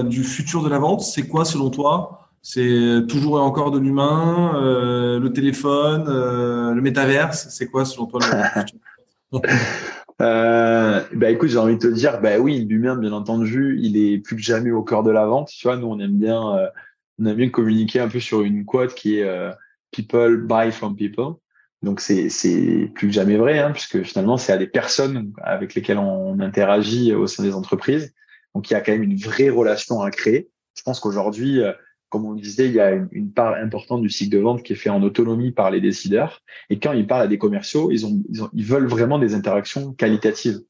du 0.08 0.24
futur 0.24 0.62
de 0.62 0.68
la 0.68 0.78
vente, 0.78 1.02
c'est 1.02 1.28
quoi 1.28 1.44
selon 1.44 1.70
toi 1.70 2.23
c'est 2.46 3.06
toujours 3.08 3.38
et 3.38 3.40
encore 3.40 3.70
de 3.70 3.78
l'humain, 3.78 4.60
euh, 4.62 5.18
le 5.18 5.32
téléphone, 5.32 6.04
euh, 6.08 6.74
le 6.74 6.82
métaverse. 6.82 7.48
C'est 7.48 7.68
quoi 7.68 7.86
selon 7.86 8.04
toi 8.04 8.20
le 9.32 9.38
euh, 10.20 11.00
bah 11.14 11.30
écoute, 11.30 11.48
j'ai 11.48 11.56
envie 11.56 11.76
de 11.76 11.80
te 11.80 11.86
dire, 11.86 12.20
bah 12.20 12.38
oui, 12.38 12.66
l'humain, 12.68 12.96
bien 12.96 13.12
entendu, 13.12 13.78
il 13.80 13.96
est 13.96 14.18
plus 14.18 14.36
que 14.36 14.42
jamais 14.42 14.70
au 14.70 14.82
cœur 14.82 15.02
de 15.02 15.10
la 15.10 15.24
vente. 15.24 15.48
Tu 15.48 15.66
vois, 15.66 15.78
nous, 15.78 15.86
on 15.86 15.98
aime 15.98 16.18
bien, 16.18 16.58
euh, 16.58 16.68
on 17.18 17.24
aime 17.24 17.36
bien 17.36 17.48
communiquer 17.48 18.00
un 18.00 18.08
peu 18.08 18.20
sur 18.20 18.42
une 18.42 18.66
quote 18.66 18.94
qui 18.94 19.20
est 19.20 19.50
people 19.90 20.36
buy 20.36 20.70
from 20.70 20.96
people. 20.96 21.36
Donc 21.80 22.00
c'est 22.00 22.28
c'est 22.28 22.92
plus 22.94 23.08
que 23.08 23.12
jamais 23.14 23.38
vrai, 23.38 23.58
hein, 23.58 23.70
puisque 23.72 24.02
finalement, 24.02 24.36
c'est 24.36 24.52
à 24.52 24.58
des 24.58 24.66
personnes 24.66 25.32
avec 25.42 25.74
lesquelles 25.74 25.98
on 25.98 26.38
interagit 26.40 27.14
au 27.14 27.26
sein 27.26 27.42
des 27.42 27.54
entreprises. 27.54 28.12
Donc 28.54 28.68
il 28.68 28.74
y 28.74 28.76
a 28.76 28.82
quand 28.82 28.92
même 28.92 29.02
une 29.02 29.16
vraie 29.16 29.48
relation 29.48 30.02
à 30.02 30.10
créer. 30.10 30.50
Je 30.76 30.82
pense 30.82 31.00
qu'aujourd'hui, 31.00 31.62
comme 32.14 32.26
on 32.26 32.32
le 32.34 32.40
disait, 32.40 32.66
il 32.66 32.74
y 32.74 32.78
a 32.78 32.92
une, 33.10 33.32
part 33.32 33.54
importante 33.54 34.00
du 34.00 34.08
cycle 34.08 34.36
de 34.36 34.40
vente 34.40 34.62
qui 34.62 34.72
est 34.72 34.76
fait 34.76 34.88
en 34.88 35.02
autonomie 35.02 35.50
par 35.50 35.72
les 35.72 35.80
décideurs. 35.80 36.42
Et 36.70 36.78
quand 36.78 36.92
ils 36.92 37.08
parlent 37.08 37.22
à 37.22 37.26
des 37.26 37.38
commerciaux, 37.38 37.90
ils, 37.90 38.06
ont, 38.06 38.22
ils, 38.52 38.64
veulent 38.64 38.86
vraiment 38.86 39.18
des 39.18 39.34
interactions 39.34 39.92
qualitatives. 39.94 40.60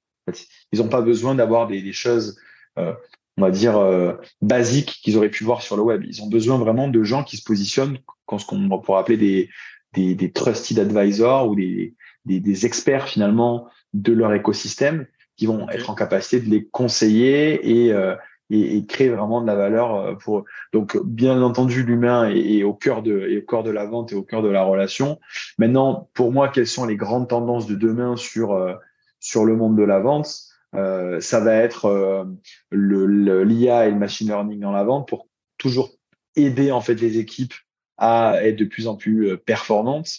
Ils 0.73 0.79
n'ont 0.79 0.89
pas 0.89 1.03
besoin 1.03 1.35
d'avoir 1.35 1.67
des, 1.67 1.93
choses, 1.93 2.41
euh, 2.79 2.95
on 3.37 3.43
va 3.43 3.51
dire, 3.51 3.77
euh, 3.77 4.15
basiques 4.41 5.01
qu'ils 5.03 5.19
auraient 5.19 5.29
pu 5.29 5.45
voir 5.45 5.61
sur 5.61 5.77
le 5.77 5.83
web. 5.83 6.03
Ils 6.09 6.23
ont 6.23 6.29
besoin 6.29 6.57
vraiment 6.57 6.89
de 6.89 7.03
gens 7.03 7.25
qui 7.25 7.37
se 7.37 7.45
positionnent, 7.45 7.99
ce 8.39 8.47
qu'on 8.47 8.81
pourrait 8.81 9.01
appeler 9.01 9.19
des, 9.19 9.51
des, 9.93 10.15
des 10.15 10.33
trusted 10.33 10.79
advisors 10.79 11.47
ou 11.47 11.57
des, 11.57 11.95
des, 12.25 12.41
des 12.41 12.65
experts 12.65 13.07
finalement 13.07 13.69
de 13.93 14.15
leur 14.15 14.33
écosystème 14.33 15.07
qui 15.37 15.45
vont 15.45 15.69
être 15.69 15.91
en 15.91 15.95
capacité 15.95 16.41
de 16.41 16.49
les 16.49 16.65
conseiller 16.65 17.85
et 17.85 17.93
euh, 17.93 18.15
et, 18.51 18.77
et, 18.77 18.87
créer 18.87 19.09
vraiment 19.09 19.41
de 19.41 19.47
la 19.47 19.55
valeur 19.55 19.95
euh, 19.95 20.15
pour 20.15 20.45
donc 20.73 20.97
bien 21.05 21.41
entendu 21.43 21.83
l'humain 21.83 22.29
est, 22.29 22.63
au 22.63 22.75
cœur 22.75 23.03
de 23.03 23.29
est 23.29 23.39
au 23.39 23.43
cœur 23.43 23.63
de 23.63 23.71
la 23.71 23.87
vente 23.87 24.13
et 24.13 24.15
au 24.15 24.23
cœur 24.23 24.43
de 24.43 24.49
la 24.49 24.63
relation. 24.63 25.19
Maintenant 25.59 26.09
pour 26.15 26.33
moi 26.33 26.49
quelles 26.49 26.67
sont 26.67 26.85
les 26.85 26.97
grandes 26.97 27.29
tendances 27.29 27.67
de 27.67 27.75
demain 27.75 28.17
sur 28.17 28.53
euh, 28.53 28.75
sur 29.21 29.45
le 29.45 29.57
monde 29.57 29.77
de 29.77 29.83
la 29.83 30.01
vente? 30.01 30.29
Euh, 30.75 31.21
ça 31.21 31.41
va 31.41 31.55
être 31.55 31.87
euh, 31.87 32.25
le 32.71 33.45
l'IA 33.45 33.87
et 33.87 33.91
le 33.91 33.99
machine 33.99 34.29
learning 34.29 34.61
dans 34.61 34.73
la 34.73 34.85
vente 34.85 35.07
pour 35.09 35.29
toujours 35.57 35.91
aider 36.37 36.73
en 36.73 36.81
fait 36.81 36.97
les 36.97 37.19
équipes 37.19 37.55
à 37.97 38.39
être 38.43 38.57
de 38.57 38.65
plus 38.65 38.89
en 38.89 38.97
plus 38.97 39.39
performantes. 39.39 40.11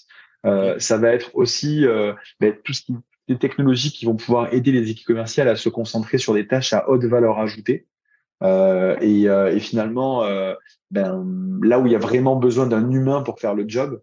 Euh, 0.46 0.80
ça 0.80 0.98
va 0.98 1.10
être 1.10 1.32
aussi 1.34 1.86
ben, 2.40 2.56
tout 2.64 2.74
ce 2.74 2.84
qui 2.84 2.96
des 3.28 3.40
technologies 3.40 3.92
qui 3.92 4.06
vont 4.06 4.16
pouvoir 4.16 4.54
aider 4.54 4.72
les 4.72 4.92
équipes 4.92 5.08
commerciales 5.08 5.48
à 5.50 5.56
se 5.56 5.68
concentrer 5.68 6.20
sur 6.20 6.36
des 6.36 6.48
tâches 6.48 6.74
à 6.74 6.88
haute 6.90 7.04
valeur 7.06 7.40
ajoutée 7.40 7.88
euh, 8.44 8.98
et, 9.02 9.30
euh, 9.30 9.56
et, 9.56 9.60
finalement, 9.60 10.24
euh, 10.24 10.54
ben, 10.92 11.26
là 11.62 11.80
où 11.80 11.86
il 11.86 11.92
y 11.92 11.96
a 11.96 12.00
vraiment 12.00 12.36
besoin 12.36 12.68
d'un 12.68 12.90
humain 12.92 13.22
pour 13.22 13.40
faire 13.40 13.54
le 13.54 13.68
job, 13.68 14.02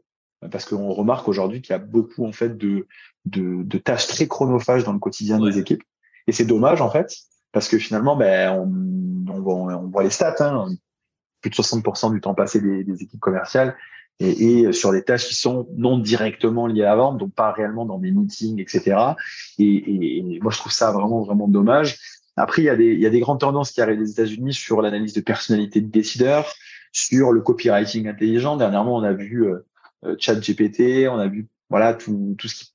parce 0.50 0.64
qu'on 0.64 0.92
remarque 0.92 1.28
aujourd'hui 1.28 1.62
qu'il 1.62 1.72
y 1.72 1.76
a 1.76 1.78
beaucoup 1.78 2.26
en 2.26 2.32
fait 2.32 2.56
de, 2.56 2.86
de, 3.26 3.62
de, 3.62 3.78
tâches 3.78 4.08
très 4.08 4.26
chronophages 4.26 4.84
dans 4.84 4.92
le 4.92 4.98
quotidien 4.98 5.38
des 5.38 5.58
équipes. 5.58 5.82
Et 6.26 6.32
c'est 6.32 6.44
dommage 6.44 6.80
en 6.80 6.90
fait, 6.90 7.14
parce 7.52 7.68
que 7.68 7.78
finalement, 7.78 8.16
ben, 8.16 8.52
on, 8.52 9.32
on, 9.32 9.88
voit, 9.88 10.02
les 10.02 10.10
stats, 10.10 10.34
hein, 10.40 10.68
plus 11.40 11.50
de 11.50 11.54
60% 11.54 12.12
du 12.12 12.20
temps 12.20 12.34
passé 12.34 12.60
des, 12.60 12.84
des 12.84 13.02
équipes 13.02 13.20
commerciales 13.20 13.76
et, 14.18 14.60
et, 14.60 14.72
sur 14.72 14.92
des 14.92 15.02
tâches 15.02 15.26
qui 15.26 15.34
sont 15.34 15.68
non 15.76 15.98
directement 15.98 16.66
liées 16.66 16.82
à 16.82 16.90
la 16.90 16.96
vente, 16.96 17.18
donc 17.18 17.34
pas 17.34 17.52
réellement 17.52 17.84
dans 17.84 17.98
des 17.98 18.10
meetings, 18.10 18.60
etc. 18.60 18.96
Et, 19.58 20.24
et, 20.34 20.40
moi, 20.40 20.52
je 20.52 20.58
trouve 20.58 20.72
ça 20.72 20.92
vraiment, 20.92 21.22
vraiment 21.22 21.48
dommage. 21.48 21.98
Après, 22.36 22.62
il 22.62 22.64
y 22.66 22.70
a 22.70 22.76
des, 22.76 22.92
il 22.92 23.00
y 23.00 23.06
a 23.06 23.10
des 23.10 23.20
grandes 23.20 23.40
tendances 23.40 23.72
qui 23.72 23.80
arrivent 23.80 23.98
des 23.98 24.10
États-Unis 24.10 24.54
sur 24.54 24.80
l'analyse 24.82 25.12
de 25.12 25.20
personnalité 25.20 25.80
de 25.80 25.90
décideurs, 25.90 26.52
sur 26.92 27.32
le 27.32 27.40
copywriting 27.40 28.08
intelligent. 28.08 28.56
Dernièrement, 28.56 28.96
on 28.96 29.02
a 29.02 29.12
vu 29.12 29.46
euh, 29.46 29.66
euh 30.04 30.16
ChatGPT, 30.18 31.08
on 31.08 31.18
a 31.18 31.28
vu 31.28 31.48
voilà 31.70 31.94
tout, 31.94 32.34
tout 32.38 32.48
ce 32.48 32.56
qui 32.56 32.72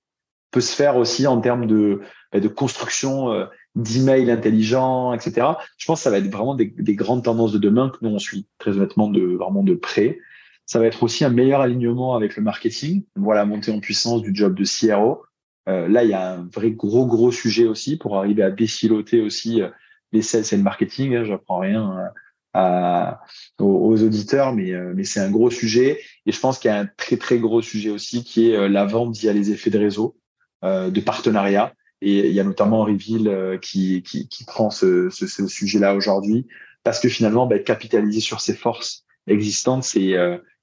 peut 0.52 0.62
se 0.62 0.76
faire 0.76 0.98
aussi 0.98 1.28
en 1.28 1.40
termes 1.42 1.68
de, 1.68 2.02
bah, 2.32 2.40
de 2.40 2.48
construction 2.48 3.32
euh, 3.32 3.46
d'emails 3.76 4.32
intelligents, 4.32 5.14
etc. 5.14 5.48
Je 5.78 5.86
pense 5.86 6.00
que 6.00 6.04
ça 6.04 6.10
va 6.10 6.18
être 6.18 6.32
vraiment 6.32 6.56
des, 6.56 6.74
des, 6.78 6.96
grandes 6.96 7.24
tendances 7.24 7.52
de 7.52 7.60
demain 7.60 7.90
que 7.90 7.98
nous 8.02 8.10
on 8.10 8.20
suit 8.20 8.48
très 8.58 8.72
honnêtement 8.72 9.10
de 9.10 9.22
vraiment 9.22 9.64
de 9.64 9.76
près. 9.76 10.20
Ça 10.66 10.80
va 10.80 10.86
être 10.86 11.04
aussi 11.04 11.24
un 11.24 11.30
meilleur 11.30 11.62
alignement 11.62 12.16
avec 12.16 12.36
le 12.36 12.44
marketing. 12.44 13.04
Voilà, 13.16 13.46
montée 13.46 13.72
en 13.72 13.80
puissance 13.80 14.22
du 14.22 14.36
job 14.36 14.56
de 14.56 14.66
CRO. 14.66 15.24
Euh, 15.68 15.88
là, 15.88 16.04
il 16.04 16.10
y 16.10 16.14
a 16.14 16.34
un 16.34 16.48
vrai 16.54 16.72
gros 16.72 17.06
gros 17.06 17.32
sujet 17.32 17.66
aussi 17.66 17.98
pour 17.98 18.18
arriver 18.18 18.44
à 18.44 18.52
défiloter 18.52 19.22
aussi 19.22 19.62
euh, 19.62 19.70
les 20.12 20.22
sales 20.22 20.46
et 20.52 20.58
le 20.58 20.64
marketing. 20.64 21.16
Hein, 21.16 21.24
J'apprends 21.26 21.60
rien 21.60 22.12
à, 22.54 23.22
aux, 23.60 24.02
auditeurs, 24.02 24.54
mais, 24.54 24.72
euh, 24.72 24.94
mais 24.96 25.04
c'est 25.04 25.20
un 25.20 25.30
gros 25.30 25.50
sujet. 25.50 26.00
Et 26.26 26.32
je 26.32 26.40
pense 26.40 26.60
qu'il 26.60 26.72
y 26.72 26.74
a 26.74 26.80
un 26.80 26.90
très 26.98 27.18
très 27.18 27.40
gros 27.40 27.62
sujet 27.62 27.90
aussi 27.90 28.24
qui 28.24 28.50
est 28.50 28.70
la 28.70 28.86
vente 28.86 29.16
via 29.18 29.34
les 29.34 29.52
effets 29.52 29.70
de 29.70 29.80
réseau, 29.80 30.16
de 30.64 31.00
partenariat. 31.02 31.74
Et 32.02 32.28
il 32.28 32.34
y 32.34 32.40
a 32.40 32.44
notamment 32.44 32.84
Reveal 32.84 33.60
qui, 33.60 34.04
qui, 34.04 34.28
qui 34.28 34.46
prend 34.46 34.70
ce, 34.70 35.10
ce, 35.10 35.28
ce 35.28 35.48
sujet-là 35.48 35.96
aujourd'hui 35.96 36.48
parce 36.84 37.00
que 37.00 37.10
finalement, 37.10 37.48
bah, 37.48 37.60
capitaliser 37.60 38.22
sur 38.22 38.40
ses 38.40 38.54
forces 38.54 39.04
existantes, 39.26 39.84
c'est 39.84 40.14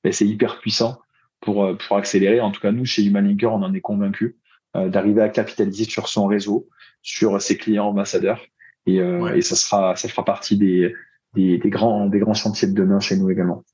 bah, 0.02 0.10
hyper 0.20 0.60
puissant 0.60 0.98
pour, 1.40 1.76
pour 1.76 1.96
accélérer. 1.96 2.40
En 2.40 2.50
tout 2.50 2.60
cas, 2.60 2.72
nous, 2.72 2.86
chez 2.86 3.04
Human 3.04 3.26
Linker, 3.26 3.52
on 3.52 3.62
en 3.62 3.74
est 3.74 3.80
convaincus 3.80 4.36
d'arriver 4.74 5.22
à 5.22 5.28
capitaliser 5.28 5.84
sur 5.84 6.08
son 6.08 6.26
réseau, 6.26 6.68
sur 7.02 7.40
ses 7.40 7.56
clients 7.56 7.87
ambassadeurs. 7.87 8.40
Et, 8.87 8.96
et 8.96 9.40
ça 9.42 9.56
sera 9.56 9.96
ça 9.96 10.08
fera 10.08 10.24
partie 10.24 10.58
des, 10.58 10.94
des, 11.34 11.58
des, 11.58 11.70
grands 11.70 12.06
des 12.06 12.18
grands 12.18 12.34
chantiers 12.34 12.68
de 12.68 12.74
demain 12.74 13.00
chez 13.00 13.16
nous 13.16 13.30
également. 13.30 13.64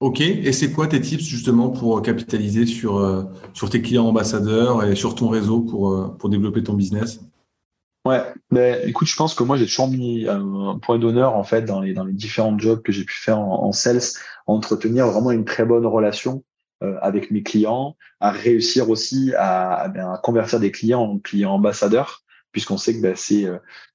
Ok, 0.00 0.20
et 0.20 0.52
c'est 0.52 0.72
quoi 0.72 0.88
tes 0.88 1.00
tips 1.00 1.24
justement 1.24 1.70
pour 1.70 2.02
capitaliser 2.02 2.66
sur, 2.66 2.98
euh, 2.98 3.22
sur 3.54 3.70
tes 3.70 3.80
clients 3.80 4.06
ambassadeurs 4.06 4.84
et 4.84 4.94
sur 4.94 5.14
ton 5.14 5.28
réseau 5.28 5.62
pour, 5.62 5.90
euh, 5.90 6.08
pour 6.18 6.28
développer 6.28 6.62
ton 6.62 6.74
business? 6.74 7.20
Ouais, 8.06 8.22
mais 8.50 8.82
écoute, 8.84 9.08
je 9.08 9.16
pense 9.16 9.34
que 9.34 9.42
moi 9.42 9.56
j'ai 9.56 9.64
toujours 9.64 9.88
mis 9.88 10.28
un 10.28 10.78
point 10.78 10.98
d'honneur 10.98 11.34
en 11.34 11.44
fait 11.44 11.62
dans 11.62 11.80
les 11.80 11.94
dans 11.94 12.04
les 12.04 12.12
différents 12.12 12.58
jobs 12.58 12.82
que 12.82 12.92
j'ai 12.92 13.04
pu 13.04 13.14
faire 13.14 13.38
en, 13.38 13.64
en, 13.64 13.72
sales, 13.72 14.02
entretenir 14.46 15.06
vraiment 15.06 15.30
une 15.30 15.46
très 15.46 15.64
bonne 15.64 15.86
relation 15.86 16.34
euh, 16.34 16.55
avec 16.80 17.30
mes 17.30 17.42
clients, 17.42 17.96
à 18.20 18.30
réussir 18.30 18.90
aussi 18.90 19.32
à, 19.34 19.74
à, 19.74 19.88
ben, 19.88 20.12
à, 20.12 20.18
convertir 20.18 20.60
des 20.60 20.70
clients 20.70 21.02
en 21.02 21.18
clients 21.18 21.52
ambassadeurs, 21.52 22.22
puisqu'on 22.52 22.76
sait 22.76 22.94
que 22.94 23.00
ben, 23.00 23.14
c'est 23.16 23.46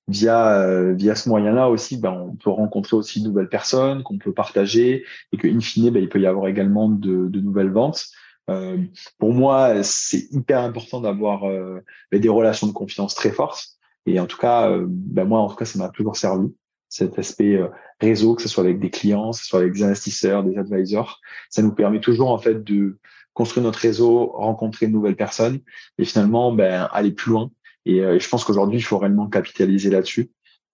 via 0.08 0.60
euh, 0.60 0.94
via 0.94 1.16
ce 1.16 1.30
moyen-là 1.30 1.70
aussi, 1.70 1.98
ben, 1.98 2.12
on 2.12 2.36
peut 2.36 2.50
rencontrer 2.50 2.96
aussi 2.96 3.22
de 3.22 3.28
nouvelles 3.28 3.50
personnes 3.50 4.04
qu'on 4.04 4.18
peut 4.18 4.34
partager 4.34 5.06
et 5.32 5.38
que 5.38 5.48
in 5.48 5.60
fine, 5.60 5.90
ben, 5.90 6.02
il 6.02 6.10
peut 6.10 6.20
y 6.20 6.28
avoir 6.28 6.48
également 6.48 6.90
de, 6.90 7.28
de 7.28 7.40
nouvelles 7.40 7.72
ventes. 7.72 8.06
Euh, 8.50 8.78
pour 9.18 9.34
moi, 9.34 9.84
c'est 9.84 10.28
hyper 10.32 10.62
important 10.62 11.02
d'avoir 11.02 11.46
euh, 11.46 11.80
ben, 12.12 12.20
des 12.20 12.30
relations 12.30 12.68
de 12.68 12.74
confiance 12.74 13.16
très 13.16 13.32
fortes. 13.32 13.70
Et 14.06 14.20
en 14.20 14.26
tout 14.26 14.38
cas, 14.38 14.70
euh, 14.70 14.86
ben, 14.88 15.26
moi, 15.26 15.40
en 15.40 15.50
tout 15.50 15.56
cas, 15.56 15.66
ça 15.66 15.80
m'a 15.80 15.90
toujours 15.90 16.18
servi 16.18 16.54
cet 16.92 17.18
aspect 17.18 17.56
euh, 17.56 17.70
réseau, 18.00 18.36
que 18.36 18.44
ce 18.44 18.50
soit 18.50 18.64
avec 18.64 18.80
des 18.80 18.92
clients, 18.92 19.32
que 19.32 19.38
ce 19.38 19.48
soit 19.48 19.62
avec 19.62 19.74
des 19.74 19.84
investisseurs, 19.84 20.44
des 20.44 20.60
advisors. 20.60 21.20
Ça 21.50 21.64
nous 21.64 21.74
permet 21.74 22.02
toujours 22.02 22.30
en 22.30 22.38
fait 22.38 22.64
de 22.64 23.00
construire 23.34 23.64
notre 23.64 23.80
réseau, 23.80 24.28
rencontrer 24.36 24.86
de 24.86 24.92
nouvelles 24.92 25.16
personnes 25.16 25.62
et 25.98 26.06
finalement 26.06 26.52
ben, 26.52 26.88
aller 26.92 27.12
plus 27.12 27.32
loin 27.32 27.50
euh, 27.88 28.16
et, 28.16 28.20
je 28.20 28.30
pense 28.30 28.44
qu'aujourd'hui, 28.44 28.80
il 28.80 28.84
faut 28.84 28.98
réellement 28.98 29.28
capitaliser 29.28 29.90
là-dessus 29.90 30.32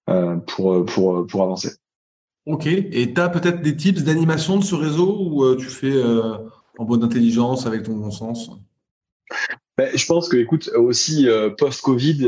euh, 0.09 0.35
pour, 0.37 0.73
euh, 0.73 0.85
pour, 0.85 1.25
pour 1.27 1.43
avancer. 1.43 1.71
Ok. 2.45 2.67
Et 2.67 3.13
tu 3.13 3.21
as 3.21 3.29
peut-être 3.29 3.61
des 3.61 3.75
tips 3.75 4.03
d'animation 4.03 4.57
de 4.57 4.63
ce 4.63 4.75
réseau 4.75 5.17
ou 5.19 5.55
tu 5.55 5.67
fais 5.67 6.01
en 6.77 6.85
bonne 6.85 7.03
intelligence 7.03 7.65
avec 7.65 7.83
ton 7.83 7.97
bon 7.97 8.11
sens? 8.11 8.49
Ben, 9.77 9.95
je 9.95 10.05
pense 10.05 10.29
que, 10.29 10.37
écoute, 10.37 10.69
aussi 10.75 11.27
post-Covid, 11.57 12.19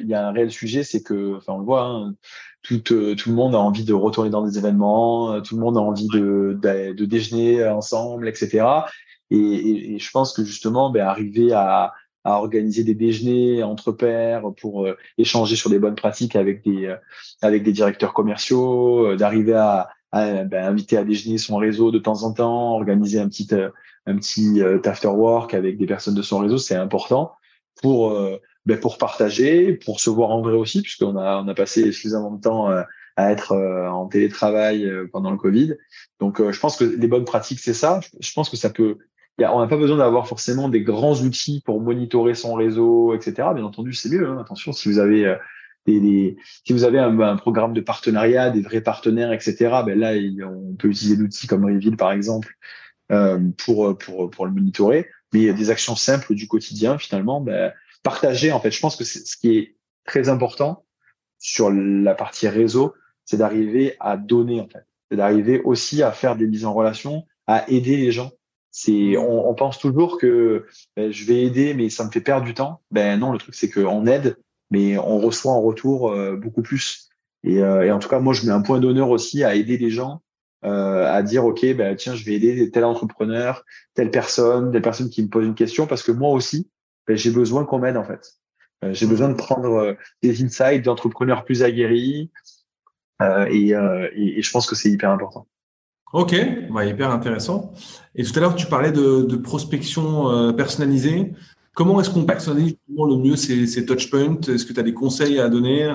il 0.00 0.08
y 0.08 0.14
a 0.14 0.28
un 0.28 0.30
réel 0.30 0.52
sujet, 0.52 0.84
c'est 0.84 1.02
que, 1.02 1.36
enfin, 1.36 1.54
on 1.54 1.58
le 1.58 1.64
voit, 1.64 1.86
hein, 1.86 2.14
tout, 2.62 2.80
tout 2.80 3.28
le 3.28 3.34
monde 3.34 3.54
a 3.54 3.58
envie 3.58 3.84
de 3.84 3.94
retourner 3.94 4.30
dans 4.30 4.44
des 4.44 4.58
événements, 4.58 5.40
tout 5.42 5.54
le 5.54 5.60
monde 5.60 5.78
a 5.78 5.80
envie 5.80 6.08
de, 6.08 6.58
de, 6.62 7.04
déjeuner 7.04 7.66
ensemble, 7.66 8.28
etc. 8.28 8.66
Et, 9.30 9.94
et, 9.94 9.98
je 9.98 10.10
pense 10.10 10.32
que 10.32 10.44
justement, 10.44 10.90
ben, 10.90 11.06
arriver 11.06 11.52
à, 11.52 11.92
à 12.24 12.38
organiser 12.38 12.84
des 12.84 12.94
déjeuners 12.94 13.62
entre 13.62 13.92
pairs 13.92 14.42
pour 14.60 14.86
euh, 14.86 14.96
échanger 15.16 15.56
sur 15.56 15.70
des 15.70 15.78
bonnes 15.78 15.94
pratiques 15.94 16.36
avec 16.36 16.62
des 16.64 16.86
euh, 16.86 16.96
avec 17.42 17.62
des 17.62 17.72
directeurs 17.72 18.12
commerciaux, 18.12 19.06
euh, 19.06 19.16
d'arriver 19.16 19.54
à, 19.54 19.88
à 20.12 20.44
ben, 20.44 20.64
inviter 20.64 20.96
à 20.98 21.04
déjeuner 21.04 21.38
son 21.38 21.56
réseau 21.56 21.90
de 21.90 21.98
temps 21.98 22.22
en 22.24 22.32
temps, 22.32 22.74
organiser 22.74 23.20
un 23.20 23.28
petit 23.28 23.48
un 24.06 24.16
petit 24.16 24.62
after 24.84 25.08
work 25.08 25.54
avec 25.54 25.78
des 25.78 25.86
personnes 25.86 26.14
de 26.14 26.22
son 26.22 26.38
réseau, 26.38 26.58
c'est 26.58 26.74
important 26.74 27.32
pour 27.82 28.16
ben, 28.68 28.80
pour 28.80 28.98
partager, 28.98 29.72
pour 29.72 29.98
se 30.00 30.10
voir 30.10 30.30
en 30.30 30.42
vrai 30.42 30.54
aussi, 30.54 30.82
puisqu'on 30.82 31.16
a 31.16 31.42
on 31.42 31.48
a 31.48 31.54
passé 31.54 31.90
suffisamment 31.90 32.30
de 32.30 32.40
temps 32.40 32.68
à 33.16 33.32
être 33.32 33.56
en 33.56 34.06
télétravail 34.06 34.88
pendant 35.12 35.30
le 35.32 35.36
Covid. 35.36 35.74
Donc, 36.20 36.40
je 36.40 36.60
pense 36.60 36.76
que 36.76 36.84
les 36.84 37.08
bonnes 37.08 37.24
pratiques, 37.24 37.58
c'est 37.58 37.74
ça. 37.74 38.00
Je 38.20 38.32
pense 38.32 38.48
que 38.48 38.56
ça 38.56 38.70
peut 38.70 38.98
on 39.46 39.60
n'a 39.60 39.66
pas 39.66 39.76
besoin 39.76 39.98
d'avoir 39.98 40.26
forcément 40.26 40.68
des 40.68 40.82
grands 40.82 41.14
outils 41.20 41.62
pour 41.64 41.80
monitorer 41.80 42.34
son 42.34 42.54
réseau, 42.54 43.14
etc. 43.14 43.48
Bien 43.54 43.64
entendu, 43.64 43.92
c'est 43.92 44.08
mieux. 44.08 44.28
Hein. 44.28 44.38
Attention, 44.40 44.72
si 44.72 44.88
vous 44.88 44.98
avez 44.98 45.26
euh, 45.26 45.36
des, 45.86 46.36
si 46.66 46.72
vous 46.72 46.84
avez 46.84 46.98
un, 46.98 47.36
programme 47.36 47.72
de 47.72 47.80
partenariat, 47.80 48.50
des 48.50 48.62
vrais 48.62 48.80
partenaires, 48.80 49.32
etc. 49.32 49.82
Ben 49.86 49.98
là, 49.98 50.12
on 50.46 50.74
peut 50.74 50.88
utiliser 50.88 51.16
l'outil 51.16 51.46
comme 51.46 51.64
Reveal 51.64 51.96
par 51.96 52.12
exemple 52.12 52.54
euh, 53.12 53.38
pour 53.64 53.96
pour 53.96 54.30
pour 54.30 54.46
le 54.46 54.52
monitorer. 54.52 55.08
Mais 55.32 55.40
il 55.40 55.46
y 55.46 55.50
a 55.50 55.54
des 55.54 55.70
actions 55.70 55.94
simples 55.94 56.34
du 56.34 56.48
quotidien 56.48 56.98
finalement. 56.98 57.40
Ben, 57.40 57.72
partager, 58.02 58.52
en 58.52 58.60
fait, 58.60 58.70
je 58.70 58.80
pense 58.80 58.96
que 58.96 59.04
c'est 59.04 59.26
ce 59.26 59.36
qui 59.36 59.56
est 59.56 59.76
très 60.04 60.28
important 60.28 60.84
sur 61.38 61.70
la 61.70 62.14
partie 62.14 62.48
réseau, 62.48 62.94
c'est 63.24 63.36
d'arriver 63.36 63.96
à 64.00 64.16
donner 64.16 64.60
en 64.60 64.68
fait, 64.68 64.84
c'est 65.10 65.16
d'arriver 65.16 65.60
aussi 65.62 66.02
à 66.02 66.12
faire 66.12 66.36
des 66.36 66.46
mises 66.46 66.64
en 66.64 66.74
relation, 66.74 67.26
à 67.46 67.68
aider 67.70 67.96
les 67.96 68.10
gens 68.10 68.30
c'est, 68.70 69.16
on, 69.16 69.48
on, 69.48 69.54
pense 69.54 69.78
toujours 69.78 70.18
que 70.18 70.66
ben, 70.96 71.10
je 71.10 71.24
vais 71.24 71.42
aider, 71.42 71.74
mais 71.74 71.90
ça 71.90 72.04
me 72.04 72.10
fait 72.10 72.20
perdre 72.20 72.46
du 72.46 72.54
temps. 72.54 72.80
Ben 72.90 73.18
non, 73.18 73.32
le 73.32 73.38
truc 73.38 73.54
c'est 73.54 73.70
qu'on 73.70 74.06
aide, 74.06 74.36
mais 74.70 74.98
on 74.98 75.18
reçoit 75.18 75.52
en 75.52 75.60
retour 75.62 76.10
euh, 76.12 76.36
beaucoup 76.36 76.62
plus. 76.62 77.08
Et, 77.44 77.62
euh, 77.62 77.86
et, 77.86 77.90
en 77.90 77.98
tout 77.98 78.08
cas, 78.08 78.20
moi, 78.20 78.34
je 78.34 78.46
mets 78.46 78.52
un 78.52 78.62
point 78.62 78.80
d'honneur 78.80 79.10
aussi 79.10 79.44
à 79.44 79.54
aider 79.54 79.78
les 79.78 79.90
gens, 79.90 80.22
euh, 80.64 81.12
à 81.12 81.22
dire 81.22 81.44
ok, 81.44 81.64
ben 81.74 81.96
tiens, 81.96 82.14
je 82.14 82.24
vais 82.24 82.34
aider 82.34 82.70
tel 82.70 82.84
entrepreneur, 82.84 83.64
telle 83.94 84.10
personne, 84.10 84.70
telle 84.70 84.82
personne 84.82 85.10
qui 85.10 85.22
me 85.22 85.28
pose 85.28 85.46
une 85.46 85.54
question, 85.54 85.86
parce 85.86 86.02
que 86.02 86.12
moi 86.12 86.30
aussi, 86.30 86.68
ben, 87.08 87.16
j'ai 87.16 87.30
besoin 87.30 87.64
qu'on 87.64 87.80
m'aide 87.80 87.96
en 87.96 88.04
fait. 88.04 88.34
Euh, 88.84 88.92
j'ai 88.92 89.06
besoin 89.06 89.28
de 89.30 89.34
prendre 89.34 89.96
des 90.22 90.44
insights 90.44 90.84
d'entrepreneurs 90.84 91.44
plus 91.44 91.64
aguerris, 91.64 92.30
et, 93.20 93.72
et, 93.72 94.38
et 94.38 94.42
je 94.42 94.50
pense 94.52 94.68
que 94.68 94.76
c'est 94.76 94.90
hyper 94.90 95.10
important. 95.10 95.48
Ok, 96.12 96.34
bah, 96.70 96.86
hyper 96.86 97.10
intéressant. 97.10 97.72
Et 98.14 98.24
tout 98.24 98.32
à 98.36 98.40
l'heure, 98.40 98.54
tu 98.54 98.66
parlais 98.66 98.92
de, 98.92 99.22
de 99.22 99.36
prospection 99.36 100.30
euh, 100.30 100.52
personnalisée. 100.52 101.32
Comment 101.74 102.00
est-ce 102.00 102.10
qu'on 102.10 102.24
personnalise 102.24 102.76
le 102.88 103.16
mieux 103.16 103.36
ces, 103.36 103.66
ces 103.66 103.84
touchpoints 103.84 104.40
Est-ce 104.48 104.64
que 104.64 104.72
tu 104.72 104.80
as 104.80 104.82
des 104.82 104.94
conseils 104.94 105.38
à 105.38 105.50
donner? 105.50 105.94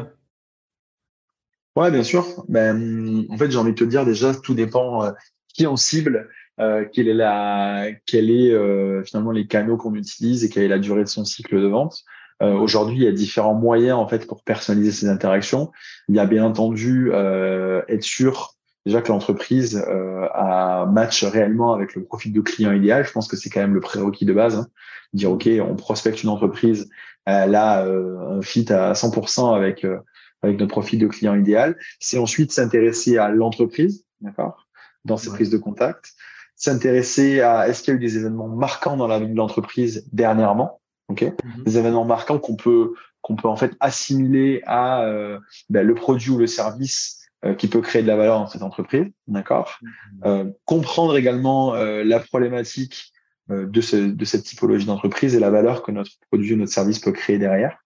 Ouais, 1.76 1.89
bien 1.89 2.04
sûr. 2.04 2.45
Ben, 2.47 3.26
en 3.30 3.38
fait, 3.38 3.49
j'ai 3.49 3.58
envie 3.58 3.71
de 3.71 3.78
te 3.78 3.84
dire 3.84 4.06
déjà, 4.06 4.36
tout 4.36 4.54
dépend 4.54 5.04
euh, 5.04 5.12
qui 5.47 5.65
on 5.65 5.76
cible, 5.76 6.30
euh, 6.60 6.86
quelle 6.92 7.08
est 7.08 7.13
la, 7.13 7.88
quel 8.06 8.30
est 8.30 8.52
euh, 8.52 9.04
finalement 9.04 9.32
les 9.32 9.48
canaux 9.48 9.78
qu'on 9.78 9.96
utilise 9.96 10.44
et 10.44 10.50
quelle 10.50 10.63
est 10.63 10.68
la 10.68 10.80
durée 10.80 11.04
de 11.04 11.10
son 11.10 11.26
cycle 11.26 11.60
de 11.60 11.68
vente. 11.68 12.04
Euh, 12.42 12.54
Aujourd'hui, 12.54 12.98
il 12.98 13.04
y 13.04 13.08
a 13.08 13.12
différents 13.12 13.54
moyens 13.54 13.98
en 13.98 14.08
fait 14.08 14.28
pour 14.28 14.44
personnaliser 14.44 14.92
ces 14.92 15.10
interactions. 15.10 15.72
Il 16.10 16.16
y 16.16 16.20
a 16.20 16.26
bien 16.26 16.44
entendu 16.44 17.12
être 17.12 18.04
sûr 18.04 18.56
déjà 18.86 19.02
que 19.02 19.10
l'entreprise 19.10 19.84
euh, 19.88 20.28
a 20.34 20.86
match 20.86 21.24
réellement 21.24 21.74
avec 21.74 21.96
le 21.96 22.04
profil 22.04 22.34
de 22.34 22.42
client 22.42 22.74
idéal. 22.74 23.06
Je 23.06 23.12
pense 23.12 23.28
que 23.28 23.38
c'est 23.38 23.50
quand 23.50 23.62
même 23.62 23.74
le 23.74 23.80
prérequis 23.80 24.26
de 24.26 24.34
base. 24.34 24.56
Hein. 24.58 24.68
Dire 25.13 25.32
ok, 25.32 25.48
on 25.62 25.76
prospecte 25.76 26.24
une 26.24 26.30
entreprise, 26.30 26.89
elle 27.26 27.56
a 27.56 27.86
euh, 27.86 28.38
un 28.38 28.42
fit 28.42 28.72
à 28.72 28.94
100% 28.94 29.56
avec 29.56 29.86
euh, 29.86 30.00
avec 30.42 30.60
notre 30.60 30.72
profil 30.72 31.00
de 31.00 31.08
client 31.08 31.36
idéal. 31.36 31.78
C'est 32.00 32.18
ensuite 32.18 32.52
s'intéresser 32.52 33.18
à 33.18 33.30
l'entreprise, 33.30 34.06
d'accord, 34.20 34.68
dans 35.06 35.16
ses 35.16 35.30
prises 35.30 35.50
de 35.50 35.58
contact. 35.58 36.12
S'intéresser 36.63 37.41
à 37.41 37.67
est-ce 37.67 37.84
qu'il 37.84 37.93
y 37.93 37.95
a 37.95 37.97
eu 37.97 37.99
des 37.99 38.17
événements 38.17 38.47
marquants 38.47 38.95
dans 38.95 39.08
la 39.08 39.19
vie 39.19 39.28
de 39.28 39.36
l'entreprise 39.36 40.08
dernièrement, 40.13 40.80
ok, 41.10 41.23
mhm. 41.23 41.63
des 41.65 41.78
événements 41.78 42.06
marquants 42.06 42.39
qu'on 42.39 42.56
peut 42.56 42.93
qu'on 43.21 43.36
peut 43.36 43.49
en 43.49 43.58
fait 43.58 43.73
assimiler 43.82 44.62
à 44.65 45.06
ben, 45.69 45.86
le 45.86 45.95
produit 45.95 46.30
ou 46.30 46.38
le 46.38 46.47
service 46.47 47.26
qui 47.58 47.67
peut 47.67 47.82
créer 47.82 48.02
de 48.02 48.08
la 48.08 48.15
valeur 48.15 48.39
dans 48.39 48.47
cette 48.47 48.63
entreprise, 48.63 49.08
d'accord? 49.28 49.80
Mmh. 50.26 50.52
comprendre 50.65 51.17
également 51.17 51.73
la 51.73 52.19
problématique 52.19 53.13
de, 53.49 53.82
ce, 53.82 53.95
de 53.95 54.26
cette 54.26 54.43
typologie 54.43 54.86
d'entreprise 54.86 55.36
et 55.36 55.39
la 55.39 55.49
valeur 55.49 55.84
que 55.84 55.91
notre 55.91 56.12
produit 56.30 56.54
ou 56.54 56.58
notre 56.58 56.71
service 56.71 56.99
peut 56.99 57.12
créer 57.12 57.38
derrière. 57.38 57.78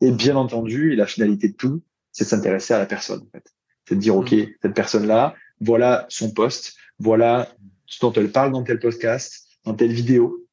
Et 0.00 0.10
bien 0.10 0.36
entendu, 0.36 0.92
et 0.92 0.96
la 0.96 1.06
finalité 1.06 1.48
de 1.48 1.54
tout, 1.54 1.82
c'est 2.12 2.24
de 2.24 2.28
s'intéresser 2.28 2.74
à 2.74 2.78
la 2.78 2.86
personne. 2.86 3.20
En 3.20 3.30
fait. 3.30 3.44
C'est 3.88 3.94
de 3.96 4.00
dire, 4.00 4.16
OK, 4.16 4.32
mmh. 4.32 4.46
cette 4.62 4.74
personne-là, 4.74 5.34
voilà 5.60 6.06
son 6.08 6.32
poste, 6.32 6.74
voilà 6.98 7.48
ce 7.92 8.00
dont 8.00 8.12
elle 8.14 8.32
parle 8.32 8.52
dans 8.52 8.62
tel 8.62 8.78
podcast, 8.78 9.46
dans 9.64 9.74
telle 9.74 9.92
vidéo, 9.92 10.48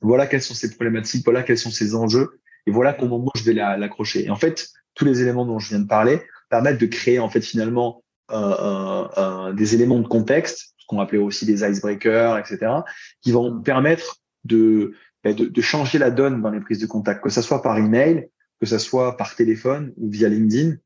voilà 0.00 0.26
quelles 0.26 0.42
sont 0.42 0.54
ses 0.54 0.70
problématiques, 0.70 1.22
voilà 1.24 1.42
quels 1.42 1.58
sont 1.58 1.70
ses 1.70 1.94
enjeux, 1.94 2.40
et 2.66 2.70
voilà 2.70 2.94
comment 2.94 3.18
moi 3.18 3.32
je 3.36 3.44
vais 3.44 3.52
l'accrocher. 3.52 4.24
Et 4.24 4.30
en 4.30 4.36
fait, 4.36 4.70
tous 4.94 5.04
les 5.04 5.20
éléments 5.20 5.44
dont 5.44 5.58
je 5.58 5.68
viens 5.68 5.80
de 5.80 5.86
parler 5.86 6.22
permettent 6.48 6.80
de 6.80 6.86
créer 6.86 7.18
en 7.18 7.28
fait 7.28 7.42
finalement 7.42 8.02
des 8.30 9.74
éléments 9.74 10.00
de 10.00 10.08
contexte, 10.08 10.74
ce 10.78 10.86
qu'on 10.86 10.98
appelait 10.98 11.18
aussi 11.18 11.44
des 11.44 11.62
icebreakers, 11.62 12.38
etc., 12.38 12.72
qui 13.20 13.32
vont 13.32 13.60
permettre 13.60 14.22
de, 14.44 14.94
bah, 15.22 15.34
de, 15.34 15.44
de, 15.44 15.60
changer 15.60 15.98
la 15.98 16.10
donne 16.10 16.40
dans 16.40 16.50
les 16.50 16.60
prises 16.60 16.80
de 16.80 16.86
contact, 16.86 17.22
que 17.22 17.28
ce 17.28 17.42
soit 17.42 17.60
par 17.60 17.76
email, 17.76 18.30
que 18.60 18.66
ce 18.66 18.78
soit 18.78 19.18
par 19.18 19.36
téléphone 19.36 19.92
ou 19.98 20.10
via 20.10 20.30
LinkedIn, 20.30 20.76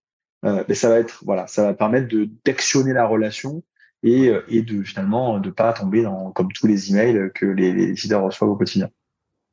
euh, 0.45 0.65
ben, 0.65 0.75
ça 0.75 0.89
va 0.89 0.99
être 0.99 1.23
voilà, 1.25 1.47
ça 1.47 1.63
va 1.63 1.75
permettre 1.75 2.09
de 2.09 2.29
d'actionner 2.45 2.93
la 2.93 3.07
relation 3.07 3.63
et, 4.07 4.29
euh, 4.29 4.43
et 4.49 4.63
de 4.63 4.83
finalement 4.83 5.39
de 5.39 5.51
pas 5.51 5.73
tomber 5.73 6.03
dans 6.03 6.31
comme 6.31 6.53
tous 6.53 6.67
les 6.67 6.91
emails 6.91 7.31
que 7.35 7.45
les, 7.45 7.73
les 7.73 7.93
leaders 7.93 8.23
reçoivent 8.23 8.51
au 8.51 8.57
quotidien. 8.57 8.89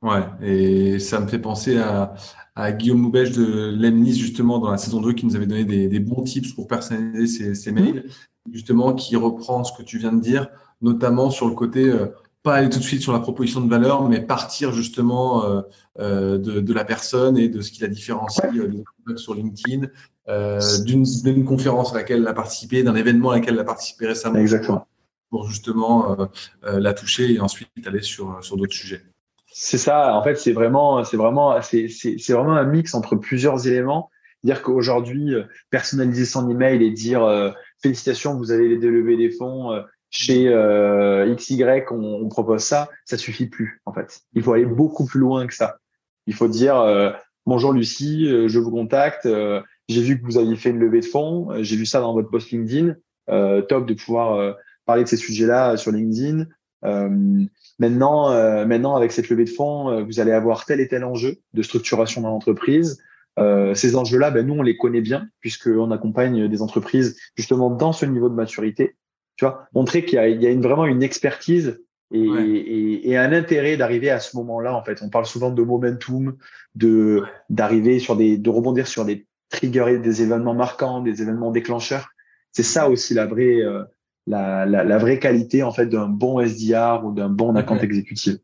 Ouais, 0.01 0.23
et 0.41 0.99
ça 0.99 1.19
me 1.19 1.27
fait 1.27 1.39
penser 1.39 1.77
à, 1.77 2.13
à 2.55 2.71
Guillaume 2.71 2.99
Moubèche 2.99 3.31
de 3.31 3.73
Lemnis, 3.73 4.15
justement, 4.15 4.59
dans 4.59 4.69
la 4.69 4.77
saison 4.77 5.01
2, 5.01 5.13
qui 5.13 5.25
nous 5.25 5.35
avait 5.35 5.47
donné 5.47 5.63
des, 5.63 5.87
des 5.87 5.99
bons 5.99 6.23
tips 6.23 6.51
pour 6.53 6.67
personnaliser 6.67 7.27
ses, 7.27 7.55
ses 7.55 7.71
mails, 7.71 8.09
justement, 8.51 8.93
qui 8.93 9.15
reprend 9.15 9.63
ce 9.63 9.71
que 9.71 9.81
tu 9.81 9.97
viens 9.97 10.11
de 10.11 10.21
dire, 10.21 10.49
notamment 10.81 11.29
sur 11.29 11.47
le 11.47 11.55
côté 11.55 11.89
euh, 11.89 12.07
pas 12.43 12.55
aller 12.55 12.69
tout 12.69 12.79
de 12.79 12.83
suite 12.83 13.01
sur 13.01 13.13
la 13.13 13.21
proposition 13.21 13.61
de 13.61 13.69
valeur, 13.69 14.07
mais 14.09 14.19
partir 14.19 14.73
justement 14.73 15.45
euh, 15.45 15.61
euh, 15.99 16.37
de, 16.37 16.59
de, 16.59 16.73
la 16.73 16.83
personne 16.83 17.37
et 17.37 17.47
de 17.47 17.61
ce 17.61 17.71
qui 17.71 17.81
la 17.81 17.87
différencie 17.87 18.51
sur 19.15 19.33
LinkedIn, 19.33 19.87
euh, 20.29 20.59
d'une 20.85 21.45
conférence 21.45 21.93
à 21.93 21.97
laquelle 21.97 22.21
elle 22.21 22.27
a 22.27 22.33
participé, 22.33 22.83
d'un 22.83 22.95
événement 22.95 23.31
à 23.31 23.35
laquelle 23.35 23.55
elle 23.55 23.59
a 23.59 23.65
participé 23.65 24.07
récemment. 24.07 24.39
Exactement. 24.39 24.87
Pour 25.29 25.49
justement 25.49 26.17
euh, 26.19 26.79
la 26.79 26.93
toucher 26.93 27.33
et 27.33 27.39
ensuite 27.39 27.69
aller 27.85 28.01
sur, 28.01 28.43
sur 28.43 28.55
d'autres 28.55 28.73
sujets. 28.73 29.01
C'est 29.51 29.77
ça. 29.77 30.15
En 30.15 30.23
fait, 30.23 30.35
c'est 30.35 30.53
vraiment, 30.53 31.03
c'est 31.03 31.17
vraiment, 31.17 31.59
c'est, 31.61 31.87
vraiment 32.29 32.53
un 32.53 32.65
mix 32.65 32.93
entre 32.93 33.15
plusieurs 33.15 33.67
éléments. 33.67 34.09
Dire 34.43 34.61
qu'aujourd'hui, 34.61 35.33
personnaliser 35.69 36.25
son 36.25 36.49
email 36.49 36.83
et 36.83 36.91
dire 36.91 37.53
félicitations, 37.81 38.35
vous 38.35 38.51
avez 38.51 38.75
levé 38.75 39.15
des 39.15 39.31
fonds 39.31 39.71
chez 40.13 40.47
euh, 40.47 41.33
XY, 41.35 41.63
on, 41.89 41.95
on, 41.95 42.29
propose 42.29 42.61
ça, 42.61 42.87
ça 43.03 43.17
suffit 43.17 43.47
plus 43.47 43.81
en 43.85 43.93
fait. 43.93 44.21
Il 44.33 44.43
faut 44.43 44.53
aller 44.53 44.65
beaucoup 44.65 45.05
plus 45.05 45.19
loin 45.19 45.47
que 45.47 45.55
ça. 45.55 45.79
Il 46.27 46.35
faut 46.35 46.47
dire 46.47 46.79
euh, 46.79 47.11
bonjour 47.47 47.73
Lucie, 47.73 48.27
euh, 48.27 48.47
je 48.47 48.59
vous 48.59 48.69
contacte, 48.69 49.25
euh, 49.25 49.59
j'ai 49.93 50.01
vu 50.01 50.19
que 50.19 50.25
vous 50.25 50.37
aviez 50.37 50.55
fait 50.55 50.69
une 50.69 50.79
levée 50.79 50.99
de 50.99 51.05
fonds, 51.05 51.49
j'ai 51.61 51.75
vu 51.75 51.85
ça 51.85 52.01
dans 52.01 52.13
votre 52.13 52.29
post 52.29 52.51
LinkedIn, 52.51 52.95
top 53.27 53.85
de 53.85 53.93
pouvoir 53.93 54.55
parler 54.85 55.03
de 55.03 55.07
ces 55.07 55.17
sujets-là 55.17 55.77
sur 55.77 55.91
LinkedIn. 55.91 56.45
maintenant, 57.79 58.65
maintenant 58.65 58.95
avec 58.95 59.11
cette 59.11 59.29
levée 59.29 59.45
de 59.45 59.49
fonds, 59.49 60.03
vous 60.03 60.19
allez 60.19 60.31
avoir 60.31 60.65
tel 60.65 60.79
et 60.79 60.87
tel 60.87 61.03
enjeu 61.03 61.37
de 61.53 61.61
structuration 61.61 62.21
dans 62.21 62.29
l'entreprise. 62.29 63.01
ces 63.73 63.95
enjeux-là, 63.95 64.31
ben, 64.31 64.45
nous 64.45 64.55
on 64.55 64.61
les 64.61 64.77
connaît 64.77 65.01
bien 65.01 65.27
puisqu'on 65.39 65.91
accompagne 65.91 66.47
des 66.47 66.61
entreprises 66.61 67.17
justement 67.35 67.69
dans 67.69 67.93
ce 67.93 68.05
niveau 68.05 68.29
de 68.29 68.35
maturité 68.35 68.95
tu 69.35 69.45
vois, 69.45 69.67
montrer 69.73 70.05
qu'il 70.05 70.15
y 70.15 70.17
a, 70.17 70.27
il 70.27 70.41
y 70.41 70.47
a 70.47 70.49
une, 70.49 70.61
vraiment 70.61 70.85
une 70.85 71.03
expertise 71.03 71.81
et, 72.11 72.19
et, 72.19 73.09
et, 73.09 73.17
un 73.17 73.33
intérêt 73.33 73.75
d'arriver 73.75 74.11
à 74.11 74.19
ce 74.19 74.37
moment-là. 74.37 74.75
En 74.75 74.83
fait, 74.83 75.01
on 75.01 75.09
parle 75.09 75.25
souvent 75.25 75.49
de 75.49 75.63
momentum, 75.63 76.37
de 76.75 77.23
d'arriver 77.49 77.97
sur 77.97 78.15
des, 78.15 78.37
de 78.37 78.49
rebondir 78.49 78.87
sur 78.87 79.03
des 79.03 79.25
triggers, 79.53 79.99
des 79.99 80.21
événements 80.21 80.53
marquants, 80.53 81.01
des 81.01 81.21
événements 81.21 81.51
déclencheurs. 81.51 82.09
C'est 82.51 82.63
ça 82.63 82.89
aussi 82.89 83.13
la 83.13 83.25
vraie, 83.25 83.61
euh, 83.61 83.83
la, 84.27 84.65
la, 84.65 84.83
la, 84.83 84.97
vraie 84.97 85.19
qualité 85.19 85.63
en 85.63 85.71
fait 85.71 85.87
d'un 85.87 86.07
bon 86.07 86.39
SDR 86.39 87.05
ou 87.05 87.13
d'un 87.13 87.29
bon 87.29 87.55
account 87.55 87.79
exécutif. 87.79 88.35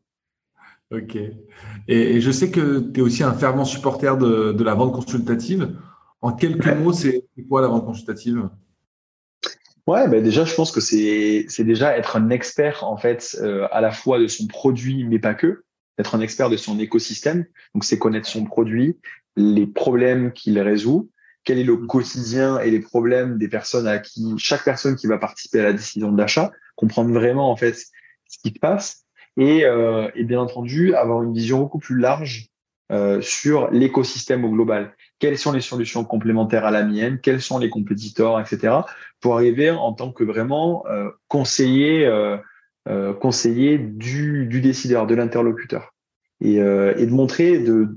Ok. 0.90 1.16
Et, 1.16 1.36
et, 1.88 2.20
je 2.20 2.30
sais 2.30 2.50
que 2.50 2.80
tu 2.80 3.00
es 3.00 3.02
aussi 3.02 3.22
un 3.22 3.32
fervent 3.32 3.64
supporter 3.64 4.16
de, 4.16 4.52
de 4.52 4.64
la 4.64 4.74
vente 4.74 4.92
consultative. 4.92 5.76
En 6.20 6.32
quelques 6.32 6.66
mots, 6.66 6.92
c'est 6.92 7.24
quoi 7.48 7.62
la 7.62 7.68
vente 7.68 7.86
consultative? 7.86 8.48
Ouais, 9.86 10.08
ben 10.08 10.22
déjà, 10.22 10.44
je 10.44 10.54
pense 10.54 10.72
que 10.72 10.80
c'est 10.80 11.46
c'est 11.48 11.64
déjà 11.64 11.96
être 11.96 12.16
un 12.16 12.30
expert 12.30 12.84
en 12.84 12.96
fait 12.96 13.36
euh, 13.40 13.66
à 13.72 13.80
la 13.80 13.90
fois 13.90 14.18
de 14.18 14.26
son 14.26 14.46
produit, 14.46 15.04
mais 15.04 15.18
pas 15.18 15.34
que, 15.34 15.64
être 15.98 16.14
un 16.14 16.20
expert 16.20 16.50
de 16.50 16.56
son 16.56 16.78
écosystème. 16.78 17.46
Donc, 17.74 17.84
c'est 17.84 17.98
connaître 17.98 18.28
son 18.28 18.44
produit, 18.44 18.98
les 19.36 19.66
problèmes 19.66 20.32
qu'il 20.32 20.58
résout, 20.58 21.10
quel 21.44 21.58
est 21.58 21.64
le 21.64 21.76
quotidien 21.76 22.60
et 22.60 22.70
les 22.70 22.80
problèmes 22.80 23.38
des 23.38 23.48
personnes 23.48 23.86
à 23.86 23.98
qui 23.98 24.34
chaque 24.38 24.64
personne 24.64 24.96
qui 24.96 25.06
va 25.06 25.18
participer 25.18 25.60
à 25.60 25.64
la 25.64 25.72
décision 25.72 26.12
d'achat, 26.12 26.50
comprendre 26.76 27.12
vraiment 27.12 27.50
en 27.50 27.56
fait 27.56 27.74
ce 27.74 28.38
qui 28.42 28.54
se 28.54 28.58
passe 28.58 29.04
et, 29.36 29.64
euh, 29.64 30.10
et 30.14 30.24
bien 30.24 30.40
entendu 30.40 30.94
avoir 30.94 31.22
une 31.22 31.32
vision 31.32 31.60
beaucoup 31.60 31.78
plus 31.78 31.98
large 31.98 32.50
euh, 32.92 33.20
sur 33.20 33.70
l'écosystème 33.70 34.44
au 34.44 34.50
global. 34.50 34.94
Quelles 35.20 35.38
sont 35.38 35.52
les 35.52 35.60
solutions 35.60 36.04
complémentaires 36.04 36.64
à 36.64 36.70
la 36.70 36.82
mienne, 36.82 37.20
quels 37.20 37.40
sont 37.40 37.58
les 37.58 37.70
compétiteurs, 37.70 38.40
etc., 38.40 38.78
pour 39.20 39.34
arriver 39.34 39.70
en 39.70 39.92
tant 39.92 40.10
que 40.10 40.24
vraiment 40.24 40.84
euh, 40.88 41.08
conseiller, 41.28 42.06
euh, 42.06 42.36
euh, 42.88 43.12
conseiller 43.12 43.78
du, 43.78 44.46
du, 44.46 44.60
décideur, 44.60 45.06
de 45.06 45.14
l'interlocuteur, 45.14 45.94
et, 46.40 46.60
euh, 46.60 46.94
et, 46.96 47.06
de 47.06 47.12
montrer, 47.12 47.58
de, 47.58 47.96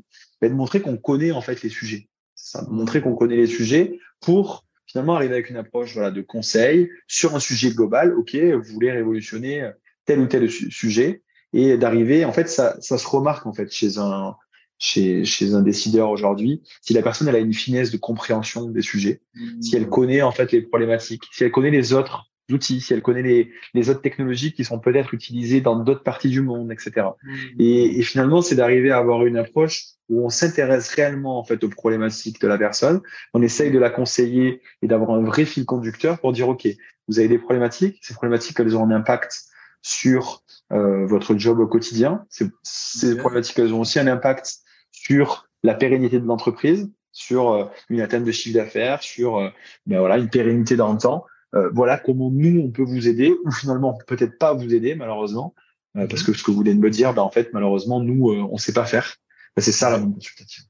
de 0.49 0.56
montrer 0.56 0.82
qu'on 0.82 0.97
connaît 0.97 1.32
en 1.32 1.41
fait 1.41 1.62
les 1.62 1.69
sujets. 1.69 2.08
Ça, 2.36 2.63
de 2.63 2.69
montrer 2.69 3.01
qu'on 3.01 3.15
connaît 3.15 3.38
les 3.38 3.47
sujets 3.47 3.99
pour 4.19 4.65
finalement 4.86 5.15
arriver 5.15 5.34
avec 5.34 5.49
une 5.49 5.58
approche 5.58 5.93
voilà 5.93 6.12
de 6.12 6.21
conseil 6.21 6.89
sur 7.08 7.36
un 7.36 7.39
sujet 7.39 7.71
global. 7.71 8.13
Ok, 8.17 8.36
vous 8.36 8.73
voulez 8.73 8.91
révolutionner 8.91 9.69
tel 10.06 10.19
ou 10.19 10.27
tel 10.27 10.49
sujet 10.49 11.23
et 11.53 11.77
d'arriver. 11.77 12.25
En 12.25 12.34
fait, 12.34 12.49
ça, 12.49 12.77
ça 12.82 12.97
se 12.97 13.08
remarque 13.08 13.45
en 13.45 13.53
fait 13.53 13.71
chez 13.71 13.97
un 13.97 14.36
chez, 14.79 15.23
chez 15.23 15.53
un 15.53 15.62
décideur 15.62 16.10
aujourd'hui, 16.10 16.62
si 16.82 16.93
la 16.93 17.01
personne 17.01 17.29
elle 17.29 17.36
a 17.36 17.39
une 17.39 17.53
finesse 17.53 17.89
de 17.89 17.97
compréhension 17.97 18.65
des 18.65 18.82
sujets, 18.82 19.21
si 19.62 19.77
elle 19.77 19.86
mmh. 19.86 19.89
connaît 19.89 20.21
en 20.21 20.32
fait 20.32 20.51
les 20.51 20.62
problématiques, 20.62 21.23
si 21.32 21.45
elle 21.45 21.51
connaît 21.51 21.71
les 21.71 21.93
autres 21.93 22.25
outils, 22.51 22.82
si 22.82 22.93
elle 22.93 23.01
connaît 23.01 23.21
les, 23.21 23.51
les 23.73 23.89
autres 23.89 24.01
technologies 24.01 24.53
qui 24.53 24.63
sont 24.63 24.79
peut-être 24.79 25.13
utilisées 25.13 25.62
dans 25.62 25.77
d'autres 25.77 26.03
parties 26.03 26.29
du 26.29 26.41
monde, 26.41 26.71
etc. 26.71 27.08
Mmh. 27.23 27.36
Et, 27.60 27.99
et, 27.99 28.01
finalement, 28.03 28.41
c'est 28.41 28.56
d'arriver 28.56 28.91
à 28.91 28.97
avoir 28.97 29.25
une 29.25 29.38
approche 29.38 29.93
où 30.10 30.25
on 30.25 30.29
s'intéresse 30.29 30.89
réellement 30.89 31.39
en 31.39 31.43
fait 31.43 31.63
aux 31.63 31.69
problématiques 31.69 32.41
de 32.41 32.47
la 32.47 32.58
personne, 32.58 33.01
on 33.34 33.41
essaye 33.41 33.71
de 33.71 33.79
la 33.79 33.89
conseiller 33.89 34.62
et 34.82 34.88
d'avoir 34.88 35.12
un 35.12 35.23
vrai 35.23 35.45
fil 35.45 35.65
conducteur 35.65 36.19
pour 36.19 36.34
dire 36.34 36.49
ok, 36.49 36.67
vous 37.08 37.19
avez 37.19 37.27
des 37.27 37.38
problématiques, 37.38 37.99
ces 38.01 38.13
problématiques 38.13 38.60
elles 38.60 38.75
ont 38.75 38.84
un 38.84 38.91
impact 38.91 39.43
sur 39.82 40.43
euh, 40.71 41.06
votre 41.06 41.38
job 41.38 41.60
au 41.60 41.67
quotidien, 41.67 42.25
ces, 42.29 42.47
ces 42.63 43.17
problématiques 43.17 43.60
elles 43.60 43.73
ont 43.73 43.82
aussi 43.82 43.99
un 43.99 44.08
impact 44.08 44.58
sur 44.91 45.47
la 45.63 45.73
pérennité 45.73 46.19
de 46.19 46.25
l'entreprise, 46.25 46.91
sur 47.12 47.51
euh, 47.51 47.65
une 47.89 48.01
atteinte 48.01 48.25
de 48.25 48.32
chiffre 48.32 48.58
d'affaires, 48.58 49.01
sur 49.01 49.38
euh, 49.38 49.49
ben 49.86 49.99
voilà 49.99 50.17
une 50.17 50.29
pérennité 50.29 50.75
dans 50.75 50.91
le 50.91 50.97
temps. 50.97 51.25
Euh, 51.55 51.69
voilà 51.73 51.97
comment 51.97 52.31
nous 52.31 52.61
on 52.61 52.71
peut 52.71 52.83
vous 52.83 53.07
aider 53.07 53.33
ou 53.45 53.51
finalement 53.51 53.97
peut-être 54.07 54.37
pas 54.37 54.53
vous 54.53 54.73
aider 54.73 54.95
malheureusement 54.95 55.53
parce 55.93 56.23
que 56.23 56.33
ce 56.33 56.43
que 56.43 56.49
vous 56.49 56.63
de 56.63 56.73
me 56.73 56.89
dire, 56.89 57.13
ben 57.13 57.21
en 57.21 57.29
fait 57.29 57.53
malheureusement 57.53 57.99
nous 57.99 58.31
on 58.31 58.57
sait 58.57 58.73
pas 58.73 58.85
faire. 58.85 59.17
Ben, 59.55 59.61
c'est 59.61 59.71
ça 59.71 59.91
la 59.91 59.99
vente 59.99 60.15
consultative. 60.15 60.63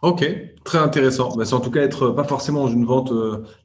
Ok, 0.00 0.24
très 0.64 0.78
intéressant. 0.78 1.36
Ben, 1.36 1.44
c'est 1.44 1.52
en 1.52 1.60
tout 1.60 1.70
cas 1.70 1.82
être 1.82 2.08
pas 2.12 2.24
forcément 2.24 2.64
dans 2.64 2.72
une 2.72 2.86
vente 2.86 3.12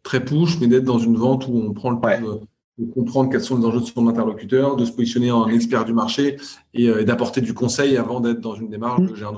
très 0.03 0.25
push, 0.25 0.59
mais 0.59 0.67
d'être 0.67 0.83
dans 0.83 0.99
une 0.99 1.15
vente 1.15 1.47
où 1.47 1.55
on 1.55 1.71
prend 1.71 1.91
le 1.91 2.01
temps 2.01 2.41
de, 2.77 2.91
comprendre 2.93 3.29
quels 3.29 3.41
sont 3.41 3.57
les 3.57 3.65
enjeux 3.65 3.79
de 3.79 3.85
son 3.85 4.05
interlocuteur, 4.09 4.75
de 4.75 4.83
se 4.83 4.91
positionner 4.91 5.31
en 5.31 5.47
expert 5.47 5.85
du 5.85 5.93
marché 5.93 6.35
et, 6.73 7.05
d'apporter 7.05 7.39
du 7.39 7.53
conseil 7.53 7.95
avant 7.95 8.19
d'être 8.19 8.41
dans 8.41 8.55
une 8.55 8.67
démarche 8.67 9.01
de 9.01 9.15
gérer 9.15 9.37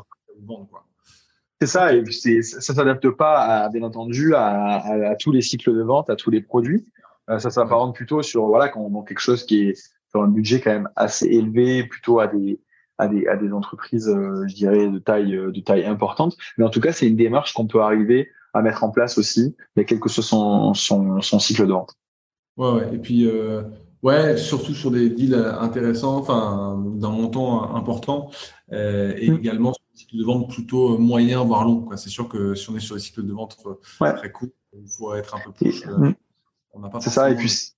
c'est 1.61 1.67
ça, 1.67 1.93
et 1.93 2.03
ça 2.41 2.73
s'adapte 2.73 3.09
pas, 3.11 3.39
à, 3.39 3.69
bien 3.69 3.83
entendu, 3.83 4.33
à, 4.35 5.15
tous 5.19 5.31
les 5.31 5.41
cycles 5.41 5.73
de 5.73 5.81
vente, 5.81 6.09
à 6.09 6.15
tous 6.15 6.29
les 6.29 6.41
produits. 6.41 6.85
Euh, 7.29 7.39
ça 7.39 7.49
s'apparente 7.49 7.95
plutôt 7.95 8.21
sur 8.21 8.47
voilà 8.47 8.67
quand 8.67 8.81
on 8.81 9.01
quelque 9.01 9.19
chose 9.19 9.45
qui 9.45 9.69
est 9.69 9.75
sur 10.09 10.21
un 10.21 10.27
budget 10.27 10.59
quand 10.59 10.71
même 10.71 10.89
assez 10.97 11.25
élevé, 11.27 11.85
plutôt 11.85 12.19
à 12.19 12.27
des 12.27 12.59
à 12.97 13.07
des, 13.07 13.25
à 13.27 13.35
des 13.37 13.51
entreprises, 13.51 14.07
euh, 14.09 14.45
je 14.47 14.53
dirais, 14.53 14.87
de 14.87 14.99
taille 14.99 15.31
de 15.31 15.59
taille 15.61 15.85
importante. 15.85 16.35
Mais 16.57 16.65
en 16.65 16.69
tout 16.69 16.81
cas, 16.81 16.91
c'est 16.91 17.07
une 17.07 17.15
démarche 17.15 17.53
qu'on 17.53 17.65
peut 17.65 17.81
arriver 17.81 18.29
à 18.53 18.61
mettre 18.61 18.83
en 18.83 18.91
place 18.91 19.17
aussi, 19.17 19.55
mais 19.75 19.85
quel 19.85 19.99
que 19.99 20.09
soit 20.09 20.23
son, 20.23 20.73
son, 20.73 21.21
son 21.21 21.39
cycle 21.39 21.65
de 21.65 21.71
vente. 21.71 21.95
Ouais, 22.57 22.71
ouais. 22.71 22.89
Et 22.93 22.97
puis, 22.99 23.27
euh, 23.27 23.63
ouais, 24.03 24.37
surtout 24.37 24.73
sur 24.75 24.91
des 24.91 25.09
deals 25.09 25.35
intéressants, 25.59 26.17
enfin, 26.17 26.81
d'un 26.95 27.09
montant 27.09 27.75
important, 27.75 28.29
euh, 28.71 29.13
et 29.17 29.31
mmh. 29.31 29.37
également 29.37 29.73
cycle 29.93 30.17
de 30.17 30.23
vente 30.23 30.49
plutôt 30.49 30.97
moyen, 30.97 31.43
voire 31.43 31.63
long. 31.65 31.89
C'est 31.95 32.09
sûr 32.09 32.27
que 32.27 32.55
si 32.55 32.69
on 32.69 32.75
est 32.75 32.79
sur 32.79 32.95
des 32.95 33.01
cycles 33.01 33.25
de 33.25 33.33
vente 33.33 33.57
très 33.99 34.31
courts, 34.31 34.49
il 34.73 34.89
faut 34.89 35.13
être 35.13 35.35
un 35.35 35.39
peu 35.39 35.51
plus. 35.51 35.85
Mm. 35.85 36.13
c'est 36.99 37.09
ça. 37.09 37.29
Et 37.29 37.35
puis, 37.35 37.73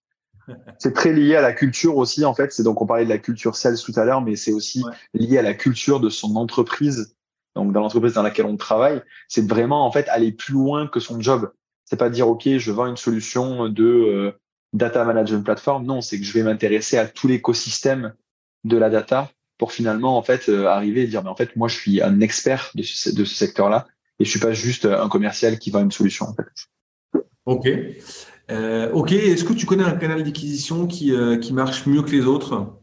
c'est 0.78 0.94
très 0.94 1.14
lié 1.14 1.36
à 1.36 1.42
la 1.42 1.54
culture 1.54 1.98
aussi, 1.98 2.24
en 2.26 2.34
fait. 2.34 2.52
C'est 2.52 2.64
donc, 2.64 2.82
on 2.82 2.86
parlait 2.86 3.06
de 3.06 3.10
la 3.10 3.18
culture 3.18 3.56
sales 3.56 3.78
tout 3.78 3.94
à 3.96 4.06
l'heure, 4.06 4.22
mais 4.22 4.36
c'est 4.36 4.54
aussi 4.54 4.84
lié 5.14 5.38
à 5.38 5.42
la 5.42 5.54
culture 5.54 6.00
de 6.00 6.10
son 6.10 6.36
entreprise. 6.36 7.16
Donc, 7.56 7.72
dans 7.72 7.82
l'entreprise 7.82 8.14
dans 8.14 8.24
laquelle 8.24 8.46
on 8.46 8.58
travaille, 8.58 9.02
c'est 9.28 9.48
vraiment, 9.48 9.86
en 9.86 9.92
fait, 9.92 10.08
aller 10.10 10.32
plus 10.32 10.54
loin 10.54 10.88
que 10.88 11.00
son 11.00 11.20
job. 11.20 11.52
C'est 11.86 11.98
pas 11.98 12.10
dire, 12.10 12.28
OK, 12.28 12.48
je 12.58 12.72
vends 12.72 12.88
une 12.88 12.98
solution 12.98 13.70
de 13.70 13.84
euh, 13.84 14.32
data 14.74 15.04
management 15.06 15.44
platform. 15.44 15.86
Non, 15.86 16.02
c'est 16.02 16.20
que 16.20 16.26
je 16.26 16.34
vais 16.34 16.44
m'intéresser 16.44 16.98
à 16.98 17.08
tout 17.08 17.28
l'écosystème 17.28 18.14
de 18.64 18.78
la 18.78 18.90
data 18.90 19.30
pour 19.58 19.72
finalement, 19.72 20.18
en 20.18 20.24
fait, 20.24 20.50
euh, 20.50 20.68
arriver 20.68 21.04
et 21.04 21.08
dire, 21.08 21.24
mais 21.24 21.30
en 21.30 21.36
fait, 21.36 21.56
moi, 21.56 21.68
je 21.68 21.76
suis 21.76 22.02
un 22.02 22.20
expert 22.20 22.72
de 22.76 22.84
ce, 22.84 23.10
de 23.10 23.24
ce 23.24 23.36
secteur-là 23.36 23.88
et 24.20 24.26
je 24.26 24.30
suis 24.30 24.40
pas 24.40 24.54
juste 24.54 24.86
un 24.86 25.10
commercial 25.10 25.60
qui 25.60 25.72
vend 25.72 25.82
une 25.82 25.92
solution, 25.92 26.26
en 26.28 26.34
fait. 26.34 27.22
OK. 27.46 27.70
Euh, 28.52 28.92
ok, 28.92 29.12
est-ce 29.12 29.44
que 29.44 29.54
tu 29.54 29.66
connais 29.66 29.84
un 29.84 29.96
canal 29.96 30.24
d'acquisition 30.24 30.88
qui, 30.88 31.14
euh, 31.14 31.38
qui 31.38 31.54
marche 31.54 31.86
mieux 31.88 32.02
que 32.02 32.12
les 32.12 32.26
autres? 32.26 32.74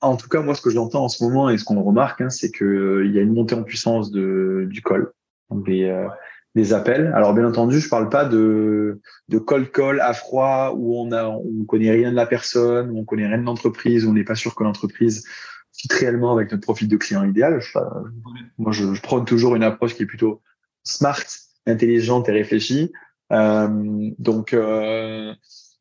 En 0.00 0.16
tout 0.16 0.28
cas, 0.28 0.40
moi, 0.40 0.54
ce 0.54 0.62
que 0.62 0.70
j'entends 0.70 1.04
en 1.04 1.08
ce 1.08 1.22
moment 1.24 1.50
et 1.50 1.58
ce 1.58 1.64
qu'on 1.64 1.82
remarque, 1.82 2.20
hein, 2.20 2.30
c'est 2.30 2.50
qu'il 2.50 2.66
euh, 2.66 3.06
y 3.06 3.18
a 3.18 3.22
une 3.22 3.34
montée 3.34 3.54
en 3.54 3.62
puissance 3.62 4.10
de, 4.10 4.66
du 4.70 4.82
call, 4.82 5.08
des, 5.50 6.06
des 6.54 6.72
appels. 6.72 7.12
Alors, 7.14 7.34
bien 7.34 7.46
entendu, 7.46 7.80
je 7.80 7.88
parle 7.88 8.08
pas 8.08 8.24
de, 8.24 9.00
de 9.28 9.38
call 9.38 9.70
call 9.70 10.00
à 10.00 10.14
froid 10.14 10.74
où 10.76 10.98
on 10.98 11.12
a 11.12 11.28
on 11.28 11.64
connaît 11.64 11.90
rien 11.90 12.10
de 12.10 12.16
la 12.16 12.26
personne, 12.26 12.90
où 12.90 12.98
on 12.98 13.04
connaît 13.04 13.26
rien 13.26 13.38
de 13.38 13.44
l'entreprise, 13.44 14.06
où 14.06 14.10
on 14.10 14.14
n'est 14.14 14.24
pas 14.24 14.36
sûr 14.36 14.54
que 14.54 14.64
l'entreprise 14.64 15.24
fit 15.80 15.88
réellement 15.90 16.32
avec 16.32 16.50
notre 16.50 16.62
profil 16.62 16.88
de 16.88 16.96
client 16.96 17.24
idéal. 17.24 17.60
moi, 18.58 18.72
je, 18.72 18.94
je 18.94 19.02
prends 19.02 19.24
toujours 19.24 19.56
une 19.56 19.62
approche 19.62 19.94
qui 19.94 20.02
est 20.02 20.06
plutôt 20.06 20.42
smart, 20.84 21.24
intelligente 21.66 22.28
et 22.28 22.32
réfléchie. 22.32 22.92
Euh, 23.32 23.68
donc, 24.18 24.52
euh, 24.52 25.32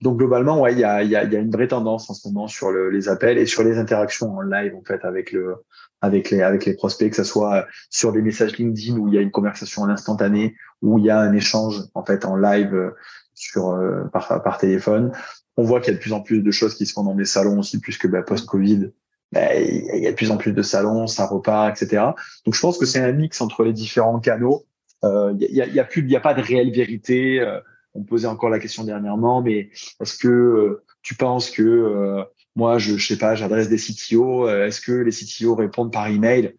donc 0.02 0.18
globalement, 0.18 0.62
ouais, 0.62 0.74
il 0.74 0.80
y 0.80 0.84
a, 0.84 1.04
y, 1.04 1.16
a, 1.16 1.24
y 1.24 1.36
a 1.36 1.40
une 1.40 1.52
vraie 1.52 1.68
tendance 1.68 2.10
en 2.10 2.14
ce 2.14 2.28
moment 2.28 2.48
sur 2.48 2.72
le, 2.72 2.90
les 2.90 3.10
appels 3.10 3.38
et 3.38 3.46
sur 3.46 3.64
les 3.64 3.78
interactions 3.78 4.32
en 4.36 4.42
live 4.42 4.76
en 4.76 4.84
fait 4.84 5.04
avec 5.04 5.32
le 5.32 5.56
avec 6.02 6.30
les 6.30 6.42
avec 6.42 6.66
les 6.66 6.76
prospects, 6.76 7.10
que 7.10 7.16
ce 7.16 7.26
soit 7.26 7.68
sur 7.90 8.14
des 8.14 8.22
messages 8.22 8.58
LinkedIn 8.58 8.98
où 8.98 9.10
il 9.10 9.16
y 9.16 9.18
a 9.18 9.22
une 9.22 9.32
conversation 9.32 9.82
en 9.82 9.90
instantané, 9.90 10.56
où 10.82 10.98
il 10.98 11.06
y 11.06 11.10
a 11.10 11.20
un 11.20 11.34
échange 11.34 11.82
en 11.96 12.06
fait 12.06 12.24
en 12.24 12.38
live 12.38 12.74
euh, 12.74 12.92
sur 13.34 13.78
par, 14.14 14.42
par 14.44 14.58
téléphone. 14.58 15.12
On 15.58 15.64
voit 15.64 15.82
qu'il 15.82 15.92
y 15.92 15.96
a 15.96 15.98
de 15.98 16.02
plus 16.02 16.14
en 16.14 16.22
plus 16.22 16.42
de 16.42 16.52
choses 16.52 16.76
qui 16.76 16.86
se 16.86 16.94
font 16.94 17.04
dans 17.04 17.16
des 17.16 17.26
salons 17.26 17.60
aussi, 17.60 17.80
puisque 17.80 18.08
bah, 18.08 18.22
post-Covid, 18.22 18.92
bah, 19.32 19.56
il 19.56 20.02
y 20.02 20.08
a 20.08 20.12
de 20.12 20.16
plus 20.16 20.32
en 20.32 20.38
plus 20.38 20.54
de 20.54 20.62
salons, 20.62 21.08
ça 21.08 21.28
repart, 21.28 21.82
etc. 21.82 22.04
Donc 22.46 22.56
je 22.56 22.60
pense 22.60 22.78
que 22.78 22.86
c'est 22.86 23.00
un 23.00 23.12
mix 23.12 23.42
entre 23.42 23.64
les 23.64 23.74
différents 23.74 24.20
canaux 24.20 24.66
il 25.04 25.08
euh, 25.08 25.34
y, 25.40 25.62
a, 25.62 25.68
y, 25.68 25.80
a, 25.80 25.84
plus, 25.86 26.02
il 26.02 26.10
y 26.10 26.16
a 26.16 26.20
pas 26.20 26.34
de 26.34 26.42
réelle 26.42 26.72
vérité. 26.72 27.40
Euh, 27.40 27.60
on 27.94 28.04
posait 28.04 28.28
encore 28.28 28.50
la 28.50 28.60
question 28.60 28.84
dernièrement, 28.84 29.42
mais 29.42 29.70
est-ce 30.02 30.18
que 30.18 30.28
euh, 30.28 30.84
tu 31.02 31.16
penses 31.16 31.50
que 31.50 32.24
moi, 32.56 32.78
je, 32.78 32.98
je 32.98 33.08
sais 33.08 33.18
pas, 33.18 33.36
j'adresse 33.36 33.70
des 33.70 33.78
CTO. 33.78 34.50
Est-ce 34.50 34.82
que 34.82 34.92
les 34.92 35.12
CTO 35.12 35.56
répondent 35.56 35.94
par 35.94 36.08
email? 36.08 36.56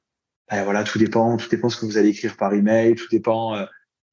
Ben 0.50 0.64
Voilà, 0.64 0.82
tout 0.82 0.98
dépend. 0.98 1.36
Tout 1.36 1.48
dépend 1.48 1.68
ce 1.68 1.76
que 1.76 1.84
vous 1.84 1.98
allez 1.98 2.08
écrire 2.08 2.36
par 2.36 2.54
email. 2.54 2.94
Tout 2.94 3.08
dépend 3.10 3.66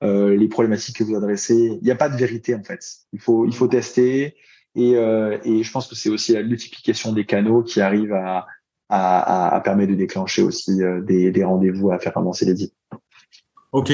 euh, 0.04 0.36
les 0.36 0.48
problématiques 0.48 0.98
que 0.98 1.04
vous 1.04 1.16
adressez. 1.16 1.78
Il 1.82 1.84
n'y 1.84 1.92
a 1.92 1.96
pas 1.96 2.10
de 2.10 2.18
vérité 2.18 2.54
en 2.54 2.64
fait. 2.64 2.84
Il 3.14 3.20
faut, 3.20 3.46
il 3.46 3.56
faut 3.56 3.68
tester. 3.68 4.36
Et, 4.76 4.96
euh, 4.96 5.38
et 5.44 5.64
je 5.64 5.72
pense 5.72 5.88
que 5.88 5.96
c'est 5.96 6.10
aussi 6.10 6.34
la 6.34 6.44
multiplication 6.44 7.12
des 7.12 7.26
canaux 7.26 7.64
qui 7.64 7.82
arrive 7.82 8.14
à, 8.14 8.46
à, 8.90 9.56
à 9.56 9.60
permettre 9.62 9.92
de 9.92 9.98
déclencher 9.98 10.44
aussi 10.44 10.80
des, 11.04 11.32
des 11.32 11.44
rendez-vous 11.44 11.92
à 11.92 12.00
faire 12.00 12.18
avancer 12.18 12.46
les 12.46 12.54
deals. 12.54 12.72
Ok. 13.72 13.92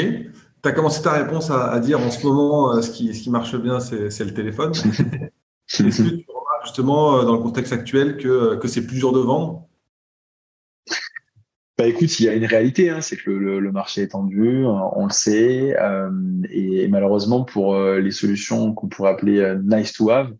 Tu 0.64 0.70
as 0.70 0.72
commencé 0.72 1.02
ta 1.02 1.12
réponse 1.12 1.52
à, 1.52 1.78
dire 1.80 2.00
en 2.00 2.10
ce 2.10 2.26
moment, 2.26 2.74
euh, 2.74 2.82
ce, 2.82 2.92
qui, 2.92 3.14
ce 3.14 3.22
qui 3.22 3.30
marche 3.30 3.56
bien, 3.58 3.80
c'est 3.82 4.24
le 4.24 4.34
téléphone. 4.34 4.72
Est-ce 5.68 6.04
que 6.04 6.10
tu 6.10 6.26
remarques 6.30 6.64
justement 6.64 7.18
euh, 7.18 7.26
dans 7.26 7.34
le 7.34 7.42
contexte 7.42 7.74
actuel 7.74 8.18
que, 8.18 8.28
euh, 8.28 8.58
que 8.58 8.70
c'est 8.70 8.86
plus 8.86 8.98
dur 8.98 9.12
de 9.12 9.20
vendre? 9.20 9.68
Bah 11.78 11.88
écoute, 11.88 12.18
il 12.20 12.26
y 12.28 12.30
a 12.30 12.34
une 12.34 12.46
réalité, 12.46 12.90
hein, 12.90 13.02
c'est 13.02 13.18
que 13.18 13.32
le, 13.32 13.60
le, 13.60 13.72
marché 13.72 14.04
est 14.04 14.10
tendu, 14.10 14.64
on 14.66 15.06
le 15.06 15.12
sait, 15.12 15.76
euh, 15.78 16.12
et, 16.52 16.88
malheureusement 16.88 17.44
pour 17.44 17.76
les 17.76 18.12
solutions 18.12 18.74
qu'on 18.74 18.88
pourrait 18.88 19.10
appeler 19.10 19.56
nice 19.64 19.92
to 19.92 20.12
have, 20.12 20.28
euh, 20.28 20.36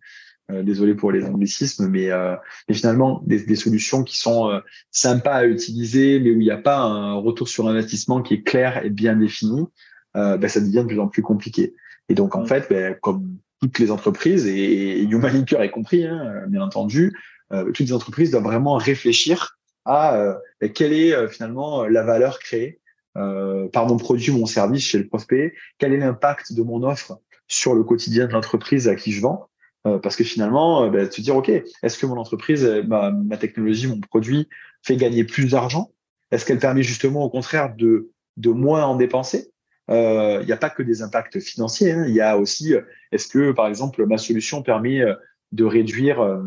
désolé 0.50 0.94
pour 0.96 1.12
les 1.12 1.24
anglicismes, 1.26 1.88
mais, 1.88 2.12
euh, 2.12 2.36
mais 2.68 2.76
finalement 2.76 3.22
des, 3.26 3.46
des, 3.46 3.56
solutions 3.56 4.04
qui 4.04 4.18
sont 4.18 4.50
euh, 4.50 4.60
sympas 4.92 5.36
à 5.36 5.46
utiliser, 5.46 6.20
mais 6.20 6.32
où 6.32 6.42
il 6.42 6.44
n'y 6.44 6.52
a 6.52 6.58
pas 6.58 6.80
un 6.80 7.16
retour 7.16 7.48
sur 7.48 7.68
investissement 7.68 8.22
qui 8.22 8.36
est 8.36 8.44
clair 8.44 8.84
et 8.86 8.90
bien 8.90 9.16
défini, 9.16 9.66
ben, 10.14 10.48
ça 10.48 10.60
devient 10.60 10.84
de 10.84 10.88
plus 10.88 11.00
en 11.00 11.08
plus 11.08 11.24
compliqué. 11.24 11.74
Et 12.10 12.14
donc 12.14 12.36
en 12.36 12.44
mm. 12.44 12.48
fait, 12.48 12.68
ben, 12.70 12.96
comme 13.02 13.38
toutes 13.62 13.80
les 13.80 13.90
entreprises, 13.90 14.46
et, 14.46 15.00
et 15.00 15.04
Human 15.04 15.46
est 15.60 15.72
compris, 15.72 16.06
hein, 16.06 16.44
bien 16.48 16.62
entendu, 16.62 17.18
toutes 17.50 17.80
les 17.80 17.94
entreprises 17.94 18.32
doivent 18.32 18.44
vraiment 18.44 18.76
réfléchir 18.76 19.58
à 19.86 20.38
ben, 20.62 20.72
quelle 20.72 20.94
est 20.94 21.28
finalement 21.30 21.86
la 21.86 22.04
valeur 22.04 22.40
créée 22.40 22.82
euh, 23.16 23.70
par 23.70 23.86
mon 23.86 23.98
produit, 23.98 24.32
mon 24.32 24.48
service 24.48 24.84
chez 24.86 24.98
le 24.98 25.08
prospect, 25.08 25.54
quel 25.78 25.94
est 25.94 25.98
l'impact 25.98 26.54
de 26.54 26.64
mon 26.64 26.82
offre 26.82 27.20
sur 27.48 27.76
le 27.76 27.84
quotidien 27.84 28.26
de 28.26 28.32
l'entreprise 28.32 28.88
à 28.88 28.96
qui 28.96 29.12
je 29.12 29.22
vends, 29.22 29.50
euh, 29.86 30.00
parce 30.00 30.16
que 30.16 30.24
finalement, 30.24 30.86
euh, 30.86 30.90
bah, 30.90 31.08
te 31.08 31.22
dire, 31.22 31.36
OK, 31.36 31.50
est-ce 31.50 31.98
que 31.98 32.06
mon 32.06 32.18
entreprise, 32.18 32.66
euh, 32.66 32.84
ma, 32.84 33.12
ma, 33.12 33.38
technologie, 33.38 33.88
mon 33.88 34.00
produit 34.00 34.48
fait 34.82 34.96
gagner 34.96 35.24
plus 35.24 35.52
d'argent? 35.52 35.92
Est-ce 36.32 36.46
qu'elle 36.46 36.60
permet 36.60 36.84
justement 36.84 37.24
au 37.24 37.30
contraire 37.30 37.76
de, 37.76 38.10
de 38.38 38.50
moins 38.50 38.86
en 38.86 38.96
dépenser? 38.96 39.50
Il 39.90 40.46
n'y 40.46 40.52
a 40.52 40.58
pas 40.58 40.70
que 40.70 40.82
des 40.82 41.02
impacts 41.02 41.40
financiers, 41.42 41.92
hein. 41.92 42.06
il 42.08 42.16
y 42.16 42.22
a 42.22 42.38
aussi, 42.38 42.74
est-ce 43.12 43.28
que 43.28 43.52
par 43.52 43.68
exemple, 43.68 44.06
ma 44.06 44.18
solution 44.18 44.64
permet 44.64 45.04
de 45.52 45.66
réduire 45.66 46.42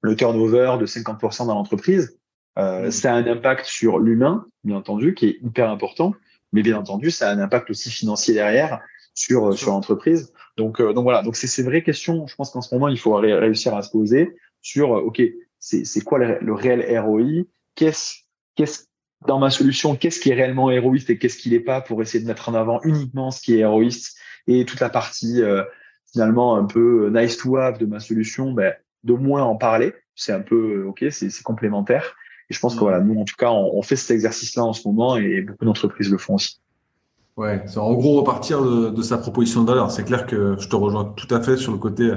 le 0.00 0.16
turnover 0.16 0.76
de 0.78 0.86
50% 0.86 1.48
dans 1.48 1.54
l'entreprise? 1.54 2.18
Euh, 2.58 2.90
Ça 2.90 3.14
a 3.14 3.16
un 3.16 3.26
impact 3.26 3.66
sur 3.66 3.98
l'humain, 3.98 4.46
bien 4.64 4.76
entendu, 4.76 5.14
qui 5.14 5.26
est 5.26 5.38
hyper 5.42 5.70
important, 5.70 6.14
mais 6.52 6.62
bien 6.62 6.76
entendu, 6.76 7.10
ça 7.10 7.30
a 7.30 7.34
un 7.34 7.38
impact 7.38 7.70
aussi 7.70 7.90
financier 7.90 8.34
derrière 8.34 8.80
sur, 9.18 9.58
sur 9.58 9.72
l'entreprise. 9.72 10.32
Donc, 10.56 10.80
euh, 10.80 10.92
donc 10.92 11.02
voilà, 11.02 11.22
donc 11.22 11.36
c'est 11.36 11.48
ces 11.48 11.62
vraies 11.62 11.82
questions. 11.82 12.26
Je 12.26 12.34
pense 12.36 12.50
qu'en 12.50 12.62
ce 12.62 12.72
moment, 12.74 12.88
il 12.88 12.98
faut 12.98 13.14
réussir 13.14 13.74
à 13.74 13.82
se 13.82 13.90
poser 13.90 14.36
sur, 14.62 14.96
euh, 14.96 15.00
ok, 15.00 15.20
c'est 15.58 16.04
quoi 16.04 16.18
le, 16.18 16.52
réel 16.54 16.98
ROI 17.00 17.44
Qu'est-ce 17.74 18.22
qu'est-ce 18.54 18.86
dans 19.26 19.40
ma 19.40 19.50
solution, 19.50 19.96
qu'est-ce 19.96 20.20
qui 20.20 20.30
est 20.30 20.34
réellement 20.34 20.70
héroïste 20.70 21.10
et 21.10 21.18
qu'est-ce 21.18 21.38
qui 21.38 21.50
n'est 21.50 21.58
pas 21.58 21.80
pour 21.80 22.00
essayer 22.00 22.22
de 22.22 22.28
mettre 22.28 22.48
en 22.48 22.54
avant 22.54 22.80
uniquement 22.84 23.32
ce 23.32 23.40
qui 23.40 23.54
est 23.54 23.58
héroïste 23.58 24.16
et 24.46 24.64
toute 24.64 24.78
la 24.78 24.88
partie 24.88 25.42
euh, 25.42 25.64
finalement 26.12 26.54
un 26.54 26.64
peu 26.64 27.10
nice 27.12 27.36
to 27.36 27.56
have 27.56 27.78
de 27.78 27.86
ma 27.86 27.98
solution, 27.98 28.52
ben, 28.52 28.72
de 29.02 29.14
moins 29.14 29.42
en 29.42 29.56
parler. 29.56 29.92
C'est 30.14 30.32
un 30.32 30.40
peu 30.40 30.84
ok, 30.84 31.06
c'est 31.10 31.42
complémentaire. 31.42 32.14
Et 32.48 32.54
je 32.54 32.60
pense 32.60 32.76
que 32.76 32.80
voilà, 32.80 33.00
nous 33.00 33.18
en 33.20 33.24
tout 33.24 33.34
cas, 33.36 33.50
on, 33.50 33.76
on 33.76 33.82
fait 33.82 33.96
cet 33.96 34.12
exercice-là 34.12 34.64
en 34.64 34.72
ce 34.72 34.86
moment 34.86 35.16
et 35.16 35.40
beaucoup 35.40 35.64
d'entreprises 35.64 36.10
le 36.10 36.18
font 36.18 36.36
aussi. 36.36 36.60
Ouais, 37.38 37.62
c'est 37.66 37.78
en 37.78 37.94
gros 37.94 38.18
repartir 38.18 38.60
de, 38.64 39.00
sa 39.02 39.16
proposition 39.16 39.62
de 39.62 39.68
valeur. 39.68 39.92
C'est 39.92 40.02
clair 40.02 40.26
que 40.26 40.56
je 40.58 40.68
te 40.68 40.74
rejoins 40.74 41.04
tout 41.04 41.32
à 41.32 41.40
fait 41.40 41.56
sur 41.56 41.70
le 41.70 41.78
côté 41.78 42.10
euh, 42.10 42.16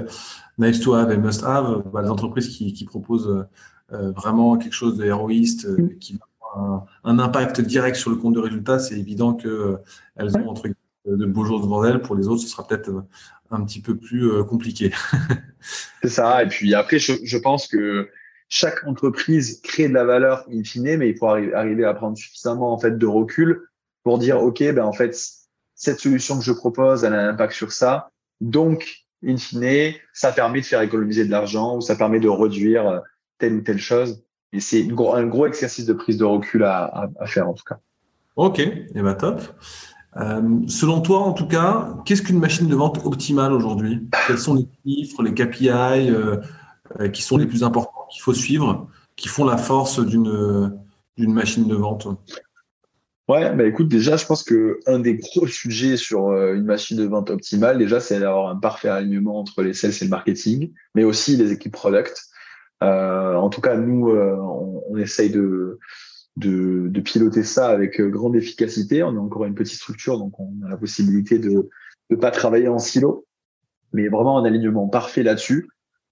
nice 0.58 0.80
to 0.80 0.94
have 0.94 1.12
et 1.12 1.16
must 1.16 1.44
have. 1.44 1.84
Bah, 1.92 2.02
les 2.02 2.10
entreprises 2.10 2.48
qui, 2.48 2.72
qui 2.72 2.84
proposent 2.84 3.46
euh, 3.92 4.10
vraiment 4.10 4.58
quelque 4.58 4.72
chose 4.72 4.98
d'héroïste, 4.98 5.66
euh, 5.66 5.76
mm. 5.82 5.98
qui 6.00 6.18
a 6.40 6.58
un, 6.58 6.84
un, 7.04 7.20
impact 7.20 7.60
direct 7.60 7.94
sur 7.94 8.10
le 8.10 8.16
compte 8.16 8.34
de 8.34 8.40
résultat, 8.40 8.80
c'est 8.80 8.98
évident 8.98 9.34
que 9.34 9.78
elles 10.16 10.36
ont 10.36 10.48
entre 10.48 10.68
de 11.06 11.26
beaux 11.26 11.44
jours 11.44 11.60
devant 11.60 11.84
elles. 11.84 12.02
Pour 12.02 12.16
les 12.16 12.26
autres, 12.26 12.42
ce 12.42 12.48
sera 12.48 12.66
peut-être 12.66 12.90
un 13.52 13.64
petit 13.64 13.80
peu 13.80 13.96
plus 13.96 14.44
compliqué. 14.46 14.90
c'est 16.02 16.08
ça. 16.08 16.42
Et 16.42 16.48
puis 16.48 16.74
après, 16.74 16.98
je, 16.98 17.12
je, 17.22 17.38
pense 17.38 17.68
que 17.68 18.08
chaque 18.48 18.84
entreprise 18.88 19.60
crée 19.62 19.88
de 19.88 19.94
la 19.94 20.04
valeur 20.04 20.44
in 20.52 20.64
fine, 20.64 20.96
mais 20.96 21.10
il 21.10 21.16
faut 21.16 21.28
arriver 21.28 21.84
à 21.84 21.94
prendre 21.94 22.16
suffisamment 22.18 22.72
en 22.72 22.78
fait 22.78 22.98
de 22.98 23.06
recul 23.06 23.68
pour 24.02 24.18
dire, 24.18 24.42
OK, 24.42 24.58
ben, 24.60 24.84
en 24.84 24.92
fait, 24.92 25.16
cette 25.74 26.00
solution 26.00 26.38
que 26.38 26.44
je 26.44 26.52
propose, 26.52 27.04
elle 27.04 27.14
a 27.14 27.20
un 27.20 27.28
impact 27.30 27.54
sur 27.54 27.72
ça. 27.72 28.10
Donc, 28.40 29.04
in 29.24 29.36
fine, 29.36 29.94
ça 30.12 30.32
permet 30.32 30.60
de 30.60 30.66
faire 30.66 30.80
économiser 30.80 31.24
de 31.24 31.30
l'argent 31.30 31.76
ou 31.76 31.80
ça 31.80 31.96
permet 31.96 32.20
de 32.20 32.28
réduire 32.28 32.88
euh, 32.88 32.98
telle 33.38 33.54
ou 33.54 33.60
telle 33.60 33.78
chose. 33.78 34.22
Et 34.52 34.60
c'est 34.60 34.82
un 34.82 35.26
gros 35.26 35.46
exercice 35.46 35.86
de 35.86 35.92
prise 35.92 36.18
de 36.18 36.24
recul 36.24 36.64
à, 36.64 37.08
faire, 37.26 37.48
en 37.48 37.54
tout 37.54 37.64
cas. 37.64 37.78
OK, 38.36 38.58
et 38.58 38.86
eh 38.94 39.02
ben 39.02 39.14
top. 39.14 39.40
Euh, 40.18 40.60
selon 40.66 41.00
toi, 41.00 41.20
en 41.20 41.32
tout 41.32 41.46
cas, 41.46 41.96
qu'est-ce 42.04 42.20
qu'une 42.20 42.38
machine 42.38 42.66
de 42.68 42.74
vente 42.74 43.00
optimale 43.04 43.52
aujourd'hui? 43.52 44.06
Quels 44.26 44.38
sont 44.38 44.54
les 44.54 44.68
chiffres, 44.84 45.22
les 45.22 45.32
KPI 45.32 45.70
euh, 45.70 46.36
qui 47.12 47.22
sont 47.22 47.38
les 47.38 47.46
plus 47.46 47.64
importants 47.64 48.06
qu'il 48.10 48.20
faut 48.20 48.34
suivre, 48.34 48.88
qui 49.16 49.28
font 49.28 49.46
la 49.46 49.56
force 49.56 50.00
d'une 50.00 50.72
machine 51.16 51.66
de 51.66 51.74
vente? 51.74 52.06
Ouais, 53.28 53.54
bah 53.54 53.64
écoute, 53.64 53.88
déjà, 53.88 54.16
je 54.16 54.26
pense 54.26 54.42
que 54.42 54.80
un 54.86 54.98
des 54.98 55.16
gros 55.16 55.46
sujets 55.46 55.96
sur 55.96 56.28
euh, 56.28 56.54
une 56.54 56.64
machine 56.64 56.96
de 56.96 57.04
vente 57.04 57.30
optimale, 57.30 57.78
déjà, 57.78 58.00
c'est 58.00 58.20
d'avoir 58.20 58.48
un 58.48 58.56
parfait 58.56 58.88
alignement 58.88 59.38
entre 59.38 59.62
les 59.62 59.74
sales 59.74 59.92
et 60.00 60.04
le 60.04 60.10
marketing, 60.10 60.72
mais 60.94 61.04
aussi 61.04 61.36
les 61.36 61.52
équipes 61.52 61.72
product. 61.72 62.20
Euh, 62.82 63.34
en 63.36 63.48
tout 63.48 63.60
cas, 63.60 63.76
nous, 63.76 64.10
euh, 64.10 64.36
on, 64.36 64.82
on, 64.88 64.96
essaye 64.96 65.30
de, 65.30 65.78
de, 66.36 66.88
de 66.88 67.00
piloter 67.00 67.44
ça 67.44 67.68
avec 67.68 68.00
grande 68.00 68.34
efficacité. 68.34 69.04
On 69.04 69.14
est 69.14 69.18
encore 69.18 69.44
une 69.44 69.54
petite 69.54 69.78
structure, 69.78 70.18
donc 70.18 70.38
on 70.40 70.52
a 70.66 70.68
la 70.68 70.76
possibilité 70.76 71.38
de 71.38 71.70
ne 72.10 72.16
pas 72.16 72.32
travailler 72.32 72.68
en 72.68 72.78
silo, 72.78 73.24
mais 73.92 74.08
vraiment 74.08 74.38
un 74.38 74.44
alignement 74.44 74.88
parfait 74.88 75.22
là-dessus. 75.22 75.68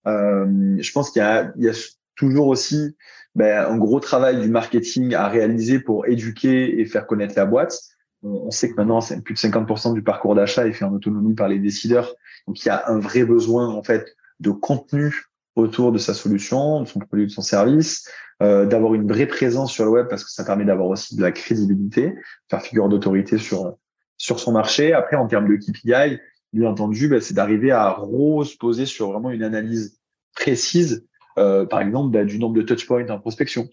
Euh, 0.07 0.77
je 0.79 0.93
pense 0.93 1.11
qu'il 1.11 1.21
y 1.21 1.25
a, 1.25 1.53
il 1.57 1.65
y 1.65 1.69
a 1.69 1.73
toujours 2.21 2.49
aussi 2.49 2.97
ben, 3.35 3.67
un 3.67 3.79
gros 3.79 3.99
travail 3.99 4.41
du 4.41 4.49
marketing 4.49 5.15
à 5.15 5.29
réaliser 5.29 5.81
pour 5.81 6.07
éduquer 6.07 6.79
et 6.81 6.85
faire 6.85 7.07
connaître 7.07 7.35
la 7.37 7.47
boîte. 7.47 7.79
On, 8.23 8.51
sait 8.51 8.69
que 8.71 8.75
maintenant, 8.75 9.01
c'est 9.01 9.23
plus 9.23 9.33
de 9.33 9.39
50% 9.39 9.95
du 9.95 10.03
parcours 10.03 10.35
d'achat 10.35 10.67
est 10.67 10.73
fait 10.73 10.85
en 10.85 10.93
autonomie 10.93 11.35
par 11.35 11.49
les 11.49 11.59
décideurs. 11.59 12.15
Donc, 12.47 12.63
il 12.63 12.67
y 12.67 12.71
a 12.71 12.85
un 12.89 12.99
vrai 12.99 13.25
besoin 13.25 13.69
en 13.69 13.83
fait 13.83 14.15
de 14.41 14.51
contenu 14.51 15.25
autour 15.57 15.91
de 15.91 15.99
sa 15.99 16.13
solution, 16.13 16.83
de 16.83 16.87
son 16.87 17.01
produit, 17.01 17.27
de 17.27 17.31
son 17.31 17.41
service, 17.41 18.07
euh, 18.43 18.67
d'avoir 18.67 18.93
une 18.95 19.09
vraie 19.09 19.27
présence 19.27 19.73
sur 19.73 19.87
le 19.87 19.91
web 19.91 20.07
parce 20.09 20.23
que 20.23 20.31
ça 20.31 20.45
permet 20.45 20.67
d'avoir 20.67 20.89
aussi 20.89 21.17
de 21.17 21.23
la 21.23 21.33
crédibilité, 21.33 22.15
faire 22.51 22.61
figure 22.61 22.89
d'autorité 22.91 23.39
sur 23.39 23.77
sur 24.19 24.39
son 24.39 24.53
marché. 24.53 24.93
Après, 24.93 25.17
en 25.17 25.27
termes 25.27 25.49
de 25.49 25.57
KPI, 25.57 26.21
bien 26.53 26.71
entendu, 26.71 27.09
ben, 27.09 27.23
c'est 27.23 27.33
d'arriver 27.33 27.71
à 27.71 27.97
se 27.99 28.57
poser 28.59 28.85
sur 28.85 29.13
vraiment 29.13 29.31
une 29.31 29.43
analyse 29.43 29.99
précise, 30.35 31.07
par 31.69 31.81
exemple 31.81 32.11
ben, 32.11 32.27
du 32.27 32.39
nombre 32.39 32.57
de 32.57 32.63
touchpoints 32.63 33.09
en 33.09 33.19
prospection, 33.19 33.69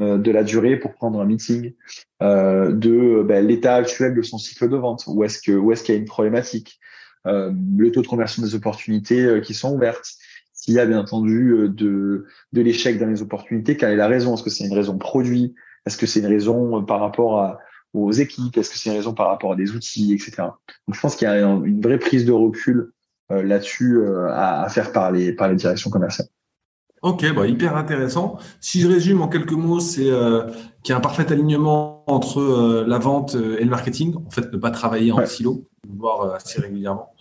euh, 0.00 0.16
de 0.16 0.30
la 0.30 0.44
durée 0.44 0.78
pour 0.78 0.94
prendre 0.94 1.20
un 1.20 1.26
meeting, 1.26 1.74
euh, 2.22 2.72
de 2.72 3.22
ben, 3.22 3.46
l'état 3.46 3.74
actuel 3.74 4.14
de 4.14 4.22
son 4.22 4.38
cycle 4.38 4.68
de 4.68 4.76
vente, 4.76 5.04
où 5.06 5.24
est-ce 5.24 5.42
que 5.42 5.52
où 5.52 5.72
est-ce 5.72 5.84
qu'il 5.84 5.94
y 5.94 5.98
a 5.98 6.00
une 6.00 6.06
problématique, 6.06 6.80
euh, 7.26 7.52
le 7.76 7.92
taux 7.92 8.00
de 8.00 8.06
conversion 8.06 8.42
des 8.42 8.54
opportunités 8.54 9.20
euh, 9.20 9.40
qui 9.40 9.52
sont 9.52 9.74
ouvertes, 9.74 10.14
s'il 10.54 10.74
y 10.74 10.78
a 10.78 10.86
bien 10.86 10.98
entendu 10.98 11.50
euh, 11.50 11.68
de 11.68 12.26
de 12.52 12.60
l'échec 12.62 12.98
dans 12.98 13.08
les 13.08 13.20
opportunités, 13.20 13.76
quelle 13.76 13.92
est 13.92 13.96
la 13.96 14.08
raison? 14.08 14.34
Est-ce 14.34 14.42
que 14.42 14.50
c'est 14.50 14.64
une 14.64 14.74
raison 14.74 14.96
produit? 14.96 15.54
Est-ce 15.84 15.98
que 15.98 16.06
c'est 16.06 16.20
une 16.20 16.26
raison 16.26 16.82
par 16.84 17.00
rapport 17.00 17.40
à 17.40 17.58
aux 17.92 18.12
équipes? 18.12 18.56
Est-ce 18.56 18.70
que 18.70 18.78
c'est 18.78 18.90
une 18.90 18.96
raison 18.96 19.12
par 19.12 19.28
rapport 19.28 19.52
à 19.52 19.56
des 19.56 19.72
outils, 19.72 20.14
etc. 20.14 20.36
Donc, 20.38 20.94
je 20.94 21.00
pense 21.00 21.16
qu'il 21.16 21.28
y 21.28 21.30
a 21.30 21.40
une 21.42 21.82
vraie 21.82 21.98
prise 21.98 22.24
de 22.24 22.32
recul 22.32 22.92
euh, 23.32 23.42
là-dessus 23.42 23.98
euh, 23.98 24.28
à, 24.30 24.62
à, 24.62 24.68
faire 24.68 24.92
par 24.92 25.12
les, 25.12 25.32
par 25.32 25.48
les 25.48 25.56
directions 25.56 25.90
commerciales. 25.90 26.28
Ok, 27.02 27.32
bah, 27.34 27.46
hyper 27.46 27.76
intéressant. 27.76 28.38
Si 28.60 28.80
je 28.80 28.88
résume 28.88 29.22
en 29.22 29.28
quelques 29.28 29.52
mots, 29.52 29.80
c'est 29.80 30.10
euh, 30.10 30.50
qu'il 30.82 30.92
y 30.92 30.94
a 30.94 30.98
un 30.98 31.00
parfait 31.00 31.30
alignement 31.32 32.04
entre 32.06 32.40
euh, 32.40 32.84
la 32.86 32.98
vente 32.98 33.34
et 33.34 33.64
le 33.64 33.70
marketing. 33.70 34.16
En 34.26 34.30
fait, 34.30 34.52
ne 34.52 34.58
pas 34.58 34.70
travailler 34.70 35.10
en 35.12 35.24
silo, 35.24 35.66
voire 35.88 36.34
assez 36.34 36.60
régulièrement. 36.60 37.14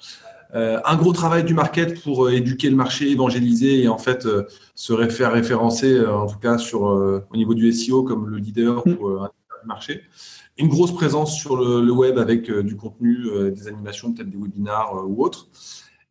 Euh, 0.55 0.79
un 0.83 0.95
gros 0.97 1.13
travail 1.13 1.43
du 1.43 1.53
market 1.53 2.01
pour 2.03 2.29
éduquer 2.29 2.69
le 2.69 2.75
marché, 2.75 3.09
évangéliser 3.09 3.83
et 3.83 3.87
en 3.87 3.99
fait 3.99 4.27
se 4.75 5.07
faire 5.09 5.31
référencer, 5.31 6.03
en 6.05 6.25
tout 6.25 6.39
cas 6.39 6.57
sur 6.57 6.81
au 6.81 7.37
niveau 7.37 7.53
du 7.53 7.71
SEO 7.71 8.03
comme 8.03 8.27
le 8.27 8.37
leader 8.37 8.85
mm. 8.85 8.97
ou 8.99 9.07
un 9.19 9.29
marché 9.65 10.01
une 10.59 10.67
grosse 10.67 10.93
présence 10.93 11.35
sur 11.35 11.55
le, 11.55 11.91
web 11.91 12.17
avec 12.19 12.49
euh, 12.49 12.61
du 12.61 12.75
contenu, 12.75 13.25
euh, 13.27 13.49
des 13.49 13.67
animations, 13.67 14.13
peut-être 14.13 14.29
des 14.29 14.37
webinars 14.37 14.93
euh, 14.95 15.03
ou 15.03 15.23
autres. 15.23 15.47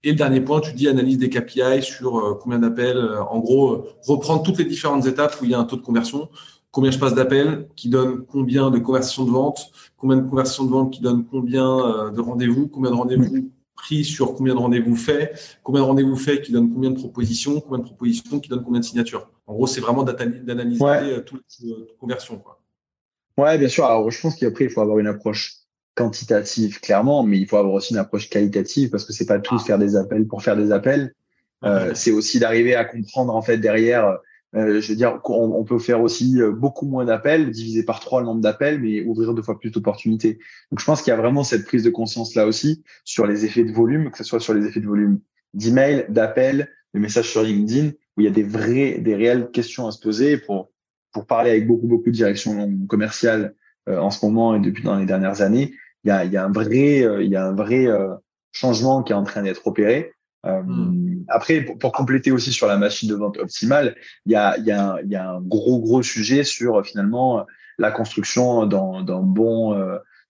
Et 0.05 0.11
le 0.11 0.17
dernier 0.17 0.41
point, 0.41 0.61
tu 0.61 0.73
dis 0.73 0.89
analyse 0.89 1.19
des 1.19 1.29
KPI 1.29 1.83
sur 1.83 2.39
combien 2.41 2.59
d'appels. 2.59 2.99
En 3.31 3.41
gros, 3.41 3.87
reprendre 4.07 4.43
toutes 4.43 4.59
les 4.59 4.65
différentes 4.65 5.07
étapes 5.07 5.37
où 5.41 5.45
il 5.45 5.51
y 5.51 5.55
a 5.55 5.59
un 5.59 5.65
taux 5.65 5.77
de 5.77 5.83
conversion. 5.83 6.29
Combien 6.71 6.91
je 6.91 6.99
passe 6.99 7.15
d'appels 7.15 7.69
qui 7.75 7.89
donne 7.89 8.25
combien 8.27 8.71
de 8.71 8.79
conversions 8.79 9.25
de 9.25 9.31
vente, 9.31 9.73
combien 9.97 10.17
de 10.19 10.29
conversions 10.29 10.65
de 10.65 10.71
vente 10.71 10.93
qui 10.93 11.01
donne 11.01 11.25
combien 11.25 12.11
de 12.11 12.21
rendez-vous, 12.21 12.69
combien 12.69 12.91
de 12.91 12.97
rendez-vous 12.97 13.51
pris 13.75 14.05
sur 14.05 14.35
combien 14.35 14.55
de 14.55 14.59
rendez-vous 14.59 14.97
faits, 14.97 15.59
combien 15.63 15.83
de 15.83 15.87
rendez-vous 15.87 16.17
faits 16.17 16.43
qui 16.43 16.53
donne 16.53 16.73
combien 16.73 16.91
de 16.91 16.99
propositions, 16.99 17.61
combien 17.61 17.79
de 17.79 17.85
propositions 17.85 18.39
qui 18.39 18.49
donnent 18.49 18.65
combien 18.65 18.81
de 18.81 18.85
signatures. 18.85 19.31
En 19.47 19.55
gros, 19.55 19.67
c'est 19.67 19.81
vraiment 19.81 20.03
d'analyser 20.03 21.25
toutes 21.25 21.45
les 21.61 21.75
conversions. 21.99 22.39
Quoi. 22.39 22.61
Ouais, 23.37 23.57
bien 23.57 23.69
sûr. 23.69 23.85
Alors, 23.85 24.11
je 24.11 24.21
pense 24.21 24.37
qu'après, 24.37 24.65
il 24.65 24.71
faut 24.71 24.81
avoir 24.81 24.99
une 24.99 25.07
approche 25.07 25.58
quantitative, 25.99 26.79
clairement, 26.79 27.25
mais 27.25 27.39
il 27.39 27.47
faut 27.49 27.57
avoir 27.57 27.75
aussi 27.75 27.93
une 27.93 27.99
approche 27.99 28.31
qualitative 28.31 28.89
parce 28.89 29.05
que 29.05 29.13
c'est 29.13 29.27
pas 29.27 29.41
tout 29.41 29.57
de 29.57 29.61
faire 29.61 29.81
des 29.81 29.97
appels 29.97 30.29
pour 30.29 30.45
faire 30.45 30.57
des 30.57 30.71
appels. 30.71 31.13
Euh, 31.65 31.91
c'est 31.95 32.13
aussi 32.13 32.39
d'arriver 32.39 32.77
à 32.77 32.85
comprendre, 32.85 33.35
en 33.35 33.43
fait, 33.43 33.59
derrière, 33.59 34.19
euh, 34.55 34.81
je 34.81 34.91
veux 34.91 34.95
dire, 34.95 35.21
on, 35.25 35.53
on, 35.57 35.65
peut 35.65 35.81
faire 35.81 36.01
aussi 36.01 36.41
euh, 36.41 36.53
beaucoup 36.53 36.87
moins 36.87 37.05
d'appels, 37.05 37.51
diviser 37.51 37.83
par 37.83 37.99
trois 37.99 38.21
le 38.21 38.27
nombre 38.27 38.41
d'appels, 38.41 38.81
mais 38.81 39.03
ouvrir 39.03 39.35
deux 39.35 39.43
fois 39.43 39.59
plus 39.59 39.73
d'opportunités. 39.73 40.39
Donc, 40.71 40.79
je 40.79 40.85
pense 40.85 41.03
qu'il 41.03 41.11
y 41.11 41.15
a 41.15 41.17
vraiment 41.17 41.43
cette 41.43 41.65
prise 41.65 41.83
de 41.83 41.91
conscience 41.91 42.37
là 42.37 42.47
aussi 42.47 42.85
sur 43.05 43.27
les 43.27 43.45
effets 43.45 43.65
de 43.65 43.73
volume, 43.73 44.13
que 44.13 44.19
ce 44.19 44.25
soit 44.25 44.39
sur 44.39 44.55
les 44.55 44.67
effets 44.67 44.81
de 44.81 44.87
volume 44.87 45.19
d'email, 45.55 46.07
d'appels, 46.11 46.69
de 46.95 47.01
messages 47.01 47.29
sur 47.29 47.43
LinkedIn, 47.43 47.89
où 48.17 48.21
il 48.21 48.25
y 48.25 48.29
a 48.29 48.31
des 48.31 48.45
vrais, 48.45 48.99
des 48.99 49.17
réelles 49.17 49.51
questions 49.51 49.89
à 49.89 49.91
se 49.91 49.99
poser 49.99 50.39
pour 50.39 50.71
pour 51.11 51.27
parler 51.27 51.51
avec 51.51 51.67
beaucoup 51.67 51.89
beaucoup 51.89 52.11
de 52.11 52.15
directions 52.15 52.71
commerciales 52.87 53.55
euh, 53.89 53.99
en 53.99 54.11
ce 54.11 54.25
moment 54.25 54.55
et 54.55 54.61
depuis 54.61 54.83
dans 54.83 54.99
les 54.99 55.07
dernières 55.07 55.41
années, 55.41 55.73
il 56.05 56.09
y 56.09 56.11
a, 56.11 56.25
y 56.25 56.37
a 56.37 56.45
un 56.45 56.53
vrai 56.53 57.03
euh, 57.03 57.23
il 57.23 57.31
y 57.31 57.37
a 57.37 57.47
un 57.47 57.55
vrai 57.55 57.87
euh, 57.87 58.15
changement 58.53 59.03
qui 59.03 59.13
est 59.13 59.17
en 59.17 59.25
train 59.25 59.43
d'être 59.43 59.67
opéré. 59.67 60.13
Hmm. 60.45 61.25
Après, 61.29 61.61
pour, 61.61 61.93
compléter 61.93 62.31
aussi 62.31 62.53
sur 62.53 62.69
la 62.69 62.79
machine 62.79 63.11
de 63.11 63.15
vente 63.15 63.37
optimale, 63.37 63.97
il 64.25 64.33
y 64.33 64.37
a, 64.37 64.57
il 64.57 64.65
y 64.65 64.71
a, 64.71 64.99
y 65.05 65.15
a 65.15 65.33
un 65.33 65.41
gros 65.43 65.79
gros 65.81 66.03
sujet 66.03 66.43
sur 66.43 66.87
finalement 66.87 67.45
la 67.77 67.91
construction 67.91 68.65
d'un 68.65 69.21
bon 69.21 69.79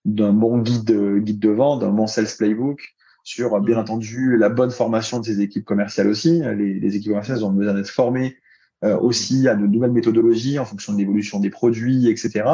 d'un 0.06 0.32
bon 0.32 0.58
guide 0.58 0.90
guide 1.18 1.38
de 1.38 1.50
vente, 1.50 1.82
d'un 1.82 1.90
bon 1.90 2.08
sales 2.08 2.26
playbook, 2.36 2.80
sur 3.22 3.60
bien 3.60 3.76
hmm. 3.76 3.80
entendu 3.80 4.36
la 4.36 4.48
bonne 4.48 4.72
formation 4.72 5.20
de 5.20 5.26
ces 5.26 5.40
équipes 5.40 5.66
commerciales 5.66 6.08
aussi. 6.08 6.40
Les, 6.56 6.80
les 6.80 6.96
équipes 6.96 7.12
commerciales 7.12 7.44
ont 7.44 7.52
besoin 7.52 7.74
d'être 7.74 7.90
formées 7.90 8.38
euh, 8.84 8.96
aussi 8.96 9.48
à 9.48 9.56
de 9.56 9.66
nouvelles 9.66 9.90
méthodologies 9.90 10.60
en 10.60 10.64
fonction 10.64 10.92
de 10.92 10.98
l'évolution 10.98 11.40
des 11.40 11.50
produits, 11.50 12.08
etc. 12.08 12.44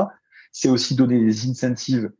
C'est 0.53 0.71
aussi 0.71 0.95
donner 0.95 1.23
des 1.23 1.47
incentives 1.51 2.11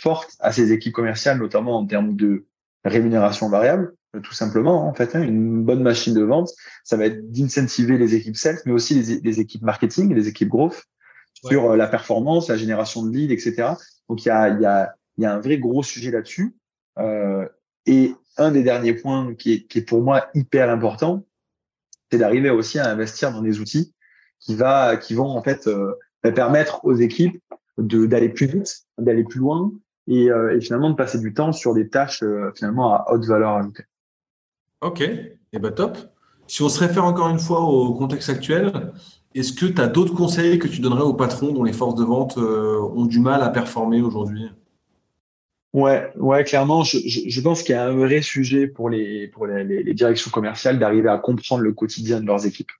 fortes 0.00 0.32
à 0.40 0.52
ces 0.52 0.72
équipes 0.72 0.94
commerciales, 0.94 1.38
notamment 1.38 1.76
en 1.76 1.86
termes 1.86 2.16
de 2.16 2.46
rémunération 2.84 3.48
variable, 3.48 3.94
euh, 4.16 4.20
tout 4.20 4.34
simplement. 4.34 4.88
En 4.88 4.94
fait, 4.94 5.14
hein, 5.14 5.22
une 5.22 5.62
bonne 5.62 5.82
machine 5.82 6.14
de 6.14 6.22
vente, 6.22 6.50
ça 6.84 6.96
va 6.96 7.06
être 7.06 7.30
d'incentiver 7.30 7.98
les 7.98 8.14
équipes 8.14 8.36
sales, 8.36 8.58
mais 8.66 8.72
aussi 8.72 8.94
les, 8.94 9.20
les, 9.20 9.40
équipes 9.40 9.62
marketing, 9.62 10.14
les 10.14 10.28
équipes 10.28 10.48
growth 10.48 10.82
sur 11.34 11.72
euh, 11.72 11.76
la 11.76 11.86
performance, 11.86 12.48
la 12.48 12.56
génération 12.56 13.04
de 13.04 13.10
leads, 13.10 13.32
etc. 13.32 13.74
Donc 14.08 14.24
il 14.24 14.28
y 14.28 14.30
a, 14.30 14.48
y 14.48 14.64
a, 14.64 14.94
y 15.18 15.24
a 15.24 15.34
un 15.34 15.40
vrai 15.40 15.58
gros 15.58 15.82
sujet 15.82 16.10
là-dessus. 16.10 16.56
Euh, 16.98 17.48
et 17.86 18.14
un 18.36 18.50
des 18.50 18.62
derniers 18.62 18.94
points 18.94 19.34
qui 19.34 19.52
est, 19.52 19.66
qui 19.66 19.78
est 19.78 19.82
pour 19.82 20.02
moi 20.02 20.28
hyper 20.34 20.70
important, 20.70 21.24
c'est 22.10 22.18
d'arriver 22.18 22.50
aussi 22.50 22.78
à 22.78 22.90
investir 22.90 23.32
dans 23.32 23.42
des 23.42 23.60
outils 23.60 23.94
qui 24.38 24.54
va, 24.54 24.96
qui 24.96 25.14
vont 25.14 25.28
en 25.28 25.42
fait 25.42 25.66
euh, 25.66 25.92
permettre 26.34 26.84
aux 26.84 26.94
équipes 26.94 27.40
de 27.78 28.06
d'aller 28.06 28.28
plus 28.28 28.46
vite, 28.46 28.82
d'aller 28.98 29.24
plus 29.24 29.38
loin 29.38 29.72
et, 30.10 30.30
euh, 30.30 30.54
et, 30.54 30.60
finalement 30.60 30.90
de 30.90 30.96
passer 30.96 31.18
du 31.18 31.32
temps 31.32 31.52
sur 31.52 31.72
des 31.72 31.88
tâches 31.88 32.22
euh, 32.22 32.52
finalement 32.54 32.94
à 32.94 33.06
haute 33.12 33.24
valeur 33.24 33.52
ajoutée. 33.52 33.84
Ok, 34.82 35.00
et 35.00 35.38
eh 35.52 35.58
ben 35.58 35.70
top. 35.70 35.96
Si 36.46 36.62
on 36.62 36.68
se 36.68 36.80
réfère 36.80 37.04
encore 37.04 37.28
une 37.28 37.38
fois 37.38 37.60
au 37.60 37.94
contexte 37.94 38.28
actuel, 38.28 38.92
est-ce 39.34 39.52
que 39.52 39.66
tu 39.66 39.80
as 39.80 39.86
d'autres 39.86 40.14
conseils 40.14 40.58
que 40.58 40.66
tu 40.66 40.80
donnerais 40.80 41.02
aux 41.02 41.14
patrons 41.14 41.52
dont 41.52 41.62
les 41.62 41.72
forces 41.72 41.94
de 41.94 42.04
vente 42.04 42.36
ont 42.38 43.06
du 43.06 43.20
mal 43.20 43.42
à 43.42 43.50
performer 43.50 44.02
aujourd'hui? 44.02 44.50
Ouais, 45.72 46.10
ouais, 46.16 46.42
clairement, 46.42 46.82
je, 46.82 46.98
je, 47.06 47.40
pense 47.40 47.62
qu'il 47.62 47.76
y 47.76 47.78
a 47.78 47.84
un 47.84 47.94
vrai 47.94 48.22
sujet 48.22 48.66
pour 48.66 48.90
les 48.90 49.28
pour 49.28 49.46
les, 49.46 49.62
les, 49.62 49.94
directions 49.94 50.32
commerciales 50.32 50.80
d'arriver 50.80 51.08
à 51.08 51.18
comprendre 51.18 51.62
le 51.62 51.72
quotidien 51.72 52.20
de 52.20 52.26
leurs 52.26 52.44
équipes. 52.44 52.72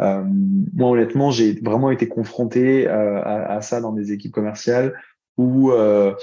Euh, 0.00 0.24
moi, 0.72 0.90
honnêtement, 0.90 1.30
j'ai 1.30 1.60
vraiment 1.60 1.90
été 1.90 2.08
confronté 2.08 2.88
euh, 2.88 3.20
à, 3.20 3.56
à, 3.56 3.60
ça 3.60 3.82
dans 3.82 3.92
des 3.92 4.12
équipes 4.12 4.32
commerciales 4.32 4.94
où 5.38 5.72
euh, 5.72 6.14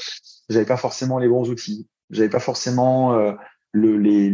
j'avais 0.50 0.66
pas 0.66 0.78
forcément 0.78 1.20
les 1.20 1.28
bons 1.28 1.50
outils, 1.50 1.88
j'avais 2.10 2.30
pas 2.30 2.40
forcément 2.40 3.14
euh, 3.14 3.34
le, 3.72 3.98
les, 3.98 4.34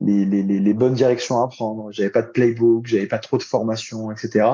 les, 0.00 0.24
les, 0.24 0.42
les, 0.42 0.74
bonnes 0.74 0.94
directions 0.94 1.40
à 1.40 1.48
prendre, 1.48 1.92
j'avais 1.92 2.10
pas 2.10 2.22
de 2.22 2.30
playbook, 2.30 2.86
j'avais 2.86 3.06
pas 3.06 3.18
trop 3.18 3.38
de 3.38 3.42
formation, 3.42 4.10
etc. 4.10 4.46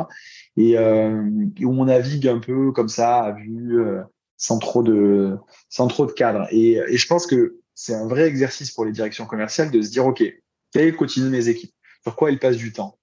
Et 0.56 0.76
euh, 0.78 1.22
où 1.62 1.80
on 1.80 1.84
navigue 1.86 2.28
un 2.28 2.38
peu 2.38 2.72
comme 2.72 2.88
ça 2.88 3.20
à 3.20 3.32
vue 3.32 3.80
euh, 3.80 4.02
sans 4.36 4.58
trop 4.58 4.82
de 4.82 5.36
sans 5.68 5.88
trop 5.88 6.06
de 6.06 6.12
cadre. 6.12 6.46
Et, 6.50 6.72
et 6.74 6.96
je 6.96 7.06
pense 7.06 7.26
que 7.26 7.60
c'est 7.74 7.94
un 7.94 8.06
vrai 8.06 8.24
exercice 8.24 8.70
pour 8.70 8.84
les 8.84 8.92
directions 8.92 9.26
commerciales 9.26 9.70
de 9.70 9.80
se 9.80 9.90
dire 9.90 10.06
ok, 10.06 10.22
quel 10.72 10.82
est 10.82 10.90
le 10.90 10.96
quotidien 10.96 11.26
de 11.26 11.30
mes 11.30 11.48
équipes? 11.48 11.72
Sur 12.02 12.16
quoi 12.16 12.30
elles 12.30 12.38
passent 12.38 12.56
du 12.56 12.72
temps? 12.72 12.97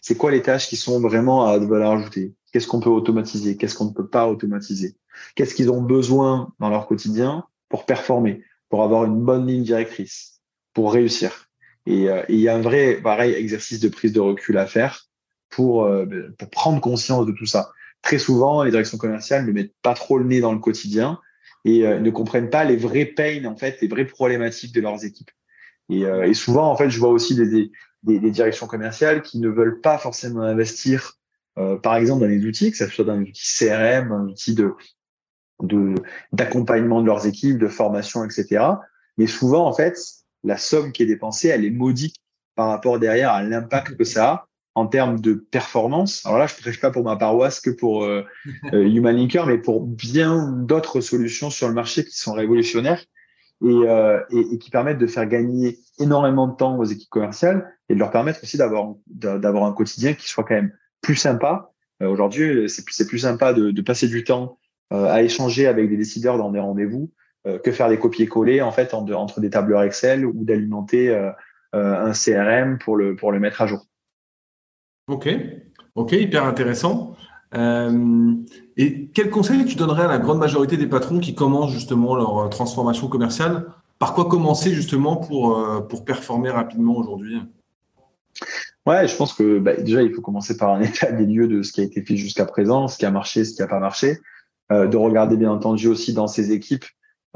C'est 0.00 0.16
quoi 0.16 0.30
les 0.30 0.42
tâches 0.42 0.68
qui 0.68 0.76
sont 0.76 1.00
vraiment 1.00 1.46
à 1.46 1.58
de 1.58 1.66
valeur 1.66 1.92
ajoutée? 1.92 2.34
Qu'est-ce 2.52 2.68
qu'on 2.68 2.80
peut 2.80 2.90
automatiser? 2.90 3.56
Qu'est-ce 3.56 3.74
qu'on 3.74 3.86
ne 3.86 3.92
peut 3.92 4.06
pas 4.06 4.28
automatiser? 4.28 4.96
Qu'est-ce 5.34 5.54
qu'ils 5.54 5.70
ont 5.70 5.82
besoin 5.82 6.52
dans 6.60 6.68
leur 6.68 6.86
quotidien 6.86 7.44
pour 7.68 7.86
performer, 7.86 8.42
pour 8.68 8.82
avoir 8.82 9.04
une 9.04 9.20
bonne 9.20 9.46
ligne 9.46 9.62
directrice, 9.62 10.40
pour 10.72 10.92
réussir? 10.92 11.48
Et 11.86 12.08
euh, 12.08 12.22
il 12.28 12.40
y 12.40 12.48
a 12.48 12.54
un 12.54 12.60
vrai 12.60 13.00
pareil 13.02 13.34
exercice 13.34 13.80
de 13.80 13.88
prise 13.88 14.12
de 14.12 14.20
recul 14.20 14.56
à 14.58 14.66
faire 14.66 15.08
pour 15.50 15.84
euh, 15.84 16.06
pour 16.38 16.50
prendre 16.50 16.80
conscience 16.80 17.26
de 17.26 17.32
tout 17.32 17.46
ça. 17.46 17.70
Très 18.02 18.18
souvent, 18.18 18.62
les 18.62 18.70
directions 18.70 18.98
commerciales 18.98 19.46
ne 19.46 19.52
mettent 19.52 19.74
pas 19.82 19.94
trop 19.94 20.18
le 20.18 20.24
nez 20.24 20.40
dans 20.40 20.52
le 20.52 20.58
quotidien 20.58 21.18
et 21.64 21.86
euh, 21.86 21.98
ne 22.00 22.10
comprennent 22.10 22.50
pas 22.50 22.64
les 22.64 22.76
vrais 22.76 23.06
pains, 23.06 23.44
en 23.46 23.56
fait, 23.56 23.80
les 23.80 23.88
vraies 23.88 24.06
problématiques 24.06 24.74
de 24.74 24.80
leurs 24.80 25.04
équipes. 25.04 25.30
Et, 25.90 26.32
souvent, 26.32 26.70
en 26.70 26.76
fait, 26.76 26.88
je 26.88 26.98
vois 26.98 27.10
aussi 27.10 27.34
des, 27.34 27.70
des, 28.04 28.30
directions 28.30 28.66
commerciales 28.66 29.22
qui 29.22 29.38
ne 29.40 29.48
veulent 29.48 29.80
pas 29.80 29.98
forcément 29.98 30.42
investir 30.42 31.14
par 31.82 31.94
exemple 31.94 32.22
dans 32.22 32.28
les 32.28 32.44
outils, 32.44 32.72
que 32.72 32.76
ce 32.76 32.88
soit 32.88 33.04
dans 33.04 33.16
les 33.16 33.28
outils 33.28 33.46
CRM, 33.58 34.10
un 34.10 34.26
outil 34.26 34.54
de 34.54 34.74
de 35.62 35.94
d'accompagnement 36.32 37.00
de 37.00 37.06
leurs 37.06 37.26
équipes, 37.26 37.58
de 37.58 37.68
formation, 37.68 38.24
etc. 38.24 38.64
Mais 39.18 39.26
souvent, 39.26 39.66
en 39.66 39.72
fait, 39.72 39.96
la 40.42 40.58
somme 40.58 40.92
qui 40.92 41.02
est 41.02 41.06
dépensée, 41.06 41.48
elle 41.48 41.64
est 41.64 41.70
modique 41.70 42.16
par 42.54 42.68
rapport 42.68 42.98
derrière 42.98 43.32
à 43.32 43.42
l'impact 43.42 43.96
que 43.96 44.04
ça 44.04 44.30
a 44.30 44.48
en 44.76 44.86
termes 44.86 45.20
de 45.20 45.34
performance. 45.34 46.24
Alors 46.26 46.38
là, 46.38 46.46
je 46.46 46.54
ne 46.56 46.60
prêche 46.60 46.80
pas 46.80 46.90
pour 46.90 47.04
ma 47.04 47.16
paroisse 47.16 47.60
que 47.60 47.70
pour 47.70 48.04
euh, 48.04 48.24
euh, 48.72 48.82
Human 48.88 49.16
Linker, 49.16 49.46
mais 49.46 49.58
pour 49.58 49.86
bien 49.86 50.50
d'autres 50.50 51.00
solutions 51.00 51.50
sur 51.50 51.68
le 51.68 51.74
marché 51.74 52.04
qui 52.04 52.16
sont 52.16 52.32
révolutionnaires 52.32 53.02
et, 53.62 53.66
euh, 53.66 54.20
et, 54.30 54.58
qui 54.58 54.70
permettent 54.70 54.98
de 54.98 55.06
faire 55.06 55.26
gagner 55.26 55.78
énormément 55.98 56.48
de 56.48 56.56
temps 56.56 56.78
aux 56.78 56.84
équipes 56.84 57.10
commerciales 57.10 57.72
et 57.88 57.94
de 57.94 57.98
leur 57.98 58.10
permettre 58.10 58.40
aussi 58.42 58.56
d'avoir 58.56 58.94
d'avoir 59.06 59.64
un 59.64 59.72
quotidien 59.72 60.14
qui 60.14 60.28
soit 60.28 60.44
quand 60.44 60.54
même 60.54 60.72
plus 61.00 61.16
sympa. 61.16 61.70
Euh, 62.02 62.08
Aujourd'hui, 62.08 62.68
c'est 62.68 62.84
plus, 62.84 63.04
plus 63.06 63.20
sympa 63.20 63.52
de, 63.52 63.80
passer 63.82 64.08
du 64.08 64.24
temps 64.24 64.58
euh, 64.92 65.06
à 65.06 65.22
échanger 65.22 65.66
avec 65.66 65.88
des 65.88 65.96
décideurs 65.96 66.38
dans 66.38 66.50
des 66.50 66.60
rendez-vous 66.60 67.12
que 67.62 67.72
faire 67.72 67.90
des 67.90 67.98
copier-coller 67.98 68.62
en 68.62 68.72
fait 68.72 68.94
entre 68.94 69.38
des 69.38 69.50
tableurs 69.50 69.82
Excel 69.82 70.24
ou 70.24 70.46
d'alimenter 70.46 71.14
un 71.74 72.12
CRM 72.12 72.78
pour 72.78 72.96
le 72.96 73.16
pour 73.16 73.32
le 73.32 73.38
mettre 73.38 73.60
à 73.60 73.66
jour. 73.66 73.84
Ok, 75.08 75.28
ok, 75.94 76.12
hyper 76.12 76.44
intéressant. 76.44 77.14
Et 78.76 79.08
quel 79.14 79.30
conseil 79.30 79.64
tu 79.64 79.76
donnerais 79.76 80.04
à 80.04 80.08
la 80.08 80.18
grande 80.18 80.38
majorité 80.38 80.76
des 80.76 80.86
patrons 80.86 81.20
qui 81.20 81.34
commencent 81.34 81.72
justement 81.72 82.16
leur 82.16 82.48
transformation 82.50 83.08
commerciale? 83.08 83.66
Par 83.98 84.14
quoi 84.14 84.26
commencer 84.26 84.74
justement 84.74 85.16
pour, 85.16 85.86
pour 85.88 86.04
performer 86.04 86.50
rapidement 86.50 86.96
aujourd'hui? 86.96 87.40
Ouais, 88.86 89.08
je 89.08 89.16
pense 89.16 89.32
que 89.32 89.58
bah, 89.58 89.74
déjà, 89.74 90.02
il 90.02 90.12
faut 90.12 90.20
commencer 90.20 90.56
par 90.56 90.70
un 90.70 90.80
état 90.82 91.10
des 91.10 91.26
lieux 91.26 91.48
de 91.48 91.62
ce 91.62 91.72
qui 91.72 91.80
a 91.80 91.84
été 91.84 92.02
fait 92.02 92.16
jusqu'à 92.16 92.44
présent, 92.44 92.88
ce 92.88 92.98
qui 92.98 93.06
a 93.06 93.10
marché, 93.10 93.44
ce 93.44 93.54
qui 93.54 93.62
n'a 93.62 93.68
pas 93.68 93.80
marché. 93.80 94.18
Euh, 94.72 94.86
de 94.86 94.96
regarder 94.96 95.36
bien 95.36 95.50
entendu 95.50 95.88
aussi 95.88 96.14
dans 96.14 96.26
ces 96.26 96.52
équipes 96.52 96.86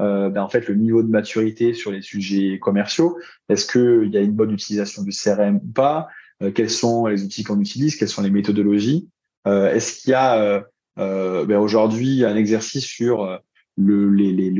euh, 0.01 0.29
ben, 0.29 0.41
en 0.41 0.49
fait 0.49 0.67
le 0.67 0.73
niveau 0.73 1.03
de 1.03 1.09
maturité 1.09 1.75
sur 1.75 1.91
les 1.91 2.01
sujets 2.01 2.57
commerciaux. 2.57 3.19
Est-ce 3.49 3.67
qu'il 3.67 4.11
y 4.11 4.17
a 4.17 4.21
une 4.21 4.33
bonne 4.33 4.51
utilisation 4.51 5.03
du 5.03 5.11
CRM 5.11 5.57
ou 5.57 5.71
pas? 5.71 6.07
Euh, 6.41 6.51
Quels 6.51 6.71
sont 6.71 7.05
les 7.05 7.23
outils 7.23 7.43
qu'on 7.43 7.59
utilise? 7.59 7.97
Quelles 7.97 8.09
sont 8.09 8.23
les 8.23 8.31
méthodologies? 8.31 9.09
Est-ce 9.45 10.01
qu'il 10.01 10.11
y 10.11 10.13
a 10.13 10.63
ben, 10.99 11.57
aujourd'hui 11.57 12.25
un 12.25 12.35
exercice 12.35 12.85
sur 12.85 13.39
le, 13.77 14.09
les, 14.11 14.33
les, 14.33 14.53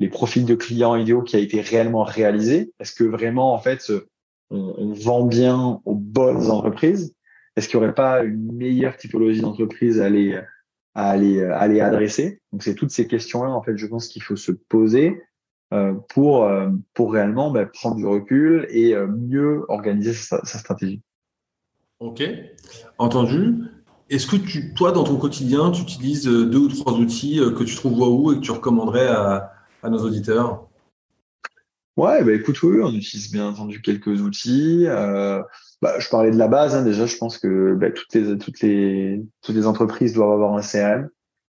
les 0.00 0.08
profils 0.08 0.44
de 0.44 0.54
clients 0.54 0.96
idéaux 0.96 1.22
qui 1.22 1.36
a 1.36 1.38
été 1.38 1.60
réellement 1.60 2.02
réalisé 2.02 2.72
Est-ce 2.80 2.94
que 2.94 3.04
vraiment 3.04 3.54
en 3.54 3.58
fait 3.58 3.92
on, 4.52 4.92
vend 4.92 5.24
bien 5.24 5.80
aux 5.84 5.94
bonnes 5.94 6.50
entreprises? 6.50 7.14
Est-ce 7.56 7.68
qu'il 7.68 7.78
n'y 7.78 7.84
aurait 7.84 7.94
pas 7.94 8.22
une 8.22 8.52
meilleure 8.52 8.96
typologie 8.96 9.40
d'entreprise 9.40 10.00
à 10.00 10.06
aller 10.06 10.34
euh, 10.96 11.54
aller 11.54 11.80
adresser? 11.80 12.40
Donc, 12.52 12.62
c'est 12.62 12.74
toutes 12.74 12.90
ces 12.90 13.06
questions-là, 13.06 13.50
en 13.50 13.62
fait, 13.62 13.76
je 13.76 13.86
pense 13.86 14.08
qu'il 14.08 14.22
faut 14.22 14.36
se 14.36 14.52
poser 14.52 15.22
euh, 15.72 15.94
pour, 16.10 16.44
euh, 16.44 16.68
réellement 16.98 17.50
bah, 17.50 17.66
prendre 17.66 17.96
du 17.96 18.06
recul 18.06 18.66
et 18.70 18.94
mieux 18.94 19.64
organiser 19.68 20.12
sa, 20.12 20.44
stratégie. 20.44 21.00
Ok, 22.00 22.22
entendu. 22.98 23.54
Est-ce 24.12 24.26
que 24.26 24.36
tu, 24.36 24.74
toi, 24.74 24.92
dans 24.92 25.04
ton 25.04 25.16
quotidien, 25.16 25.70
tu 25.70 25.82
utilises 25.82 26.24
deux 26.24 26.58
ou 26.58 26.68
trois 26.68 26.92
outils 26.92 27.40
que 27.56 27.64
tu 27.64 27.74
trouves 27.74 27.98
waouh 27.98 28.32
et 28.32 28.36
que 28.36 28.40
tu 28.40 28.50
recommanderais 28.50 29.08
à, 29.08 29.52
à 29.82 29.88
nos 29.88 29.98
auditeurs? 29.98 30.68
Ouais, 31.96 32.22
bah 32.22 32.32
écoute, 32.32 32.62
oui, 32.62 32.80
on 32.82 32.92
utilise 32.92 33.30
bien 33.30 33.48
entendu 33.48 33.80
quelques 33.80 34.20
outils. 34.20 34.84
Euh, 34.86 35.42
bah, 35.80 35.98
je 35.98 36.08
parlais 36.08 36.30
de 36.30 36.36
la 36.36 36.48
base. 36.48 36.74
Hein, 36.74 36.84
déjà, 36.84 37.06
je 37.06 37.16
pense 37.16 37.38
que 37.38 37.74
bah, 37.74 37.90
toutes 37.90 38.12
les 38.14 38.38
toutes 38.38 38.60
les 38.60 39.22
toutes 39.40 39.54
les 39.54 39.66
entreprises 39.66 40.12
doivent 40.12 40.32
avoir 40.32 40.56
un 40.56 40.62
CRM. 40.62 41.08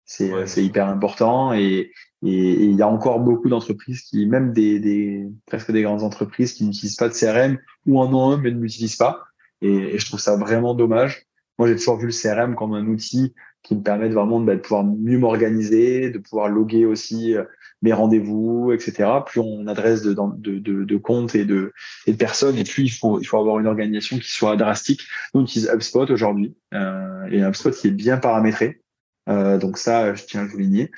C'est 0.04 0.64
hyper 0.64 0.88
important 0.88 1.52
et 1.52 1.90
et 2.22 2.64
il 2.64 2.74
y 2.74 2.82
a 2.82 2.88
encore 2.88 3.20
beaucoup 3.20 3.48
d'entreprises 3.48 4.00
qui, 4.02 4.26
même 4.26 4.52
des, 4.52 4.80
des 4.80 5.26
presque 5.46 5.72
des 5.72 5.82
grandes 5.82 6.02
entreprises, 6.02 6.54
qui 6.54 6.64
n'utilisent 6.64 6.96
pas 6.96 7.08
de 7.08 7.14
CRM 7.14 7.58
ou 7.86 8.00
en 8.00 8.12
ont 8.14 8.32
un 8.32 8.36
mais 8.38 8.50
ne 8.50 8.60
l'utilisent 8.60 8.96
pas. 8.96 9.24
Et, 9.60 9.68
et, 9.68 9.98
je 9.98 10.06
trouve 10.06 10.20
ça 10.20 10.36
vraiment 10.36 10.74
dommage. 10.74 11.25
Moi, 11.58 11.68
j'ai 11.68 11.76
toujours 11.76 11.98
vu 11.98 12.06
le 12.06 12.12
CRM 12.12 12.54
comme 12.54 12.74
un 12.74 12.86
outil 12.86 13.34
qui 13.62 13.74
me 13.74 13.82
permet 13.82 14.08
vraiment 14.08 14.40
de, 14.40 14.46
bah, 14.46 14.54
de 14.54 14.60
pouvoir 14.60 14.84
mieux 14.84 15.18
m'organiser, 15.18 16.10
de 16.10 16.18
pouvoir 16.18 16.48
loguer 16.48 16.86
aussi 16.86 17.34
euh, 17.34 17.44
mes 17.82 17.92
rendez-vous, 17.92 18.72
etc. 18.72 19.08
Plus 19.26 19.40
on 19.40 19.66
adresse 19.66 20.02
de, 20.02 20.14
de, 20.14 20.58
de, 20.58 20.84
de 20.84 20.96
comptes 20.96 21.34
et 21.34 21.44
de, 21.44 21.72
et 22.06 22.12
de 22.12 22.16
personnes, 22.16 22.56
et 22.56 22.64
plus 22.64 22.84
il 22.84 22.90
faut, 22.90 23.20
il 23.20 23.24
faut 23.24 23.38
avoir 23.38 23.58
une 23.58 23.66
organisation 23.66 24.18
qui 24.18 24.30
soit 24.30 24.56
drastique. 24.56 25.02
Nous, 25.34 25.40
on 25.40 25.44
utilise 25.44 25.68
HubSpot 25.68 26.10
aujourd'hui, 26.10 26.54
euh, 26.74 27.26
et 27.30 27.42
HubSpot 27.42 27.70
qui 27.72 27.88
est 27.88 27.92
bien 27.92 28.18
paramétré. 28.18 28.82
Euh, 29.28 29.58
donc 29.58 29.78
ça, 29.78 30.14
je 30.14 30.24
tiens 30.24 30.44
à 30.44 30.48
souligner, 30.48 30.92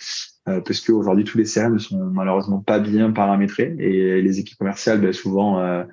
euh, 0.48 0.60
parce 0.60 0.80
qu'aujourd'hui, 0.80 1.24
tous 1.24 1.38
les 1.38 1.44
CRM 1.44 1.74
ne 1.74 1.78
sont 1.78 1.98
malheureusement 1.98 2.60
pas 2.60 2.78
bien 2.78 3.10
paramétrés, 3.10 3.74
et 3.78 4.20
les 4.20 4.38
équipes 4.38 4.58
commerciales, 4.58 5.00
ben, 5.00 5.12
souvent, 5.12 5.60
euh, 5.60 5.84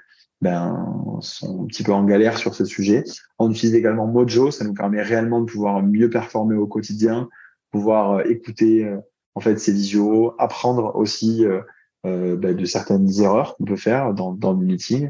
ben, 0.42 1.20
sont 1.22 1.64
un 1.64 1.66
petit 1.68 1.84
peu 1.84 1.94
en 1.94 2.04
galère 2.04 2.38
sur 2.38 2.56
ce 2.56 2.66
sujet. 2.66 3.04
On 3.40 3.50
utilise 3.50 3.76
également 3.76 4.08
Mojo, 4.08 4.52
ça 4.52 4.66
nous 4.66 4.74
permet 4.74 5.02
réellement 5.02 5.42
de 5.42 5.46
pouvoir 5.46 5.82
mieux 5.82 6.10
performer 6.10 6.56
au 6.56 6.68
quotidien, 6.68 7.30
pouvoir 7.72 8.18
euh, 8.18 8.24
écouter 8.26 8.86
euh, 8.86 8.98
en 9.36 9.40
fait 9.40 9.58
ces 9.60 9.72
visios, 9.72 10.36
apprendre 10.38 10.96
aussi 10.96 11.46
euh, 11.46 11.62
euh, 12.06 12.36
bah, 12.36 12.54
de 12.54 12.66
certaines 12.66 13.10
erreurs 13.20 13.56
qu'on 13.56 13.66
peut 13.66 13.76
faire 13.76 14.14
dans, 14.14 14.34
dans 14.34 14.54
le 14.54 14.64
meeting, 14.64 15.10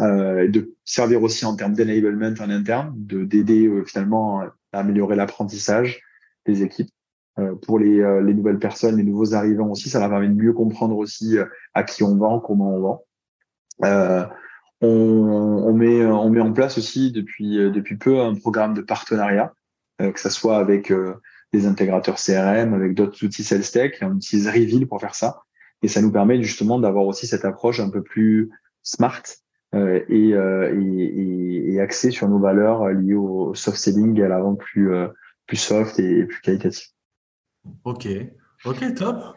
euh, 0.00 0.48
de 0.48 0.74
servir 0.84 1.22
aussi 1.22 1.44
en 1.44 1.54
termes 1.54 1.74
d'enablement 1.74 2.34
en 2.40 2.50
interne, 2.50 2.92
de 2.96 3.24
d'aider 3.24 3.66
euh, 3.66 3.84
finalement 3.84 4.40
à 4.40 4.52
améliorer 4.72 5.14
l'apprentissage 5.14 6.00
des 6.46 6.62
équipes. 6.62 6.90
Pour 7.62 7.80
les, 7.80 7.96
les, 8.22 8.32
nouvelles 8.32 8.60
personnes, 8.60 8.96
les 8.96 9.02
nouveaux 9.02 9.34
arrivants 9.34 9.68
aussi, 9.68 9.88
ça 9.88 9.98
va 9.98 10.08
permet 10.08 10.28
de 10.28 10.34
mieux 10.34 10.52
comprendre 10.52 10.96
aussi 10.96 11.36
à 11.74 11.82
qui 11.82 12.04
on 12.04 12.16
vend, 12.16 12.38
comment 12.38 12.76
on 12.76 12.80
vend. 12.80 13.04
On, 14.86 15.72
met, 15.72 16.04
on 16.04 16.30
met 16.30 16.40
en 16.40 16.52
place 16.52 16.78
aussi 16.78 17.10
depuis, 17.10 17.56
depuis 17.56 17.96
peu 17.96 18.20
un 18.20 18.34
programme 18.34 18.74
de 18.74 18.82
partenariat, 18.82 19.52
que 19.98 20.20
ce 20.20 20.28
soit 20.30 20.58
avec 20.58 20.92
des 21.52 21.66
intégrateurs 21.66 22.16
CRM, 22.16 22.74
avec 22.74 22.94
d'autres 22.94 23.24
outils 23.24 23.44
SalesTech. 23.44 23.98
Et 24.00 24.04
on 24.04 24.16
utilise 24.16 24.48
Reveal 24.48 24.86
pour 24.86 25.00
faire 25.00 25.14
ça. 25.14 25.42
Et 25.82 25.88
ça 25.88 26.00
nous 26.00 26.10
permet 26.10 26.42
justement 26.42 26.78
d'avoir 26.78 27.06
aussi 27.06 27.26
cette 27.26 27.44
approche 27.44 27.80
un 27.80 27.90
peu 27.90 28.02
plus 28.02 28.50
smart 28.82 29.22
euh, 29.74 30.00
et, 30.08 30.32
euh, 30.34 31.82
axée 31.82 32.10
sur 32.10 32.28
nos 32.28 32.38
valeurs 32.38 32.88
liées 32.88 33.14
au 33.14 33.54
soft 33.54 33.76
selling 33.76 34.18
et 34.18 34.22
à 34.22 34.28
la 34.28 34.38
vente 34.38 34.58
plus, 34.58 34.94
euh, 34.94 35.08
plus 35.46 35.56
soft 35.56 35.98
et, 35.98 36.24
plus 36.24 36.40
qualitative. 36.40 36.86
Ok, 37.82 38.08
ok, 38.64 38.94
top. 38.94 39.36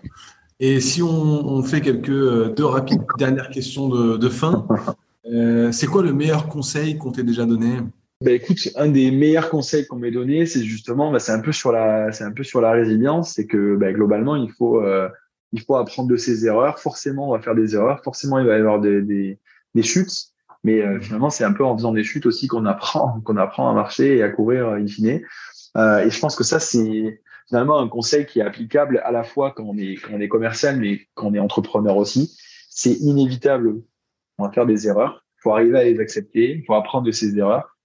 Et 0.60 0.80
si 0.80 1.02
on, 1.02 1.10
on 1.10 1.64
fait 1.64 1.82
quelques 1.82 2.10
euh, 2.10 2.54
deux 2.56 2.66
rapides 2.66 3.04
dernières 3.18 3.50
questions 3.50 3.90
de, 3.90 4.18
de 4.18 4.30
fin, 4.30 4.68
euh, 5.34 5.72
c'est 5.72 5.88
quoi 5.88 6.04
le 6.04 6.14
meilleur 6.14 6.48
conseil 6.48 6.98
qu'on 6.98 7.12
t'ait 7.12 7.24
déjà 7.24 7.46
donné? 7.46 7.78
Bah, 8.22 8.32
écoute, 8.32 8.58
un 8.76 8.88
des 8.88 9.12
meilleurs 9.12 9.50
conseils 9.50 9.86
qu'on 9.86 9.98
m'ait 9.98 10.12
donné, 10.12 10.48
c'est 10.48 10.64
justement, 10.64 11.12
bah, 11.12 11.20
c'est 11.20 11.32
un 11.32 11.40
peu 11.40 11.52
sur 11.52 11.72
la, 11.72 12.12
c'est 12.12 12.24
un 12.24 12.32
peu 12.32 12.44
sur 12.44 12.62
la 12.62 12.72
résilience, 12.72 13.34
c'est 13.34 13.46
que 13.46 13.76
bah, 13.76 13.94
globalement, 13.94 14.36
il 14.36 14.52
faut, 14.52 14.82
euh, 14.82 15.08
il 15.52 15.62
faut 15.62 15.76
apprendre 15.76 16.10
de 16.10 16.18
ses 16.18 16.46
erreurs. 16.46 16.80
Forcément, 16.80 17.30
on 17.30 17.34
va 17.34 17.40
faire 17.40 17.56
des 17.56 17.76
erreurs. 17.76 18.02
Forcément, 18.04 18.40
il 18.40 18.48
va 18.48 18.58
y 18.58 18.60
avoir 18.60 18.80
des, 18.80 19.02
des, 19.04 19.40
des 19.76 19.84
chutes. 19.84 20.32
Mais 20.64 20.82
euh, 20.82 21.00
finalement, 21.00 21.30
c'est 21.30 21.44
un 21.44 21.54
peu 21.54 21.64
en 21.64 21.78
faisant 21.78 21.94
des 21.94 22.04
chutes 22.04 22.26
aussi 22.26 22.48
qu'on 22.48 22.66
apprend, 22.66 23.22
qu'on 23.26 23.38
apprend 23.38 23.70
à 23.70 23.74
marcher 23.74 24.18
et 24.18 24.24
à 24.24 24.30
courir 24.30 24.70
in 24.70 24.88
fine. 24.88 25.22
Euh, 25.78 26.00
et 26.00 26.10
je 26.10 26.20
pense 26.20 26.36
que 26.36 26.44
ça, 26.44 26.60
c'est 26.60 27.22
finalement 27.48 27.80
un 27.80 27.88
conseil 27.88 28.26
qui 28.26 28.40
est 28.40 28.44
applicable 28.44 29.00
à 29.06 29.12
la 29.12 29.24
fois 29.24 29.54
quand 29.56 29.64
on 29.64 29.78
est, 29.78 29.96
quand 29.96 30.14
on 30.14 30.20
est 30.20 30.28
commercial, 30.28 30.80
mais 30.80 31.02
quand 31.14 31.28
on 31.28 31.34
est 31.36 31.40
entrepreneur 31.40 31.96
aussi. 31.98 32.36
C'est 32.70 32.94
inévitable. 32.94 33.76
On 34.38 34.46
va 34.46 34.52
faire 34.52 34.66
des 34.66 34.88
erreurs. 34.88 35.26
Il 35.38 35.42
faut 35.42 35.52
arriver 35.52 35.78
à 35.78 35.84
les 35.84 36.00
accepter. 36.00 36.58
Il 36.58 36.66
faut 36.66 36.74
apprendre 36.74 37.06
de 37.06 37.12
ses 37.12 37.38
erreurs. 37.38 37.78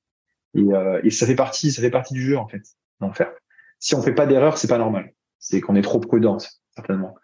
Et, 0.55 0.73
euh, 0.73 1.01
et, 1.03 1.11
ça 1.11 1.27
fait 1.27 1.35
partie, 1.35 1.73
ça 1.73 1.81
fait 1.81 1.91
partie 1.91 2.13
du 2.13 2.23
jeu 2.23 2.37
en 2.37 2.47
fait 2.47 2.63
d'en 3.01 3.13
faire. 3.13 3.33
Si 3.79 3.95
on 3.95 4.03
fait 4.03 4.15
pas 4.15 4.27
d'erreur, 4.27 4.59
c'est 4.59 4.69
pas 4.69 4.79
normal. 4.79 5.13
C'est 5.39 5.61
qu'on 5.61 5.77
est 5.77 5.83
trop 5.83 5.99
prudent 5.99 6.39
certainement. 6.75 7.15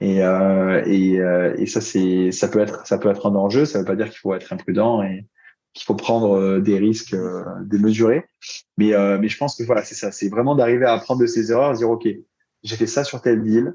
Et, 0.00 0.22
euh, 0.22 0.82
et, 0.86 1.18
euh, 1.20 1.54
et, 1.58 1.66
ça 1.66 1.80
c'est, 1.80 2.32
ça 2.32 2.48
peut 2.48 2.60
être, 2.60 2.86
ça 2.86 2.98
peut 2.98 3.10
être 3.10 3.26
un 3.30 3.34
enjeu. 3.34 3.64
Ça 3.64 3.78
veut 3.78 3.84
pas 3.84 3.96
dire 3.96 4.08
qu'il 4.08 4.18
faut 4.18 4.34
être 4.34 4.52
imprudent 4.52 5.02
et 5.02 5.26
qu'il 5.72 5.84
faut 5.84 5.94
prendre 5.94 6.36
euh, 6.36 6.60
des 6.60 6.78
risques 6.78 7.14
euh, 7.14 7.44
démesurés. 7.62 8.24
Mais, 8.76 8.94
euh, 8.94 9.18
mais 9.18 9.28
je 9.28 9.38
pense 9.38 9.56
que 9.56 9.62
voilà, 9.62 9.84
c'est 9.84 9.94
ça. 9.94 10.12
C'est 10.12 10.28
vraiment 10.28 10.54
d'arriver 10.54 10.84
à 10.84 10.92
apprendre 10.92 11.20
de 11.20 11.26
ses 11.26 11.50
erreurs, 11.50 11.72
dire 11.74 11.90
ok, 11.90 12.06
j'ai 12.62 12.76
fait 12.76 12.86
ça 12.86 13.04
sur 13.04 13.22
tel 13.22 13.42
deal, 13.42 13.74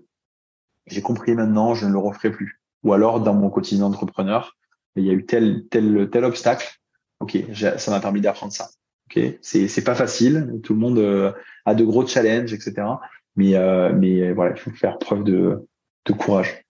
j'ai 0.85 1.01
compris 1.01 1.33
maintenant, 1.33 1.73
je 1.73 1.85
ne 1.85 1.91
le 1.91 1.97
referai 1.97 2.31
plus. 2.31 2.61
Ou 2.83 2.93
alors 2.93 3.19
dans 3.19 3.33
mon 3.33 3.49
quotidien 3.49 3.89
d'entrepreneur, 3.89 4.55
il 5.01 5.07
y 5.07 5.09
a 5.09 5.13
eu 5.13 5.25
tel 5.25 5.65
tel 5.69 6.09
tel 6.11 6.23
obstacle. 6.23 6.67
Ok, 7.19 7.37
ça 7.53 7.91
m'a 7.91 7.99
permis 7.99 8.21
d'apprendre 8.21 8.53
ça. 8.53 8.69
Ok, 9.09 9.23
c'est 9.41 9.67
c'est 9.67 9.83
pas 9.83 9.95
facile. 9.95 10.59
Tout 10.63 10.73
le 10.73 10.79
monde 10.79 10.99
euh, 10.99 11.31
a 11.65 11.73
de 11.75 11.83
gros 11.83 12.05
challenges, 12.05 12.53
etc. 12.53 12.87
Mais 13.35 13.55
euh, 13.55 13.91
mais 13.93 14.33
voilà, 14.33 14.55
il 14.55 14.59
faut 14.59 14.71
faire 14.71 14.97
preuve 14.97 15.23
de 15.23 15.65
de 16.05 16.13
courage 16.13 16.63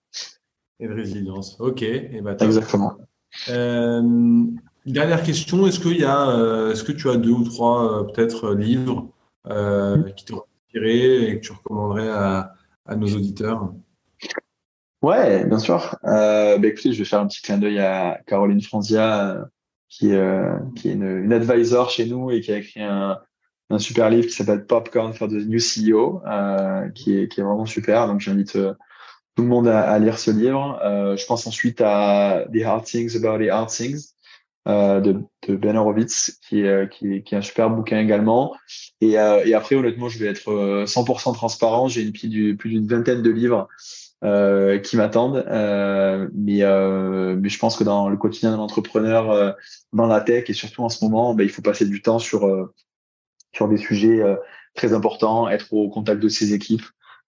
et 0.80 0.86
de 0.88 0.92
résilience. 0.92 1.56
Ok, 1.60 1.82
et 1.82 2.20
bah, 2.22 2.36
exactement. 2.40 2.96
Euh, 3.48 4.44
Dernière 4.86 5.22
question, 5.22 5.66
est-ce 5.66 5.80
qu'il 5.80 5.98
y 5.98 6.04
a, 6.04 6.70
est-ce 6.70 6.82
que 6.82 6.92
tu 6.92 7.10
as 7.10 7.16
deux 7.16 7.32
ou 7.32 7.44
trois 7.44 8.06
peut-être 8.06 8.54
livres 8.54 9.12
qui 10.16 10.24
t'ont 10.24 10.44
inspiré 10.66 11.28
et 11.28 11.40
que 11.40 11.46
tu 11.46 11.52
recommanderais 11.52 12.08
à, 12.08 12.54
à 12.86 12.96
nos 12.96 13.08
auditeurs? 13.08 13.74
Ouais, 15.02 15.44
bien 15.44 15.58
sûr. 15.60 15.96
Euh, 16.04 16.58
bah, 16.58 16.68
écoutez, 16.68 16.92
je 16.92 16.98
vais 16.98 17.04
faire 17.04 17.20
un 17.20 17.28
petit 17.28 17.40
clin 17.40 17.58
d'œil 17.58 17.78
à 17.78 18.20
Caroline 18.26 18.60
Franzia, 18.60 19.30
euh, 19.30 19.44
qui, 19.88 20.12
euh, 20.12 20.58
qui 20.74 20.88
est 20.88 20.92
une, 20.94 21.24
une, 21.24 21.32
advisor 21.32 21.88
chez 21.90 22.06
nous 22.06 22.30
et 22.32 22.40
qui 22.40 22.52
a 22.52 22.58
écrit 22.58 22.82
un, 22.82 23.18
un 23.70 23.78
super 23.78 24.10
livre 24.10 24.26
qui 24.26 24.32
s'appelle 24.32 24.66
Popcorn 24.66 25.14
for 25.14 25.28
the 25.28 25.34
New 25.34 25.60
CEO, 25.60 26.20
euh, 26.26 26.88
qui, 26.90 27.16
est, 27.16 27.28
qui 27.28 27.40
est 27.40 27.44
vraiment 27.44 27.66
super. 27.66 28.08
Donc, 28.08 28.20
j'invite 28.20 28.56
euh, 28.56 28.74
tout 29.36 29.42
le 29.42 29.48
monde 29.48 29.68
à, 29.68 29.88
à, 29.88 29.98
lire 30.00 30.18
ce 30.18 30.32
livre. 30.32 30.80
Je 31.16 31.26
pense 31.26 31.46
ensuite 31.46 31.80
à 31.80 32.44
The 32.52 32.62
Hard 32.64 32.84
Things 32.84 33.16
About 33.16 33.44
the 33.44 33.48
Hard 33.50 33.68
Things 33.68 34.14
de, 34.66 35.22
de, 35.46 35.56
Ben 35.56 35.76
Horowitz, 35.76 36.40
qui 36.42 36.62
est, 36.62 36.92
qui, 36.92 37.22
qui 37.22 37.34
est 37.36 37.38
un 37.38 37.42
super 37.42 37.70
bouquin 37.70 38.00
également. 38.00 38.56
Et, 39.00 39.12
et 39.12 39.54
après, 39.54 39.76
honnêtement, 39.76 40.08
je 40.08 40.18
vais 40.18 40.26
être 40.26 40.84
100% 40.86 41.34
transparent. 41.34 41.86
J'ai 41.86 42.02
une 42.02 42.12
plus 42.12 42.68
d'une 42.68 42.88
vingtaine 42.88 43.22
de 43.22 43.30
livres 43.30 43.68
euh, 44.24 44.78
qui 44.78 44.96
m'attendent. 44.96 45.44
Euh, 45.48 46.28
mais, 46.34 46.62
euh, 46.62 47.36
mais 47.38 47.48
je 47.48 47.58
pense 47.58 47.76
que 47.76 47.84
dans 47.84 48.08
le 48.08 48.16
quotidien 48.16 48.50
d'un 48.50 48.58
entrepreneur, 48.58 49.30
euh, 49.30 49.52
dans 49.92 50.06
la 50.06 50.20
tech 50.20 50.48
et 50.48 50.52
surtout 50.52 50.82
en 50.82 50.88
ce 50.88 51.04
moment, 51.04 51.34
bah, 51.34 51.44
il 51.44 51.50
faut 51.50 51.62
passer 51.62 51.86
du 51.86 52.02
temps 52.02 52.18
sur, 52.18 52.46
euh, 52.46 52.74
sur 53.52 53.68
des 53.68 53.76
sujets 53.76 54.22
très 54.74 54.92
importants, 54.92 55.48
être 55.48 55.72
au 55.72 55.88
contact 55.88 56.20
de 56.20 56.28
ses 56.28 56.52
équipes, 56.52 56.84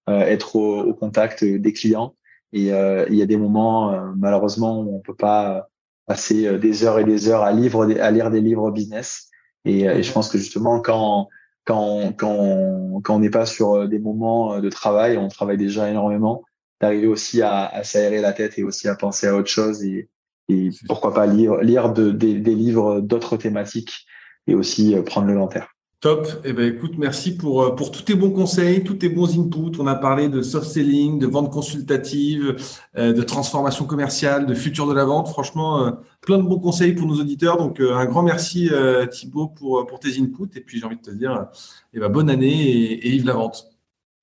être 0.06 0.56
au, 0.56 0.80
au, 0.80 0.94
contact 0.94 1.44
des 1.44 1.72
clients. 1.72 2.14
Et 2.52 2.66
il 2.68 3.14
y 3.14 3.22
a 3.22 3.26
des 3.26 3.36
moments, 3.36 4.12
malheureusement, 4.16 4.80
où 4.80 4.96
on 4.96 5.00
peut 5.00 5.14
pas 5.14 5.68
passer 6.06 6.58
des 6.58 6.84
heures 6.84 6.98
et 6.98 7.04
des 7.04 7.28
heures 7.28 7.42
à, 7.42 7.52
livre, 7.52 7.90
à 8.00 8.10
lire 8.10 8.30
des 8.30 8.40
livres 8.40 8.70
business. 8.70 9.30
Et, 9.64 9.80
et 9.82 10.02
je 10.02 10.12
pense 10.12 10.28
que 10.28 10.38
justement, 10.38 10.80
quand 10.80 11.28
quand, 11.64 12.12
quand, 12.16 13.00
quand 13.02 13.16
on 13.16 13.20
n'est 13.20 13.30
pas 13.30 13.46
sur 13.46 13.88
des 13.88 13.98
moments 13.98 14.60
de 14.60 14.68
travail, 14.68 15.16
on 15.16 15.28
travaille 15.28 15.58
déjà 15.58 15.88
énormément, 15.88 16.44
d'arriver 16.80 17.06
aussi 17.06 17.42
à, 17.42 17.66
à 17.66 17.84
s'aérer 17.84 18.20
la 18.20 18.32
tête 18.32 18.58
et 18.58 18.64
aussi 18.64 18.88
à 18.88 18.94
penser 18.94 19.26
à 19.26 19.36
autre 19.36 19.50
chose 19.50 19.84
et, 19.84 20.08
et 20.48 20.70
pourquoi 20.86 21.12
pas 21.14 21.26
lire, 21.26 21.56
lire 21.58 21.92
de, 21.92 22.10
des 22.10 22.54
livres 22.54 23.00
d'autres 23.00 23.36
thématiques 23.36 24.06
et 24.46 24.54
aussi 24.54 24.94
euh, 24.94 25.02
prendre 25.02 25.28
le 25.28 25.34
long 25.34 25.48
terme. 25.48 25.66
Top. 26.00 26.26
Eh 26.44 26.54
ben, 26.54 26.74
écoute, 26.74 26.94
merci 26.96 27.36
pour, 27.36 27.62
euh, 27.62 27.74
pour 27.74 27.90
tous 27.90 28.02
tes 28.02 28.14
bons 28.14 28.30
conseils, 28.30 28.82
tous 28.82 28.94
tes 28.94 29.10
bons 29.10 29.38
inputs. 29.38 29.78
On 29.78 29.86
a 29.86 29.94
parlé 29.94 30.30
de 30.30 30.40
soft 30.40 30.66
selling, 30.66 31.18
de 31.18 31.26
vente 31.26 31.52
consultative, 31.52 32.56
euh, 32.96 33.12
de 33.12 33.22
transformation 33.22 33.84
commerciale, 33.84 34.46
de 34.46 34.54
futur 34.54 34.86
de 34.86 34.94
la 34.94 35.04
vente. 35.04 35.28
Franchement, 35.28 35.92
plein 36.22 36.38
de 36.38 36.42
bons 36.42 36.58
conseils 36.58 36.94
pour 36.94 37.06
nos 37.06 37.20
auditeurs. 37.20 37.58
Donc, 37.58 37.80
un 37.80 38.06
grand 38.06 38.22
merci, 38.22 38.70
Thibaut, 39.10 39.48
pour, 39.48 39.86
pour 39.86 40.00
tes 40.00 40.18
inputs. 40.18 40.56
Et 40.56 40.62
puis, 40.62 40.78
j'ai 40.78 40.86
envie 40.86 40.96
de 40.96 41.02
te 41.02 41.10
dire, 41.10 41.48
eh 41.92 42.00
ben, 42.00 42.08
bonne 42.08 42.30
année 42.30 42.62
et, 42.62 43.06
et 43.06 43.10
vive 43.10 43.26
la 43.26 43.34
vente. 43.34 43.66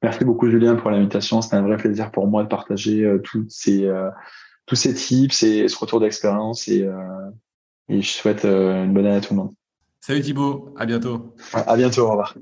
Merci 0.03 0.25
beaucoup 0.25 0.49
Julien 0.49 0.75
pour 0.75 0.91
l'invitation. 0.91 1.41
C'était 1.41 1.55
un 1.55 1.63
vrai 1.63 1.77
plaisir 1.77 2.11
pour 2.11 2.27
moi 2.27 2.43
de 2.43 2.47
partager 2.47 3.03
euh, 3.03 3.19
toutes 3.19 3.49
ces, 3.49 3.85
euh, 3.85 4.09
tous 4.65 4.75
ces 4.75 4.93
tips 4.93 5.41
et 5.43 5.67
ce 5.67 5.77
retour 5.77 5.99
d'expérience. 5.99 6.67
Et, 6.67 6.83
euh, 6.83 7.31
et, 7.89 8.01
je 8.01 8.09
souhaite 8.09 8.45
une 8.45 8.93
bonne 8.93 9.05
année 9.05 9.17
à 9.17 9.21
tout 9.21 9.33
le 9.33 9.39
monde. 9.39 9.53
Salut 9.99 10.21
Thibaut, 10.21 10.73
à 10.77 10.85
bientôt. 10.85 11.33
À 11.53 11.75
bientôt, 11.75 12.03
au 12.03 12.09
revoir. 12.11 12.35